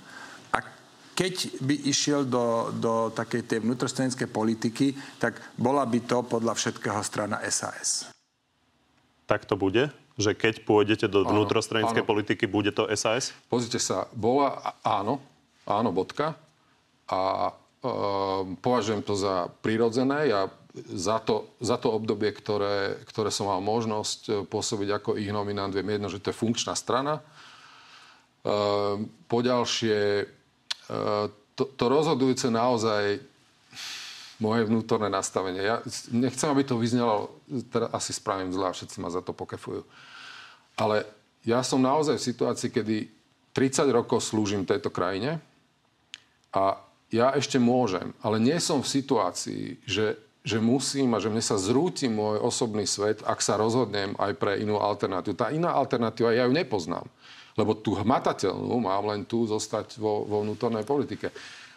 keď 1.13 1.61
by 1.61 1.75
išiel 1.93 2.25
do, 2.25 2.73
do 2.73 3.13
takej 3.13 3.45
tej 3.45 3.59
vnútrostranickej 3.61 4.29
politiky, 4.33 4.97
tak 5.21 5.37
bola 5.61 5.85
by 5.85 6.01
to 6.09 6.25
podľa 6.25 6.57
všetkého 6.57 7.01
strana 7.05 7.37
SAS. 7.53 8.09
Tak 9.27 9.47
to 9.47 9.55
bude? 9.55 9.91
Že 10.21 10.37
keď 10.37 10.55
pôjdete 10.69 11.07
do 11.09 11.25
vnútrostranickej 11.25 12.05
politiky, 12.05 12.45
bude 12.45 12.75
to 12.75 12.85
SAS? 12.93 13.33
Pozrite 13.49 13.81
sa, 13.81 14.11
bola, 14.13 14.77
áno, 14.85 15.23
áno, 15.65 15.91
bodka. 15.95 16.37
A 17.09 17.49
e, 17.49 17.53
považujem 18.61 19.01
to 19.01 19.17
za 19.17 19.49
prirodzené. 19.65 20.29
Ja 20.29 20.53
za 20.89 21.21
to, 21.21 21.53
za 21.61 21.77
to 21.77 21.93
obdobie, 21.93 22.33
ktoré, 22.33 23.01
ktoré 23.09 23.29
som 23.29 23.49
mal 23.49 23.61
možnosť 23.65 24.21
e, 24.29 24.33
pôsobiť 24.45 24.89
ako 25.01 25.11
ich 25.17 25.33
nominant, 25.33 25.73
viem 25.73 25.97
jedno, 25.97 26.13
že 26.13 26.21
to 26.21 26.33
je 26.33 26.41
funkčná 26.41 26.77
strana. 26.77 27.21
E, 27.21 27.23
poďalšie, 29.29 30.29
to, 31.57 31.65
to 31.73 31.85
rozhodujúce 31.89 32.53
naozaj 32.53 33.17
moje 34.43 34.67
vnútorné 34.67 35.07
nastavenie. 35.07 35.63
Ja 35.63 35.79
nechcem, 36.11 36.51
aby 36.51 36.67
to 36.67 36.75
vyznelo, 36.75 37.31
teraz 37.69 37.93
asi 37.93 38.17
spravím 38.17 38.55
zle 38.55 38.71
a 38.71 38.77
všetci 38.77 38.97
ma 39.03 39.13
za 39.13 39.21
to 39.21 39.37
pokefujú. 39.37 39.85
Ale 40.81 41.05
ja 41.45 41.61
som 41.61 41.83
naozaj 41.83 42.17
v 42.17 42.27
situácii, 42.33 42.69
kedy 42.73 42.97
30 43.53 43.93
rokov 43.93 44.25
slúžim 44.25 44.65
tejto 44.65 44.89
krajine 44.89 45.43
a 46.55 46.81
ja 47.13 47.37
ešte 47.37 47.61
môžem, 47.61 48.17
ale 48.25 48.41
nie 48.41 48.57
som 48.57 48.81
v 48.81 48.89
situácii, 48.89 49.85
že, 49.85 50.17
že 50.41 50.57
musím 50.57 51.13
a 51.13 51.21
že 51.21 51.29
mne 51.29 51.45
sa 51.45 51.61
zrúti 51.61 52.09
môj 52.09 52.41
osobný 52.41 52.89
svet, 52.89 53.21
ak 53.21 53.45
sa 53.45 53.61
rozhodnem 53.61 54.17
aj 54.17 54.33
pre 54.41 54.57
inú 54.65 54.81
alternatívu. 54.81 55.37
Tá 55.37 55.53
iná 55.53 55.77
alternatíva, 55.77 56.33
ja 56.33 56.49
ju 56.49 56.57
nepoznám. 56.57 57.05
Lebo 57.53 57.77
tú 57.77 57.93
hmatateľnú 57.93 58.81
mám 58.81 59.13
len 59.13 59.29
tu 59.29 59.45
zostať 59.45 60.01
vo, 60.01 60.25
vo 60.25 60.41
vnútornej 60.41 60.89
politike. 60.89 61.29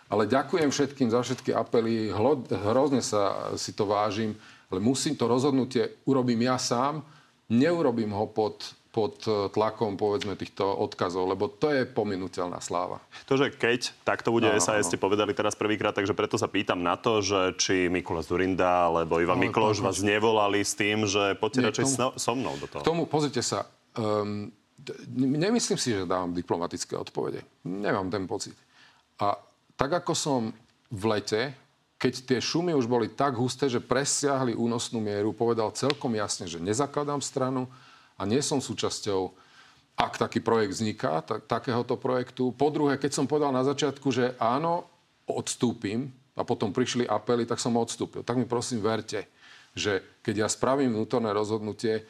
Ale 0.08 0.24
ďakujem 0.24 0.72
všetkým 0.72 1.12
za 1.12 1.20
všetky 1.20 1.52
apely, 1.52 2.16
Hlo, 2.16 2.40
hrozne 2.48 3.04
sa 3.04 3.52
si 3.60 3.76
to 3.76 3.84
vážim, 3.84 4.40
ale 4.72 4.80
musím 4.82 5.16
to 5.16 5.30
rozhodnutie, 5.30 6.06
urobím 6.06 6.46
ja 6.46 6.58
sám, 6.58 7.06
neurobím 7.50 8.10
ho 8.12 8.26
pod, 8.30 8.74
pod 8.90 9.22
tlakom, 9.54 10.00
povedzme, 10.00 10.40
týchto 10.40 10.66
odkazov, 10.66 11.30
lebo 11.30 11.52
to 11.52 11.70
je 11.70 11.84
pominuteľná 11.86 12.58
sláva. 12.64 13.04
To, 13.30 13.38
že 13.38 13.54
keď, 13.54 13.92
tak 14.08 14.24
to 14.26 14.32
bude 14.32 14.48
no, 14.48 14.58
SAS, 14.58 14.88
no. 14.88 14.90
ste 14.90 14.98
povedali 14.98 15.36
teraz 15.36 15.54
prvýkrát, 15.54 15.94
takže 15.94 16.16
preto 16.18 16.40
sa 16.40 16.50
pýtam 16.50 16.80
na 16.82 16.96
to, 16.96 17.20
že 17.20 17.60
či 17.60 17.76
Mikula 17.92 18.24
Zurinda 18.26 18.90
alebo 18.90 19.22
Ivan 19.22 19.38
no, 19.38 19.52
Mikloš 19.52 19.84
vás 19.84 20.00
nevolali 20.00 20.64
s 20.64 20.74
tým, 20.74 21.06
že 21.06 21.38
poďte 21.38 21.70
radšej 21.70 21.86
so 22.16 22.34
mnou 22.34 22.56
do 22.58 22.66
toho. 22.72 22.82
K 22.82 22.88
tomu, 22.88 23.06
pozrite 23.06 23.44
sa, 23.46 23.68
um, 24.00 24.50
nemyslím 25.18 25.80
si, 25.80 25.94
že 25.94 26.10
dávam 26.10 26.34
diplomatické 26.34 26.98
odpovede. 26.98 27.44
Nemám 27.66 28.10
ten 28.10 28.26
pocit. 28.26 28.56
A 29.20 29.38
tak 29.76 29.92
ako 29.92 30.14
som 30.16 30.42
v 30.92 31.04
lete, 31.10 31.65
keď 32.06 32.22
tie 32.22 32.38
šumy 32.38 32.78
už 32.78 32.86
boli 32.86 33.10
tak 33.10 33.34
husté, 33.34 33.66
že 33.66 33.82
presiahli 33.82 34.54
únosnú 34.54 35.02
mieru, 35.02 35.34
povedal 35.34 35.74
celkom 35.74 36.14
jasne, 36.14 36.46
že 36.46 36.62
nezakladám 36.62 37.18
stranu 37.18 37.66
a 38.14 38.30
nie 38.30 38.46
som 38.46 38.62
súčasťou, 38.62 39.34
ak 39.98 40.22
taký 40.22 40.38
projekt 40.38 40.78
vzniká, 40.78 41.26
tak, 41.26 41.50
takéhoto 41.50 41.98
projektu. 41.98 42.54
Po 42.54 42.70
druhé, 42.70 43.02
keď 43.02 43.18
som 43.18 43.26
povedal 43.26 43.50
na 43.50 43.66
začiatku, 43.66 44.14
že 44.14 44.38
áno, 44.38 44.86
odstúpim, 45.26 46.14
a 46.38 46.46
potom 46.46 46.70
prišli 46.70 47.10
apely, 47.10 47.50
tak 47.50 47.58
som 47.58 47.74
odstúpil. 47.74 48.22
Tak 48.22 48.38
mi 48.38 48.46
prosím 48.46 48.86
verte, 48.86 49.26
že 49.74 50.06
keď 50.22 50.46
ja 50.46 50.48
spravím 50.52 50.94
vnútorné 50.94 51.34
rozhodnutie, 51.34 52.06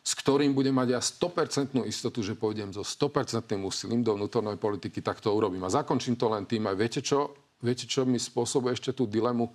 s 0.00 0.16
ktorým 0.16 0.56
budem 0.56 0.72
mať 0.72 0.88
ja 0.94 1.00
100% 1.04 1.84
istotu, 1.84 2.24
že 2.24 2.32
pôjdem 2.32 2.72
so 2.72 2.80
100% 2.80 3.44
úsilím 3.60 4.00
do 4.00 4.16
vnútornej 4.16 4.56
politiky, 4.56 5.04
tak 5.04 5.20
to 5.20 5.28
urobím. 5.36 5.68
A 5.68 5.74
zakončím 5.74 6.16
to 6.16 6.32
len 6.32 6.48
tým, 6.48 6.64
aj 6.64 6.76
viete 6.80 7.04
čo, 7.04 7.34
viete 7.62 7.86
čo 7.86 8.06
mi 8.06 8.18
spôsobuje 8.18 8.74
ešte 8.74 8.94
tú 8.94 9.06
dilemu, 9.06 9.50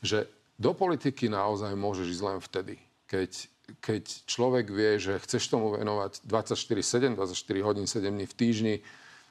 že 0.00 0.26
do 0.60 0.76
politiky 0.76 1.32
naozaj 1.32 1.72
môžeš 1.72 2.06
ísť 2.20 2.24
len 2.24 2.38
vtedy, 2.38 2.74
keď, 3.08 3.30
keď 3.80 4.04
človek 4.28 4.68
vie, 4.68 5.00
že 5.00 5.16
chceš 5.24 5.48
tomu 5.48 5.72
venovať 5.72 6.24
24-7, 6.28 7.16
24 7.16 7.66
hodín, 7.66 7.88
7 7.88 8.12
dní 8.12 8.26
v 8.28 8.34
týždni, 8.36 8.74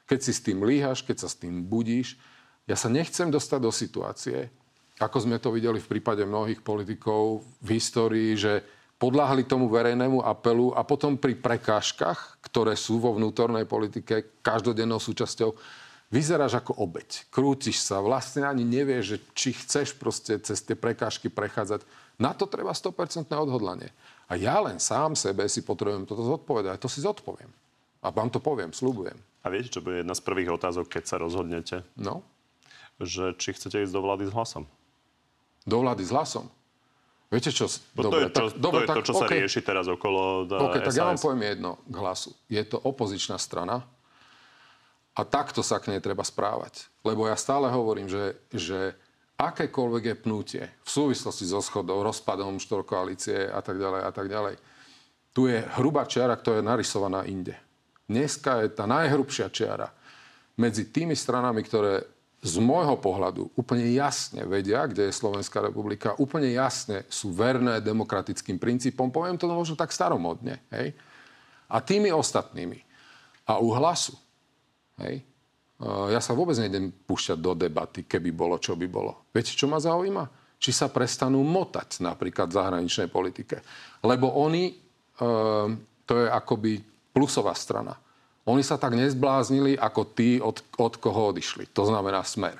keď 0.09 0.20
si 0.26 0.32
s 0.34 0.41
tým 0.41 0.65
líhaš, 0.65 1.05
keď 1.05 1.22
sa 1.22 1.30
s 1.30 1.38
tým 1.38 1.61
budíš. 1.70 2.17
Ja 2.65 2.74
sa 2.74 2.89
nechcem 2.89 3.30
dostať 3.30 3.59
do 3.61 3.70
situácie, 3.70 4.49
ako 4.99 5.17
sme 5.22 5.38
to 5.39 5.53
videli 5.53 5.80
v 5.80 5.97
prípade 5.97 6.26
mnohých 6.26 6.65
politikov 6.65 7.45
v 7.63 7.70
histórii, 7.78 8.36
že 8.36 8.65
podľahli 8.99 9.47
tomu 9.47 9.72
verejnému 9.72 10.20
apelu 10.20 10.76
a 10.76 10.84
potom 10.84 11.15
pri 11.15 11.39
prekážkach, 11.39 12.43
ktoré 12.43 12.76
sú 12.76 12.99
vo 12.99 13.15
vnútornej 13.15 13.63
politike 13.63 14.43
každodennou 14.43 14.99
súčasťou, 14.99 15.55
vyzeráš 16.10 16.57
ako 16.57 16.78
obeď. 16.82 17.30
Krútiš 17.30 17.82
sa, 17.86 18.01
vlastne 18.01 18.45
ani 18.45 18.66
nevieš, 18.66 19.03
že 19.05 19.18
či 19.38 19.49
chceš 19.53 19.95
proste 19.95 20.41
cez 20.41 20.62
tie 20.66 20.74
prekážky 20.74 21.30
prechádzať. 21.30 21.86
Na 22.20 22.36
to 22.36 22.49
treba 22.49 22.76
100% 22.76 23.30
odhodlanie. 23.32 23.93
A 24.28 24.36
ja 24.36 24.60
len 24.60 24.78
sám 24.82 25.16
sebe 25.16 25.47
si 25.47 25.64
potrebujem 25.64 26.05
toto 26.05 26.26
zodpovedať. 26.26 26.72
A 26.76 26.82
to 26.82 26.91
si 26.91 26.99
zodpoviem. 27.01 27.49
A 28.03 28.12
vám 28.12 28.30
to 28.30 28.43
poviem, 28.43 28.76
slúbujem. 28.76 29.16
A 29.45 29.47
viete, 29.47 29.72
čo 29.72 29.80
bude 29.80 30.03
jedna 30.03 30.12
z 30.18 30.26
prvých 30.26 30.51
otázok, 30.51 30.91
keď 30.91 31.03
sa 31.07 31.16
rozhodnete? 31.16 31.88
No? 31.95 32.26
Že 32.99 33.39
či 33.39 33.55
chcete 33.55 33.80
ísť 33.80 33.93
do 33.95 34.03
vlády 34.03 34.28
s 34.28 34.36
hlasom? 34.36 34.68
Do 35.64 35.78
vlády 35.80 36.03
s 36.03 36.12
hlasom? 36.12 36.51
Viete 37.30 37.53
čo? 37.53 37.70
No 37.93 38.10
dobre, 38.10 38.10
to 38.10 38.18
je, 38.18 38.26
čo, 38.26 38.34
tak, 38.34 38.57
dobre, 38.57 38.82
to, 38.82 38.84
je 38.84 38.89
tak, 38.89 38.97
to, 38.97 39.05
čo 39.05 39.14
okay. 39.14 39.22
sa 39.22 39.28
rieši 39.38 39.62
teraz 39.62 39.86
okolo 39.86 40.49
OK, 40.49 40.82
SAS. 40.82 40.86
tak 40.89 40.95
ja 40.97 41.05
vám 41.05 41.20
poviem 41.22 41.43
jedno 41.45 41.72
k 41.86 41.95
hlasu. 42.01 42.30
Je 42.49 42.64
to 42.66 42.82
opozičná 42.82 43.38
strana 43.38 43.86
a 45.20 45.28
takto 45.28 45.59
sa 45.59 45.84
k 45.84 45.91
nej 45.91 45.99
treba 45.99 46.24
správať. 46.24 46.88
Lebo 47.03 47.28
ja 47.28 47.36
stále 47.36 47.67
hovorím, 47.67 48.07
že, 48.07 48.39
že 48.55 48.95
akékoľvek 49.36 50.03
je 50.07 50.15
pnutie 50.15 50.63
v 50.80 50.89
súvislosti 50.89 51.43
so 51.43 51.59
schodou, 51.59 51.99
rozpadom 52.07 52.55
štorkoalície 52.55 53.51
a 53.51 53.59
tak 53.59 53.76
ďalej 53.76 54.01
a 54.07 54.11
tak 54.15 54.28
ďalej, 54.32 54.55
tu 55.36 55.51
je 55.51 55.59
hrubá 55.76 56.07
čiara, 56.07 56.39
ktorá 56.39 56.63
je 56.63 56.70
narysovaná 56.72 57.28
inde. 57.28 57.59
Dneska 58.07 58.63
je 58.63 58.72
tá 58.72 58.88
najhrubšia 58.88 59.51
čiara 59.51 59.91
medzi 60.55 60.88
tými 60.88 61.13
stranami, 61.13 61.61
ktoré 61.67 62.07
z 62.39 62.55
môjho 62.63 62.95
pohľadu 62.95 63.51
úplne 63.59 63.84
jasne 63.91 64.47
vedia, 64.47 64.88
kde 64.88 65.11
je 65.11 65.20
Slovenská 65.20 65.59
republika, 65.59 66.15
úplne 66.15 66.47
jasne 66.55 67.03
sú 67.11 67.36
verné 67.36 67.84
demokratickým 67.84 68.55
princípom, 68.55 69.11
poviem 69.11 69.36
to 69.36 69.51
možno 69.51 69.76
tak 69.76 69.91
staromodne, 69.91 70.63
hej? 70.72 70.95
A 71.67 71.84
tými 71.84 72.09
ostatnými. 72.09 72.80
A 73.43 73.59
u 73.59 73.76
hlasu, 73.76 74.15
hej? 75.05 75.23
Ja 76.11 76.19
sa 76.19 76.35
vôbec 76.35 76.59
nejdem 76.59 76.91
púšťať 76.91 77.39
do 77.39 77.55
debaty, 77.55 78.03
keby 78.03 78.35
bolo, 78.35 78.59
čo 78.59 78.75
by 78.75 78.87
bolo. 78.91 79.31
Viete, 79.31 79.55
čo 79.55 79.63
ma 79.71 79.79
zaujíma? 79.79 80.27
Či 80.59 80.75
sa 80.75 80.91
prestanú 80.91 81.39
motať 81.39 82.03
napríklad 82.03 82.51
v 82.51 82.57
zahraničnej 82.59 83.07
politike. 83.07 83.63
Lebo 84.03 84.27
oni, 84.43 84.75
to 86.03 86.13
je 86.19 86.27
akoby 86.27 86.83
plusová 87.15 87.55
strana 87.55 87.95
oni 88.49 88.65
sa 88.65 88.81
tak 88.81 88.97
nezbláznili 88.97 89.77
ako 89.77 90.01
tí, 90.17 90.41
od, 90.41 90.65
od 90.81 90.93
koho 90.97 91.29
odišli. 91.29 91.69
To 91.77 91.85
znamená 91.85 92.25
Smer. 92.25 92.57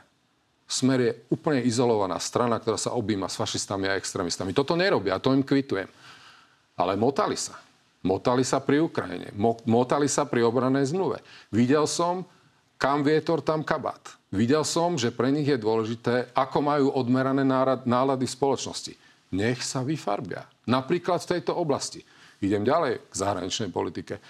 Smer 0.70 1.00
je 1.02 1.12
úplne 1.34 1.66
izolovaná 1.66 2.22
strana, 2.22 2.62
ktorá 2.62 2.78
sa 2.78 2.94
objíma 2.94 3.26
s 3.26 3.42
fašistami 3.42 3.90
a 3.90 3.98
extrémistami. 3.98 4.54
Toto 4.54 4.78
nerobia, 4.78 5.18
to 5.18 5.34
im 5.34 5.42
kvitujem. 5.42 5.90
Ale 6.78 6.94
motali 6.94 7.34
sa. 7.34 7.58
Motali 8.00 8.48
sa 8.48 8.64
pri 8.64 8.80
Ukrajine. 8.80 9.36
Motali 9.68 10.08
sa 10.08 10.24
pri 10.24 10.48
obranej 10.48 10.96
zmluve. 10.96 11.20
Videl 11.52 11.84
som 11.84 12.24
kam 12.80 13.04
vietor, 13.04 13.44
tam 13.44 13.62
kabát. 13.62 14.00
Videl 14.32 14.64
som, 14.64 14.96
že 14.96 15.12
pre 15.12 15.36
nich 15.36 15.46
je 15.46 15.60
dôležité, 15.60 16.32
ako 16.32 16.64
majú 16.64 16.88
odmerané 16.96 17.44
nálady 17.84 18.24
v 18.24 18.36
spoločnosti. 18.40 18.94
Nech 19.36 19.60
sa 19.62 19.84
vyfarbia. 19.84 20.48
Napríklad 20.64 21.20
v 21.20 21.38
tejto 21.38 21.60
oblasti. 21.60 22.02
Idem 22.40 22.64
ďalej 22.64 23.04
k 23.04 23.14
zahraničnej 23.14 23.70
politike. 23.70 24.24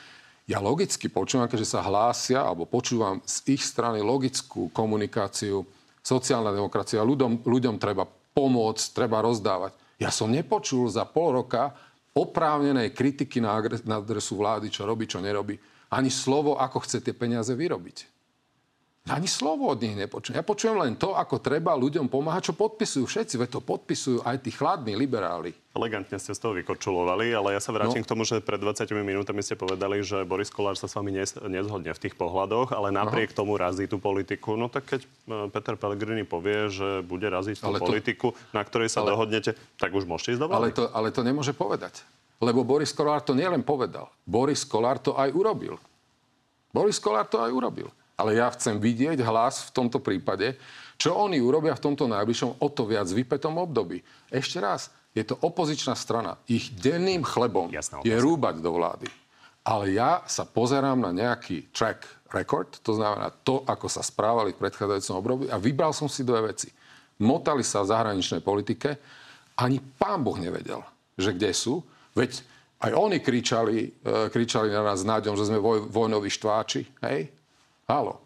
Ja 0.49 0.57
logicky 0.57 1.13
počúvam, 1.13 1.45
že 1.45 1.61
sa 1.61 1.85
hlásia, 1.85 2.41
alebo 2.41 2.65
počúvam 2.65 3.21
z 3.21 3.53
ich 3.53 3.61
strany 3.61 4.01
logickú 4.01 4.73
komunikáciu, 4.73 5.61
sociálna 6.01 6.49
demokracia, 6.49 7.05
ľuďom, 7.05 7.45
ľuďom 7.45 7.77
treba 7.77 8.09
pomôcť, 8.33 8.97
treba 8.97 9.21
rozdávať. 9.21 9.77
Ja 10.01 10.09
som 10.09 10.33
nepočul 10.33 10.89
za 10.89 11.05
pol 11.05 11.37
roka 11.37 11.77
oprávnenej 12.13 12.93
kritiky 12.93 13.39
na 13.41 13.57
adresu 13.59 14.35
vlády, 14.35 14.69
čo 14.73 14.85
robí, 14.85 15.05
čo 15.05 15.21
nerobí. 15.21 15.57
Ani 15.89 16.13
slovo, 16.13 16.57
ako 16.57 16.85
chce 16.85 17.01
tie 17.01 17.13
peniaze 17.17 17.53
vyrobiť. 17.53 18.18
Ani 19.09 19.25
slovo 19.25 19.73
od 19.73 19.81
nich 19.81 19.97
nepočujem. 19.97 20.37
Ja 20.37 20.45
počujem 20.45 20.77
len 20.77 20.93
to, 20.93 21.17
ako 21.17 21.41
treba 21.41 21.73
ľuďom 21.73 22.07
pomáhať, 22.07 22.51
čo 22.51 22.53
podpisujú 22.53 23.09
všetci. 23.09 23.35
Veď 23.41 23.49
to 23.57 23.61
podpisujú 23.65 24.21
aj 24.21 24.37
tí 24.45 24.53
chladní 24.53 24.93
liberáli. 24.93 25.51
Elegantne 25.73 26.17
ste 26.21 26.33
z 26.33 26.39
toho 26.41 26.53
vykočulovali, 26.53 27.33
ale 27.33 27.57
ja 27.57 27.61
sa 27.61 27.73
vrátim 27.73 28.01
no. 28.01 28.05
k 28.05 28.09
tomu, 28.09 28.21
že 28.25 28.41
pred 28.41 28.61
20 28.61 28.89
minútami 29.01 29.41
ste 29.41 29.57
povedali, 29.57 30.01
že 30.05 30.21
Boris 30.25 30.53
Kolár 30.53 30.77
sa 30.77 30.85
s 30.85 30.93
vami 30.93 31.13
nezhodne 31.45 31.93
v 31.93 32.01
tých 32.01 32.13
pohľadoch, 32.17 32.73
ale 32.73 32.93
napriek 32.93 33.33
Aha. 33.33 33.37
tomu 33.37 33.57
razí 33.57 33.89
tú 33.89 33.97
politiku. 33.97 34.57
No 34.57 34.69
tak 34.69 34.85
keď 34.85 35.01
e, 35.05 35.07
Peter 35.49 35.75
Pellegrini 35.77 36.25
povie, 36.25 36.69
že 36.69 37.01
bude 37.05 37.25
raziť 37.25 37.65
tú 37.65 37.73
ale 37.73 37.81
politiku, 37.81 38.33
to... 38.33 38.53
na 38.53 38.61
ktorej 38.61 38.93
sa 38.93 39.01
ale... 39.01 39.13
dohodnete, 39.13 39.57
tak 39.77 39.93
už 39.93 40.05
môžete 40.05 40.37
ísť 40.37 40.41
do 40.41 40.47
ale 40.53 40.73
to, 40.73 40.89
ale 40.89 41.09
to 41.09 41.21
nemôže 41.25 41.53
povedať. 41.53 42.01
Lebo 42.39 42.63
Boris 42.63 42.95
Kolár 42.95 43.19
to 43.19 43.35
nielen 43.35 43.67
povedal. 43.67 44.07
Boris 44.23 44.63
Kolár 44.63 44.97
to 45.03 45.11
aj 45.19 45.29
urobil. 45.35 45.75
Boris 46.71 47.01
Kolár 47.01 47.27
to 47.27 47.43
aj 47.43 47.51
urobil. 47.51 47.91
Ale 48.19 48.35
ja 48.35 48.51
chcem 48.51 48.75
vidieť 48.75 49.23
hlas 49.23 49.71
v 49.71 49.73
tomto 49.79 50.03
prípade, 50.03 50.59
čo 50.99 51.15
oni 51.15 51.39
urobia 51.39 51.71
v 51.79 51.83
tomto 51.87 52.11
najbližšom 52.11 52.59
o 52.59 52.67
to 52.67 52.83
viac 52.83 53.07
vypetom 53.07 53.55
období. 53.55 54.03
Ešte 54.27 54.59
raz, 54.59 54.91
je 55.15 55.23
to 55.23 55.39
opozičná 55.39 55.95
strana. 55.95 56.35
Ich 56.51 56.75
denným 56.75 57.23
chlebom 57.23 57.71
Jasná, 57.71 58.03
je 58.03 58.15
rúbať 58.19 58.59
do 58.59 58.75
vlády. 58.75 59.07
Ale 59.63 59.95
ja 59.95 60.27
sa 60.27 60.43
pozerám 60.43 60.99
na 60.99 61.15
nejaký 61.15 61.71
track 61.71 62.03
record, 62.35 62.83
to 62.83 62.93
znamená 62.93 63.31
to, 63.43 63.63
ako 63.63 63.87
sa 63.87 64.03
správali 64.03 64.51
v 64.51 64.61
predchádzajúcom 64.67 65.15
období 65.15 65.45
a 65.47 65.55
vybral 65.55 65.95
som 65.95 66.11
si 66.11 66.27
dve 66.27 66.51
veci. 66.51 66.69
Motali 67.19 67.63
sa 67.63 67.83
v 67.83 67.91
zahraničnej 67.95 68.43
politike, 68.43 68.99
ani 69.59 69.79
pán 69.79 70.23
Boh 70.23 70.39
nevedel, 70.39 70.79
že 71.19 71.35
kde 71.35 71.51
sú. 71.51 71.83
Veď 72.15 72.39
aj 72.79 72.91
oni 72.95 73.19
kričali, 73.19 73.91
e, 73.91 74.31
kričali 74.31 74.71
na 74.71 74.83
nás 74.83 75.03
s 75.03 75.07
že 75.07 75.47
sme 75.51 75.59
voj, 75.59 75.83
vojnoví 75.91 76.31
štváči. 76.31 76.87
Hej? 77.03 77.27
Halo. 77.89 78.21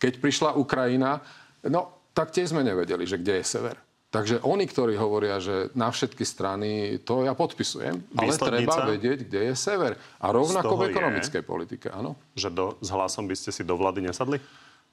Keď 0.00 0.16
prišla 0.16 0.56
Ukrajina, 0.56 1.20
no 1.68 1.92
tak 2.16 2.32
tiež 2.32 2.56
sme 2.56 2.64
nevedeli, 2.64 3.04
že 3.04 3.20
kde 3.20 3.44
je 3.44 3.44
sever. 3.44 3.76
Takže 4.08 4.46
oni, 4.46 4.64
ktorí 4.64 4.94
hovoria, 4.94 5.42
že 5.42 5.74
na 5.74 5.90
všetky 5.90 6.22
strany, 6.22 7.02
to 7.02 7.26
ja 7.26 7.34
podpisujem, 7.34 7.98
ale 8.14 8.32
treba 8.38 8.86
vedieť, 8.86 9.26
kde 9.26 9.40
je 9.50 9.54
sever. 9.58 9.98
A 10.22 10.30
rovnako 10.30 10.78
v 10.78 10.94
ekonomickej 10.94 11.42
je, 11.42 11.44
politike, 11.44 11.86
áno. 11.90 12.14
Že 12.38 12.48
do, 12.54 12.66
s 12.78 12.88
hlasom 12.94 13.26
by 13.26 13.34
ste 13.34 13.50
si 13.50 13.66
do 13.66 13.74
vlády 13.74 14.06
nesadli? 14.06 14.38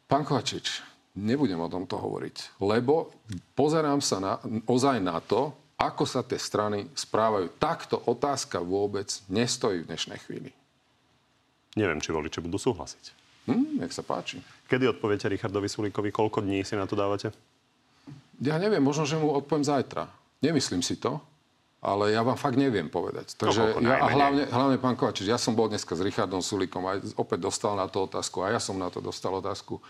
Pán 0.10 0.26
Kovačič, 0.26 0.82
nebudem 1.22 1.62
o 1.62 1.70
tomto 1.70 2.02
hovoriť, 2.02 2.60
lebo 2.66 3.14
pozerám 3.54 4.02
sa 4.02 4.18
na, 4.18 4.34
ozaj 4.66 4.98
na 5.00 5.22
to, 5.22 5.54
ako 5.78 6.04
sa 6.10 6.26
tie 6.26 6.42
strany 6.42 6.90
správajú. 6.98 7.62
Takto 7.62 8.02
otázka 8.10 8.58
vôbec 8.58 9.08
nestojí 9.30 9.86
v 9.86 9.90
dnešnej 9.94 10.20
chvíli. 10.26 10.50
Neviem, 11.78 12.02
či 12.02 12.10
voliči 12.10 12.42
budú 12.42 12.58
súhlasiť. 12.58 13.22
Hm, 13.50 13.82
nech 13.82 13.94
sa 13.94 14.06
páči. 14.06 14.38
Kedy 14.70 14.88
odpoviete 14.88 15.26
Richardovi 15.26 15.68
Sulíkovi? 15.68 16.14
Koľko 16.14 16.46
dní 16.46 16.62
si 16.62 16.78
na 16.78 16.86
to 16.86 16.94
dávate? 16.94 17.34
Ja 18.42 18.58
neviem, 18.58 18.82
možno, 18.82 19.06
že 19.06 19.18
mu 19.18 19.34
odpoviem 19.34 19.66
zajtra. 19.66 20.10
Nemyslím 20.42 20.82
si 20.82 20.98
to, 20.98 21.22
ale 21.82 22.14
ja 22.14 22.22
vám 22.22 22.38
fakt 22.38 22.58
neviem 22.58 22.90
povedať. 22.90 23.38
Takže 23.38 23.82
ja, 23.82 23.98
a 24.02 24.08
hlavne, 24.10 24.46
hlavne, 24.50 24.78
pán 24.78 24.94
Kovačič, 24.94 25.30
ja 25.30 25.38
som 25.38 25.58
bol 25.58 25.70
dneska 25.70 25.98
s 25.98 26.02
Richardom 26.02 26.42
Sulíkom 26.42 26.86
a 26.86 26.98
opäť 27.18 27.42
dostal 27.42 27.74
na 27.74 27.90
to 27.90 28.06
otázku 28.06 28.46
a 28.46 28.54
ja 28.54 28.62
som 28.62 28.78
na 28.78 28.90
to 28.94 29.02
dostal 29.02 29.34
otázku. 29.38 29.82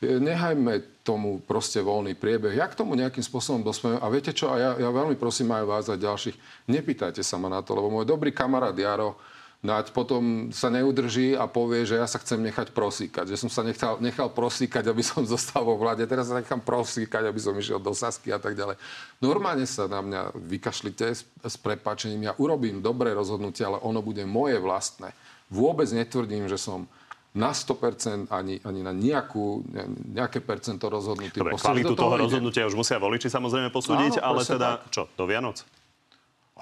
E, 0.00 0.20
nehajme 0.20 1.04
tomu 1.04 1.40
proste 1.40 1.80
voľný 1.80 2.16
priebeh. 2.16 2.56
Ja 2.56 2.68
k 2.68 2.76
tomu 2.76 2.96
nejakým 2.96 3.24
spôsobom 3.24 3.64
dospiem. 3.64 3.96
A 3.96 4.06
viete 4.12 4.36
čo, 4.36 4.52
a 4.52 4.60
ja, 4.60 4.70
ja 4.76 4.88
veľmi 4.92 5.16
prosím 5.16 5.52
aj 5.56 5.64
vás 5.64 5.84
a 5.88 5.96
ďalších, 5.96 6.68
nepýtajte 6.68 7.24
sa 7.24 7.40
ma 7.40 7.48
na 7.48 7.64
to, 7.64 7.72
lebo 7.72 7.88
môj 7.88 8.04
dobrý 8.04 8.28
kamarát 8.32 8.76
Jaro 8.76 9.16
No 9.62 9.78
a 9.78 9.86
potom 9.86 10.50
sa 10.50 10.74
neudrží 10.74 11.38
a 11.38 11.46
povie, 11.46 11.86
že 11.86 11.94
ja 11.94 12.10
sa 12.10 12.18
chcem 12.18 12.42
nechať 12.42 12.74
prosíkať. 12.74 13.30
Že 13.30 13.46
som 13.46 13.50
sa 13.50 13.62
nechal, 13.62 13.94
nechal 14.02 14.26
prosíkať, 14.26 14.90
aby 14.90 15.06
som 15.06 15.22
zostal 15.38 15.62
vo 15.62 15.78
vláde. 15.78 16.02
Teraz 16.10 16.34
sa 16.34 16.42
nechám 16.42 16.58
prosíkať, 16.58 17.30
aby 17.30 17.38
som 17.38 17.54
išiel 17.54 17.78
do 17.78 17.94
Sasky 17.94 18.34
a 18.34 18.42
tak 18.42 18.58
ďalej. 18.58 18.74
Normálne 19.22 19.62
sa 19.70 19.86
na 19.86 20.02
mňa 20.02 20.34
vykašlite 20.34 21.06
s, 21.14 21.22
s 21.46 21.56
prepačením. 21.62 22.26
Ja 22.26 22.34
urobím 22.42 22.82
dobré 22.82 23.14
rozhodnutie, 23.14 23.62
ale 23.62 23.78
ono 23.78 24.02
bude 24.02 24.26
moje 24.26 24.58
vlastné. 24.58 25.14
Vôbec 25.46 25.86
netvrdím, 25.94 26.50
že 26.50 26.58
som 26.58 26.90
na 27.32 27.54
100% 27.54 28.34
ani, 28.34 28.58
ani 28.66 28.80
na 28.82 28.90
nejakú, 28.90 29.62
nejaké 30.10 30.42
percento 30.42 30.90
rozhodnutý. 30.90 31.38
Dobre, 31.38 31.54
kvalitu 31.56 31.94
toho, 31.94 32.12
toho 32.12 32.16
rozhodnutia 32.18 32.66
už 32.66 32.76
musia 32.76 32.98
voliči 32.98 33.30
samozrejme 33.30 33.70
posúdiť, 33.70 34.20
Áno, 34.20 34.26
ale 34.26 34.40
teda 34.42 34.68
tak. 34.82 34.90
čo, 34.90 35.02
do 35.16 35.24
Vianoc? 35.24 35.64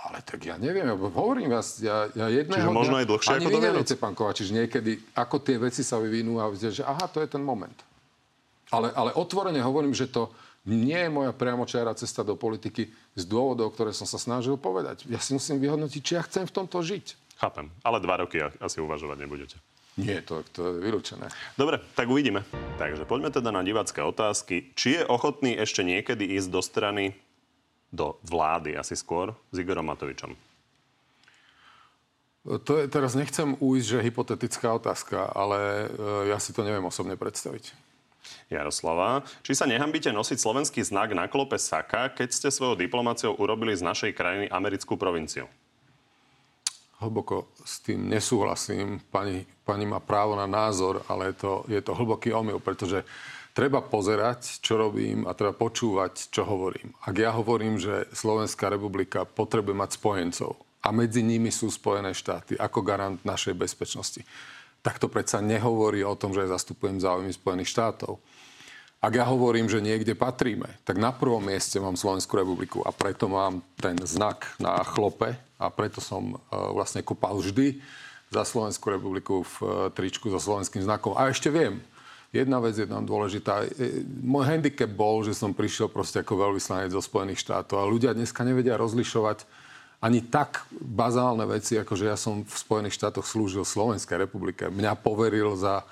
Ale 0.01 0.25
tak 0.25 0.41
ja 0.49 0.57
neviem, 0.57 0.89
hovorím 0.97 1.53
vás, 1.53 1.77
ja, 1.77 2.09
ja 2.17 2.33
jedného 2.33 2.73
Čiže 2.73 2.73
možno 2.73 2.97
aj 2.97 3.07
dlhšie 3.07 3.35
ani 3.37 3.45
ako 3.45 3.53
vy 3.53 3.61
neviete, 3.61 3.95
pán 4.01 4.15
Kovačič, 4.17 4.49
niekedy, 4.49 4.97
ako 5.13 5.37
tie 5.45 5.61
veci 5.61 5.85
sa 5.85 6.01
vyvinú 6.01 6.41
a 6.41 6.49
vidíte, 6.49 6.81
že 6.81 6.85
aha, 6.89 7.05
to 7.05 7.21
je 7.21 7.29
ten 7.29 7.45
moment. 7.45 7.77
Ale, 8.73 8.89
ale 8.97 9.13
otvorene 9.13 9.61
hovorím, 9.61 9.93
že 9.93 10.09
to 10.09 10.33
nie 10.65 10.97
je 10.97 11.11
moja 11.13 11.33
priamočiara 11.37 11.93
cesta 11.97 12.25
do 12.25 12.33
politiky 12.37 12.89
z 13.17 13.25
dôvodov, 13.29 13.77
ktoré 13.77 13.93
som 13.93 14.09
sa 14.09 14.17
snažil 14.17 14.57
povedať. 14.57 15.05
Ja 15.09 15.21
si 15.21 15.37
musím 15.37 15.61
vyhodnotiť, 15.61 16.01
či 16.01 16.13
ja 16.17 16.23
chcem 16.25 16.49
v 16.49 16.53
tomto 16.53 16.81
žiť. 16.81 17.37
Chápem, 17.41 17.73
ale 17.85 18.01
dva 18.01 18.21
roky 18.21 18.41
asi 18.41 18.81
uvažovať 18.81 19.17
nebudete. 19.21 19.57
Nie, 20.01 20.25
to, 20.25 20.41
to 20.55 20.61
je 20.71 20.87
vylúčené. 20.87 21.29
Dobre, 21.61 21.83
tak 21.93 22.09
uvidíme. 22.09 22.47
Takže 22.81 23.05
poďme 23.05 23.33
teda 23.35 23.53
na 23.53 23.61
divácké 23.61 24.01
otázky. 24.01 24.73
Či 24.73 25.01
je 25.01 25.03
ochotný 25.05 25.57
ešte 25.61 25.85
niekedy 25.85 26.37
ísť 26.41 26.49
do 26.49 26.61
strany 26.65 27.17
do 27.91 28.17
vlády 28.23 28.79
asi 28.79 28.95
skôr 28.95 29.35
s 29.51 29.57
Igorom 29.59 29.87
Matovičom? 29.91 30.33
To 32.41 32.73
je, 32.81 32.89
teraz 32.89 33.13
nechcem 33.13 33.53
ujsť, 33.61 33.87
že 33.87 34.07
hypotetická 34.07 34.73
otázka, 34.73 35.29
ale 35.37 35.61
e, 35.61 35.87
ja 36.33 36.41
si 36.41 36.57
to 36.57 36.65
neviem 36.65 36.81
osobne 36.89 37.13
predstaviť. 37.13 37.77
Jaroslava, 38.49 39.29
či 39.45 39.53
sa 39.53 39.69
nehambíte 39.69 40.09
nosiť 40.09 40.41
slovenský 40.41 40.81
znak 40.81 41.13
na 41.13 41.29
klope 41.29 41.61
Saka, 41.61 42.09
keď 42.09 42.33
ste 42.33 42.49
svojou 42.49 42.81
diplomáciou 42.81 43.37
urobili 43.37 43.77
z 43.77 43.85
našej 43.85 44.17
krajiny 44.17 44.47
americkú 44.49 44.97
provinciu? 44.97 45.53
Hlboko 47.01 47.49
s 47.65 47.81
tým 47.81 48.09
nesúhlasím. 48.09 49.01
Pani, 49.09 49.45
pani 49.65 49.85
má 49.89 50.01
právo 50.01 50.37
na 50.37 50.45
názor, 50.45 51.01
ale 51.09 51.33
to, 51.33 51.65
je 51.69 51.81
to 51.81 51.97
hlboký 51.97 52.33
omyl, 52.33 52.61
pretože 52.61 53.05
treba 53.53 53.83
pozerať, 53.83 54.63
čo 54.63 54.79
robím 54.79 55.27
a 55.27 55.35
treba 55.35 55.55
počúvať, 55.55 56.31
čo 56.31 56.47
hovorím. 56.47 56.95
Ak 57.05 57.15
ja 57.19 57.35
hovorím, 57.35 57.77
že 57.77 58.09
Slovenská 58.15 58.71
republika 58.71 59.27
potrebuje 59.27 59.77
mať 59.77 59.91
spojencov 59.99 60.57
a 60.81 60.89
medzi 60.95 61.21
nimi 61.21 61.53
sú 61.53 61.69
Spojené 61.69 62.17
štáty 62.17 62.57
ako 62.57 62.81
garant 62.81 63.21
našej 63.27 63.53
bezpečnosti, 63.53 64.25
tak 64.81 64.97
to 64.97 65.13
predsa 65.13 65.45
nehovorí 65.45 66.01
o 66.01 66.17
tom, 66.17 66.33
že 66.33 66.49
zastupujem 66.49 67.01
záujmy 67.01 67.33
Spojených 67.37 67.69
štátov. 67.69 68.17
Ak 69.01 69.17
ja 69.17 69.25
hovorím, 69.25 69.65
že 69.65 69.81
niekde 69.81 70.13
patríme, 70.13 70.77
tak 70.85 71.01
na 71.01 71.09
prvom 71.09 71.41
mieste 71.41 71.81
mám 71.81 71.97
Slovenskú 71.97 72.37
republiku 72.37 72.85
a 72.85 72.93
preto 72.93 73.33
mám 73.33 73.65
ten 73.81 73.97
znak 74.05 74.45
na 74.61 74.77
chlope 74.85 75.41
a 75.57 75.67
preto 75.73 76.05
som 76.05 76.37
e, 76.37 76.37
vlastne 76.53 77.01
kopal 77.01 77.41
vždy 77.41 77.81
za 78.29 78.45
Slovenskú 78.45 78.93
republiku 78.93 79.41
v 79.41 79.55
e, 79.57 79.67
tričku 79.97 80.29
so 80.29 80.37
slovenským 80.37 80.85
znakom. 80.85 81.17
A 81.17 81.33
ešte 81.33 81.49
viem, 81.49 81.81
Jedna 82.31 82.63
vec 82.63 82.79
je 82.79 82.87
tam 82.87 83.03
dôležitá. 83.03 83.67
E, 83.67 84.07
môj 84.07 84.47
handicap 84.47 84.87
bol, 84.87 85.27
že 85.27 85.35
som 85.35 85.51
prišiel 85.51 85.91
proste 85.91 86.23
ako 86.23 86.51
veľvyslanec 86.51 86.95
zo 86.95 87.03
Spojených 87.03 87.43
štátov 87.43 87.83
a 87.83 87.91
ľudia 87.91 88.15
dneska 88.15 88.47
nevedia 88.47 88.79
rozlišovať 88.79 89.43
ani 90.01 90.25
tak 90.25 90.65
bazálne 90.73 91.45
veci, 91.45 91.77
ako 91.77 91.93
že 91.93 92.09
ja 92.09 92.17
som 92.17 92.47
v 92.47 92.55
Spojených 92.55 92.97
štátoch 92.97 93.27
slúžil 93.27 93.67
Slovenskej 93.67 94.17
republike. 94.17 94.71
Mňa 94.71 94.97
poveril 94.97 95.59
za 95.59 95.85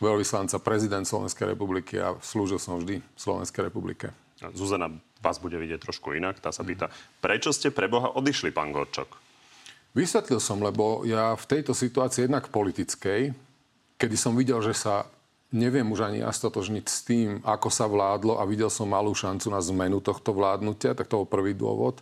veľvyslanca 0.00 0.62
prezident 0.62 1.04
Slovenskej 1.04 1.52
republiky 1.52 2.00
a 2.00 2.16
slúžil 2.22 2.62
som 2.62 2.80
vždy 2.80 3.02
Slovenskej 3.18 3.68
republike. 3.68 4.14
Zuzana 4.54 4.90
vás 5.22 5.38
bude 5.38 5.54
vidieť 5.58 5.82
trošku 5.82 6.14
inak. 6.18 6.42
Tá 6.42 6.50
sa 6.50 6.66
pýta, 6.66 6.90
prečo 7.22 7.54
ste 7.54 7.70
pre 7.70 7.86
Boha 7.86 8.10
odišli, 8.14 8.50
pán 8.50 8.74
Gorčok? 8.74 9.06
Vysvetlil 9.92 10.40
som, 10.40 10.58
lebo 10.58 11.04
ja 11.04 11.36
v 11.36 11.44
tejto 11.46 11.76
situácii 11.76 12.26
jednak 12.26 12.48
politickej, 12.48 13.36
kedy 14.00 14.16
som 14.16 14.32
videl, 14.34 14.58
že 14.64 14.74
sa 14.74 15.04
neviem 15.52 15.84
už 15.92 16.08
ani 16.08 16.24
ja 16.24 16.32
s 16.32 17.04
tým, 17.04 17.44
ako 17.44 17.68
sa 17.68 17.84
vládlo 17.84 18.40
a 18.40 18.48
videl 18.48 18.72
som 18.72 18.88
malú 18.88 19.12
šancu 19.12 19.52
na 19.52 19.60
zmenu 19.60 20.00
tohto 20.00 20.32
vládnutia, 20.32 20.96
tak 20.96 21.06
to 21.06 21.22
bol 21.22 21.28
prvý 21.28 21.52
dôvod. 21.52 22.00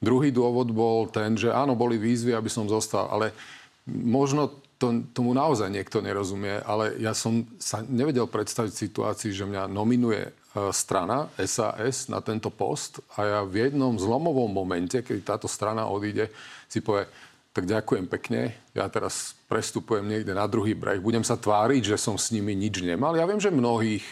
Druhý 0.00 0.32
dôvod 0.32 0.72
bol 0.72 1.08
ten, 1.08 1.36
že 1.36 1.52
áno, 1.52 1.76
boli 1.76 2.00
výzvy, 2.00 2.32
aby 2.32 2.48
som 2.48 2.68
zostal, 2.68 3.08
ale 3.08 3.32
možno 3.88 4.60
to, 4.80 5.04
tomu 5.12 5.36
naozaj 5.36 5.68
niekto 5.68 6.00
nerozumie, 6.00 6.56
ale 6.64 6.96
ja 6.96 7.12
som 7.12 7.44
sa 7.60 7.84
nevedel 7.84 8.24
predstaviť 8.24 8.72
situácii, 8.72 9.28
že 9.28 9.44
mňa 9.44 9.68
nominuje 9.68 10.24
e, 10.24 10.32
strana 10.72 11.28
SAS 11.36 12.08
na 12.08 12.24
tento 12.24 12.48
post 12.48 13.04
a 13.12 13.18
ja 13.28 13.40
v 13.44 13.68
jednom 13.68 14.00
zlomovom 14.00 14.48
momente, 14.48 15.04
keď 15.04 15.36
táto 15.36 15.48
strana 15.52 15.84
odíde, 15.84 16.32
si 16.64 16.80
povie, 16.80 17.04
tak 17.50 17.66
ďakujem 17.66 18.06
pekne, 18.06 18.54
ja 18.78 18.86
teraz 18.86 19.34
prestupujem 19.50 20.06
niekde 20.06 20.30
na 20.30 20.46
druhý 20.46 20.78
breh, 20.78 21.02
budem 21.02 21.26
sa 21.26 21.34
tváriť, 21.34 21.94
že 21.94 21.96
som 21.98 22.14
s 22.14 22.30
nimi 22.30 22.54
nič 22.54 22.78
nemal. 22.78 23.18
Ja 23.18 23.26
viem, 23.26 23.42
že 23.42 23.50
mnohých 23.50 24.06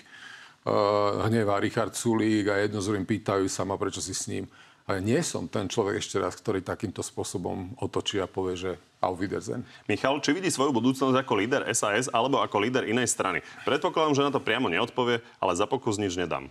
uh, 0.67 1.23
hnevá 1.31 1.63
Richard 1.63 1.95
Sulík 1.95 2.51
a 2.51 2.59
jedno 2.59 2.83
z 2.83 2.99
pýtajú 2.99 3.47
sa 3.47 3.63
ma, 3.63 3.79
prečo 3.79 4.03
si 4.03 4.11
s 4.11 4.27
ním. 4.27 4.51
Ale 4.89 5.05
nie 5.05 5.21
som 5.21 5.45
ten 5.45 5.69
človek 5.69 6.01
ešte 6.01 6.17
raz, 6.17 6.33
ktorý 6.35 6.65
takýmto 6.65 7.05
spôsobom 7.05 7.77
otočí 7.77 8.19
a 8.19 8.27
povie, 8.27 8.57
že 8.57 8.73
auf 9.05 9.21
Wiedersehen. 9.21 9.63
Michal, 9.85 10.17
či 10.25 10.33
vidí 10.33 10.49
svoju 10.49 10.73
budúcnosť 10.73 11.13
ako 11.13 11.33
líder 11.39 11.63
SAS 11.77 12.09
alebo 12.09 12.41
ako 12.41 12.57
líder 12.65 12.89
inej 12.89 13.13
strany? 13.13 13.45
Predpokladám, 13.69 14.17
že 14.17 14.25
na 14.25 14.33
to 14.33 14.41
priamo 14.41 14.73
neodpovie, 14.73 15.21
ale 15.39 15.53
za 15.55 15.69
pokus 15.69 16.01
nič 16.01 16.17
nedám. 16.17 16.49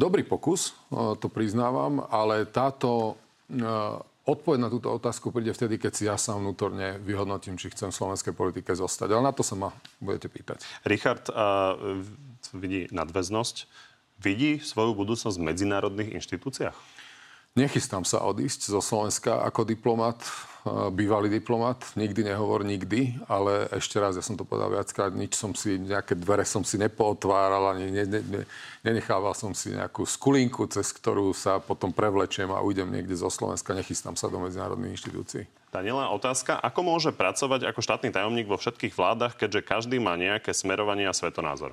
Dobrý 0.00 0.24
pokus, 0.24 0.74
to 0.90 1.28
priznávam, 1.28 2.02
ale 2.08 2.48
táto 2.48 3.20
odpoveď 4.28 4.58
na 4.60 4.72
túto 4.72 4.92
otázku 4.92 5.32
príde 5.32 5.54
vtedy, 5.54 5.80
keď 5.80 5.92
si 5.92 6.04
ja 6.04 6.16
sám 6.20 6.44
vnútorne 6.44 7.00
vyhodnotím, 7.00 7.56
či 7.56 7.72
chcem 7.72 7.88
v 7.88 7.98
slovenskej 7.98 8.34
politike 8.36 8.72
zostať. 8.76 9.08
Ale 9.16 9.22
na 9.24 9.32
to 9.32 9.40
sa 9.40 9.56
ma 9.56 9.70
budete 10.02 10.28
pýtať. 10.28 10.64
Richard 10.84 11.28
uh, 11.30 12.00
vidí 12.52 12.90
nadväznosť. 12.92 13.88
Vidí 14.20 14.60
svoju 14.60 14.92
budúcnosť 14.92 15.36
v 15.40 15.46
medzinárodných 15.48 16.12
inštitúciách? 16.20 16.76
Nechystám 17.56 18.04
sa 18.04 18.22
odísť 18.22 18.70
zo 18.70 18.78
Slovenska 18.84 19.42
ako 19.42 19.64
diplomat, 19.66 20.22
bývalý 20.92 21.32
diplomat. 21.32 21.96
Nikdy 21.96 22.32
nehovor 22.32 22.62
nikdy, 22.62 23.16
ale 23.26 23.68
ešte 23.72 23.96
raz, 23.96 24.16
ja 24.16 24.24
som 24.24 24.36
to 24.36 24.44
povedal 24.44 24.76
viackrát, 24.76 25.08
nič 25.12 25.32
som 25.32 25.56
si, 25.56 25.80
nejaké 25.80 26.12
dvere 26.16 26.44
som 26.44 26.60
si 26.60 26.76
nepootváral, 26.76 27.72
ani 27.72 27.88
ne, 27.88 28.04
ne, 28.04 28.20
ne, 28.20 28.42
nenechával 28.84 29.32
som 29.32 29.56
si 29.56 29.72
nejakú 29.72 30.04
skulinku, 30.04 30.68
cez 30.68 30.92
ktorú 30.92 31.32
sa 31.32 31.58
potom 31.58 31.90
prevlečiem 31.90 32.52
a 32.52 32.60
ujdem 32.60 32.92
niekde 32.92 33.16
zo 33.16 33.32
Slovenska. 33.32 33.72
Nechystám 33.72 34.14
sa 34.20 34.28
do 34.28 34.36
medzinárodných 34.36 35.00
inštitúcií. 35.00 35.48
Daniela, 35.70 36.10
otázka. 36.10 36.58
Ako 36.58 36.82
môže 36.82 37.10
pracovať 37.14 37.70
ako 37.70 37.80
štátny 37.80 38.10
tajomník 38.10 38.50
vo 38.50 38.58
všetkých 38.58 38.92
vládach, 38.92 39.38
keďže 39.38 39.62
každý 39.62 40.02
má 40.02 40.18
nejaké 40.18 40.50
smerovanie 40.50 41.06
a 41.06 41.14
svetonázor? 41.14 41.72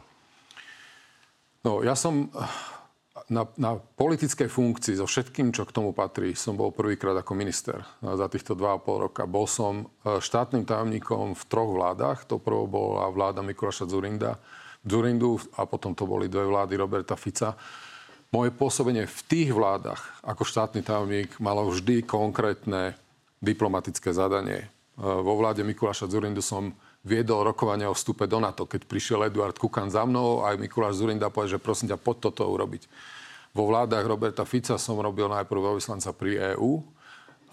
No, 1.66 1.84
ja 1.84 1.98
som 1.98 2.32
na, 3.28 3.44
na 3.60 3.76
politickej 3.76 4.48
funkcii 4.48 4.96
so 4.96 5.06
všetkým, 5.08 5.52
čo 5.52 5.68
k 5.68 5.76
tomu 5.76 5.92
patrí, 5.92 6.32
som 6.32 6.56
bol 6.56 6.72
prvýkrát 6.72 7.12
ako 7.20 7.36
minister 7.36 7.84
za 8.00 8.32
týchto 8.32 8.56
2,5 8.56 9.04
roka. 9.12 9.28
Bol 9.28 9.44
som 9.44 9.84
e, 9.84 10.20
štátnym 10.24 10.64
tajomníkom 10.64 11.36
v 11.36 11.44
troch 11.52 11.76
vládach. 11.76 12.24
To 12.32 12.40
prvo 12.40 12.72
bola 12.72 13.12
vláda 13.12 13.44
Mikuláša 13.44 13.84
Zurinda, 13.92 14.40
Zurindu 14.88 15.44
a 15.60 15.68
potom 15.68 15.92
to 15.92 16.08
boli 16.08 16.32
dve 16.32 16.48
vlády 16.48 16.80
Roberta 16.80 17.20
Fica. 17.20 17.60
Moje 18.32 18.56
pôsobenie 18.56 19.04
v 19.04 19.20
tých 19.28 19.52
vládach 19.52 20.24
ako 20.24 20.48
štátny 20.48 20.84
tajomník 20.88 21.36
malo 21.44 21.68
vždy 21.68 22.08
konkrétne 22.08 22.96
diplomatické 23.44 24.16
zadanie. 24.16 24.64
E, 24.64 25.04
vo 25.04 25.36
vláde 25.36 25.68
Mikuláša 25.68 26.08
Zurindu 26.08 26.40
som 26.40 26.72
viedol 27.08 27.48
rokovania 27.48 27.88
o 27.88 27.96
vstupe 27.96 28.28
do 28.28 28.44
NATO. 28.44 28.68
Keď 28.68 28.84
prišiel 28.84 29.32
Eduard 29.32 29.56
Kukan 29.56 29.88
za 29.88 30.04
mnou, 30.04 30.44
aj 30.44 30.60
Mikuláš 30.60 31.00
Zurinda 31.00 31.32
povedal, 31.32 31.56
že 31.56 31.64
prosím 31.64 31.88
ťa, 31.96 32.04
poď 32.04 32.18
toto 32.28 32.44
urobiť. 32.44 32.84
Vo 33.56 33.64
vládach 33.66 34.04
Roberta 34.04 34.44
Fica 34.44 34.76
som 34.76 35.00
robil 35.00 35.32
najprv 35.32 35.74
veľvyslanca 35.74 36.12
pri 36.14 36.54
EÚ 36.60 36.84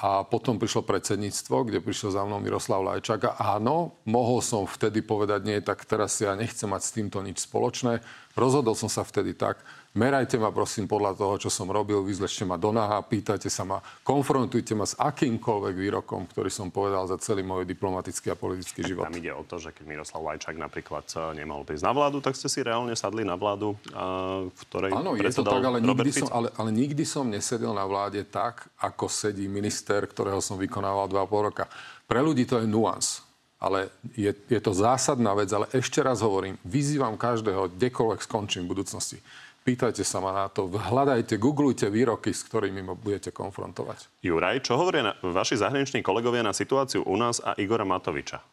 a 0.03 0.27
potom 0.27 0.59
prišlo 0.59 0.83
predsedníctvo, 0.83 1.71
kde 1.71 1.79
prišiel 1.79 2.13
za 2.13 2.27
mnou 2.27 2.43
Miroslav 2.43 2.83
Lajčák. 2.83 3.39
A 3.39 3.57
áno, 3.57 3.95
mohol 4.03 4.43
som 4.43 4.67
vtedy 4.67 5.01
povedať, 5.07 5.47
nie, 5.47 5.63
tak 5.63 5.87
teraz 5.87 6.19
ja 6.19 6.35
nechcem 6.35 6.67
mať 6.67 6.83
s 6.83 6.95
týmto 6.99 7.23
nič 7.23 7.47
spoločné. 7.47 8.03
Rozhodol 8.35 8.75
som 8.75 8.91
sa 8.91 9.07
vtedy 9.07 9.39
tak, 9.39 9.63
Merajte 9.95 10.43
ma 10.43 10.51
prosím 10.51 10.91
podľa 10.91 11.15
toho, 11.15 11.39
čo 11.39 11.55
som 11.55 11.71
robil, 11.71 12.03
vyzlečte 12.03 12.43
ma 12.43 12.59
do 12.59 12.75
naha, 12.75 12.99
pýtajte 12.99 13.47
sa 13.47 13.63
ma, 13.63 13.79
konfrontujte 14.03 14.75
ma 14.75 14.83
s 14.83 14.99
akýmkoľvek 14.99 15.71
výrokom, 15.71 16.27
ktorý 16.35 16.51
som 16.51 16.75
povedal 16.75 17.07
za 17.07 17.15
celý 17.23 17.47
môj 17.47 17.63
diplomatický 17.63 18.35
a 18.35 18.37
politický 18.37 18.83
tak 18.83 18.89
život. 18.91 19.07
Tam 19.07 19.15
ide 19.15 19.31
o 19.31 19.47
to, 19.47 19.63
že 19.63 19.71
keď 19.71 19.87
Miroslav 19.87 20.27
Lajčák 20.27 20.59
napríklad 20.59 21.07
eh, 21.15 21.39
nemohol 21.39 21.63
prísť 21.63 21.87
na 21.87 21.95
vládu, 21.95 22.19
tak 22.19 22.35
ste 22.35 22.51
si 22.51 22.67
reálne 22.67 22.91
sadli 22.99 23.23
na 23.23 23.39
vládu, 23.39 23.79
eh, 23.95 24.51
v 24.51 24.61
ktorej 24.67 24.99
Áno, 24.99 25.15
je 25.15 25.31
to 25.31 25.47
tak, 25.47 25.63
ale 25.63 25.79
nikdy, 25.79 26.11
som, 26.11 26.27
ale, 26.35 26.51
ale 26.59 26.71
nikdy 26.75 27.05
som 27.07 27.31
nesedel 27.31 27.71
na 27.71 27.87
vláde 27.87 28.27
tak, 28.27 28.67
ako 28.83 29.07
sedí 29.07 29.47
minister, 29.47 30.11
ktorého 30.11 30.43
som 30.43 30.59
vykonával 30.59 31.07
2,5 31.07 31.47
roka. 31.55 31.71
Pre 32.11 32.19
ľudí 32.19 32.43
to 32.51 32.59
je 32.59 32.67
nuans 32.67 33.23
ale 33.65 33.89
je, 34.13 34.29
je 34.29 34.61
to 34.61 34.77
zásadná 34.77 35.33
vec. 35.33 35.49
Ale 35.49 35.65
ešte 35.73 36.05
raz 36.05 36.21
hovorím, 36.21 36.61
vyzývam 36.69 37.17
každého, 37.17 37.73
kdekoľvek 37.73 38.21
skončím 38.21 38.69
v 38.69 38.77
budúcnosti 38.77 39.25
Pýtajte 39.65 40.05
sa 40.05 40.21
ma 40.21 40.29
na 40.29 40.53
to, 40.53 40.69
hľadajte, 40.69 41.41
googlujte 41.41 41.89
výroky, 41.89 42.37
s 42.37 42.45
ktorými 42.45 42.85
ma 42.85 42.93
budete 42.93 43.33
konfrontovať. 43.33 44.21
Juraj, 44.21 44.61
čo 44.61 44.77
hovoria 44.77 45.09
na, 45.09 45.13
vaši 45.25 45.57
zahraniční 45.57 46.05
kolegovia 46.05 46.45
na 46.45 46.53
situáciu 46.53 47.01
u 47.01 47.17
nás 47.17 47.41
a 47.41 47.57
Igora 47.57 47.89
Matoviča? 47.89 48.45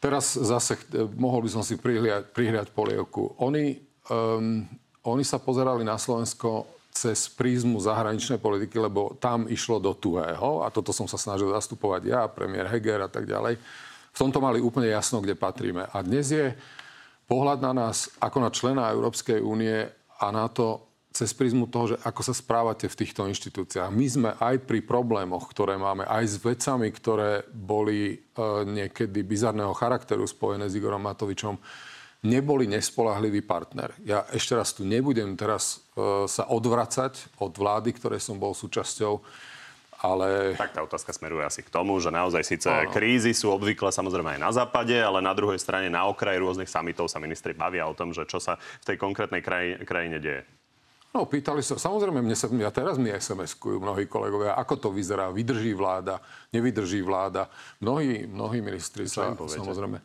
Teraz 0.00 0.32
zase 0.32 0.80
eh, 0.80 1.04
mohol 1.12 1.44
by 1.44 1.60
som 1.60 1.62
si 1.62 1.76
prihliať, 1.76 2.32
prihliať 2.32 2.72
polievku. 2.72 3.36
Oni, 3.36 3.76
um, 4.08 4.64
oni 5.04 5.24
sa 5.28 5.36
pozerali 5.36 5.84
na 5.84 6.00
Slovensko 6.00 6.64
cez 6.88 7.28
prízmu 7.28 7.76
zahraničnej 7.76 8.40
politiky, 8.40 8.80
lebo 8.80 9.12
tam 9.20 9.44
išlo 9.44 9.76
do 9.76 9.92
tuhého 9.92 10.64
a 10.64 10.72
toto 10.72 10.88
som 10.88 11.04
sa 11.04 11.20
snažil 11.20 11.52
zastupovať 11.52 12.02
ja, 12.08 12.24
premiér 12.32 12.64
Heger 12.72 13.04
a 13.04 13.12
tak 13.12 13.28
ďalej. 13.28 13.60
V 14.10 14.18
tomto 14.18 14.40
mali 14.40 14.56
úplne 14.58 14.88
jasno, 14.88 15.20
kde 15.20 15.36
patríme. 15.36 15.84
A 15.92 16.00
dnes 16.00 16.32
je 16.32 16.56
pohľad 17.28 17.60
na 17.60 17.76
nás 17.76 18.08
ako 18.18 18.38
na 18.40 18.50
člena 18.50 18.88
Európskej 18.88 19.44
únie 19.44 19.97
a 20.18 20.26
na 20.34 20.46
to 20.50 20.88
cez 21.18 21.34
prízmu 21.34 21.66
toho, 21.66 21.94
že 21.94 21.96
ako 22.04 22.20
sa 22.22 22.34
správate 22.36 22.86
v 22.86 22.98
týchto 23.02 23.26
inštitúciách. 23.26 23.90
My 23.90 24.06
sme 24.06 24.30
aj 24.38 24.62
pri 24.68 24.84
problémoch, 24.84 25.50
ktoré 25.50 25.74
máme, 25.74 26.06
aj 26.06 26.24
s 26.30 26.36
vecami, 26.38 26.92
ktoré 26.92 27.42
boli 27.50 28.14
e, 28.14 28.16
niekedy 28.62 29.24
bizarného 29.24 29.74
charakteru 29.74 30.28
spojené 30.28 30.68
s 30.70 30.76
Igorom 30.78 31.02
Matovičom, 31.02 31.58
neboli 32.22 32.70
nespolahlivý 32.70 33.42
partner. 33.42 33.94
Ja 34.04 34.26
ešte 34.30 34.54
raz 34.54 34.76
tu 34.76 34.86
nebudem 34.86 35.34
teraz 35.34 35.82
e, 35.96 36.28
sa 36.30 36.46
odvracať 36.46 37.40
od 37.42 37.56
vlády, 37.56 37.98
ktorej 37.98 38.22
som 38.22 38.38
bol 38.38 38.54
súčasťou, 38.54 39.18
ale... 39.98 40.54
Tak 40.54 40.74
tá 40.74 40.80
otázka 40.86 41.10
smeruje 41.10 41.42
asi 41.42 41.60
k 41.66 41.70
tomu, 41.70 41.98
že 41.98 42.14
naozaj 42.14 42.42
síce 42.46 42.70
ano. 42.70 42.90
krízy 42.94 43.34
sú 43.34 43.50
obvykle 43.50 43.90
samozrejme 43.90 44.38
aj 44.38 44.40
na 44.40 44.50
západe, 44.54 44.94
ale 44.94 45.18
na 45.18 45.34
druhej 45.34 45.58
strane 45.58 45.90
na 45.90 46.06
okraji 46.06 46.38
rôznych 46.38 46.70
samitov 46.70 47.10
sa 47.10 47.18
ministri 47.18 47.50
bavia 47.50 47.86
o 47.90 47.94
tom, 47.98 48.14
že 48.14 48.22
čo 48.30 48.38
sa 48.38 48.56
v 48.56 48.84
tej 48.94 48.96
konkrétnej 48.96 49.42
kraj, 49.42 49.82
krajine 49.82 50.22
deje. 50.22 50.42
No, 51.08 51.24
pýtali 51.24 51.64
sa, 51.64 51.80
samozrejme, 51.80 52.20
mne 52.20 52.36
sa, 52.36 52.46
ja 52.52 52.70
teraz 52.70 53.00
mi 53.00 53.08
SMS-kujú 53.08 53.80
mnohí 53.80 54.06
kolegovia, 54.06 54.54
ako 54.54 54.74
to 54.76 54.88
vyzerá, 54.92 55.32
vydrží 55.32 55.72
vláda, 55.72 56.20
nevydrží 56.52 57.00
vláda. 57.00 57.48
Mnohí, 57.80 58.28
mnohí 58.28 58.60
ministri 58.60 59.08
čo 59.08 59.24
sa, 59.24 59.34
samozrejme... 59.34 59.98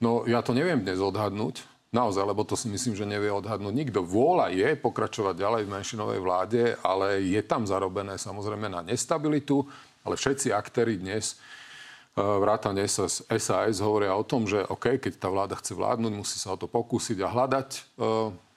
No, 0.00 0.24
ja 0.24 0.40
to 0.40 0.56
neviem 0.56 0.80
dnes 0.80 0.96
odhadnúť, 0.96 1.60
Naozaj, 1.90 2.22
lebo 2.22 2.46
to 2.46 2.54
si 2.54 2.70
myslím, 2.70 2.94
že 2.94 3.02
nevie 3.02 3.34
odhadnúť 3.34 3.74
nikto. 3.74 4.06
Vôľa 4.06 4.54
je 4.54 4.78
pokračovať 4.78 5.34
ďalej 5.34 5.62
v 5.66 5.74
menšinovej 5.74 6.20
vláde, 6.22 6.62
ale 6.86 7.18
je 7.18 7.42
tam 7.42 7.66
zarobené 7.66 8.14
samozrejme 8.14 8.70
na 8.70 8.86
nestabilitu, 8.86 9.66
ale 10.06 10.14
všetci 10.14 10.54
aktéri 10.54 11.02
dnes 11.02 11.34
e, 11.34 12.22
vrátane 12.22 12.86
SAS, 12.86 13.26
SAS 13.26 13.82
hovoria 13.82 14.14
o 14.14 14.22
tom, 14.22 14.46
že 14.46 14.62
OK, 14.70 15.02
keď 15.02 15.18
tá 15.18 15.26
vláda 15.26 15.58
chce 15.58 15.74
vládnuť, 15.74 16.12
musí 16.14 16.38
sa 16.38 16.54
o 16.54 16.60
to 16.62 16.70
pokúsiť 16.70 17.26
a 17.26 17.28
hľadať, 17.34 17.70
e, 17.98 18.08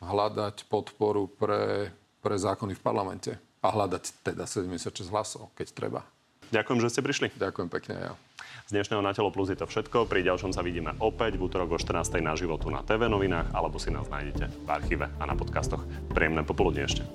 hľadať 0.06 0.70
podporu 0.70 1.26
pre, 1.26 1.90
pre 2.22 2.36
zákony 2.38 2.78
v 2.78 2.86
parlamente. 2.86 3.32
A 3.66 3.74
hľadať 3.74 4.22
teda 4.22 4.46
76 4.46 5.10
hlasov, 5.10 5.50
keď 5.58 5.74
treba. 5.74 6.06
Ďakujem, 6.54 6.80
že 6.86 6.92
ste 6.94 7.02
prišli. 7.02 7.28
Ďakujem 7.34 7.70
pekne 7.74 7.96
ja. 7.98 8.14
Dnešného 8.74 9.06
Na 9.06 9.14
telo 9.14 9.30
plus 9.30 9.54
je 9.54 9.58
to 9.62 9.70
všetko. 9.70 10.10
Pri 10.10 10.26
ďalšom 10.26 10.50
sa 10.50 10.66
vidíme 10.66 10.98
opäť 10.98 11.38
v 11.38 11.46
útorok 11.46 11.78
o 11.78 11.78
14. 11.78 12.18
na 12.26 12.34
životu 12.34 12.74
na 12.74 12.82
TV 12.82 13.06
novinách 13.06 13.54
alebo 13.54 13.78
si 13.78 13.94
nás 13.94 14.10
nájdete 14.10 14.66
v 14.66 14.70
archíve 14.74 15.06
a 15.14 15.24
na 15.30 15.38
podcastoch. 15.38 15.86
Príjemné 16.10 16.42
popoludne 16.42 16.90
ešte. 16.90 17.06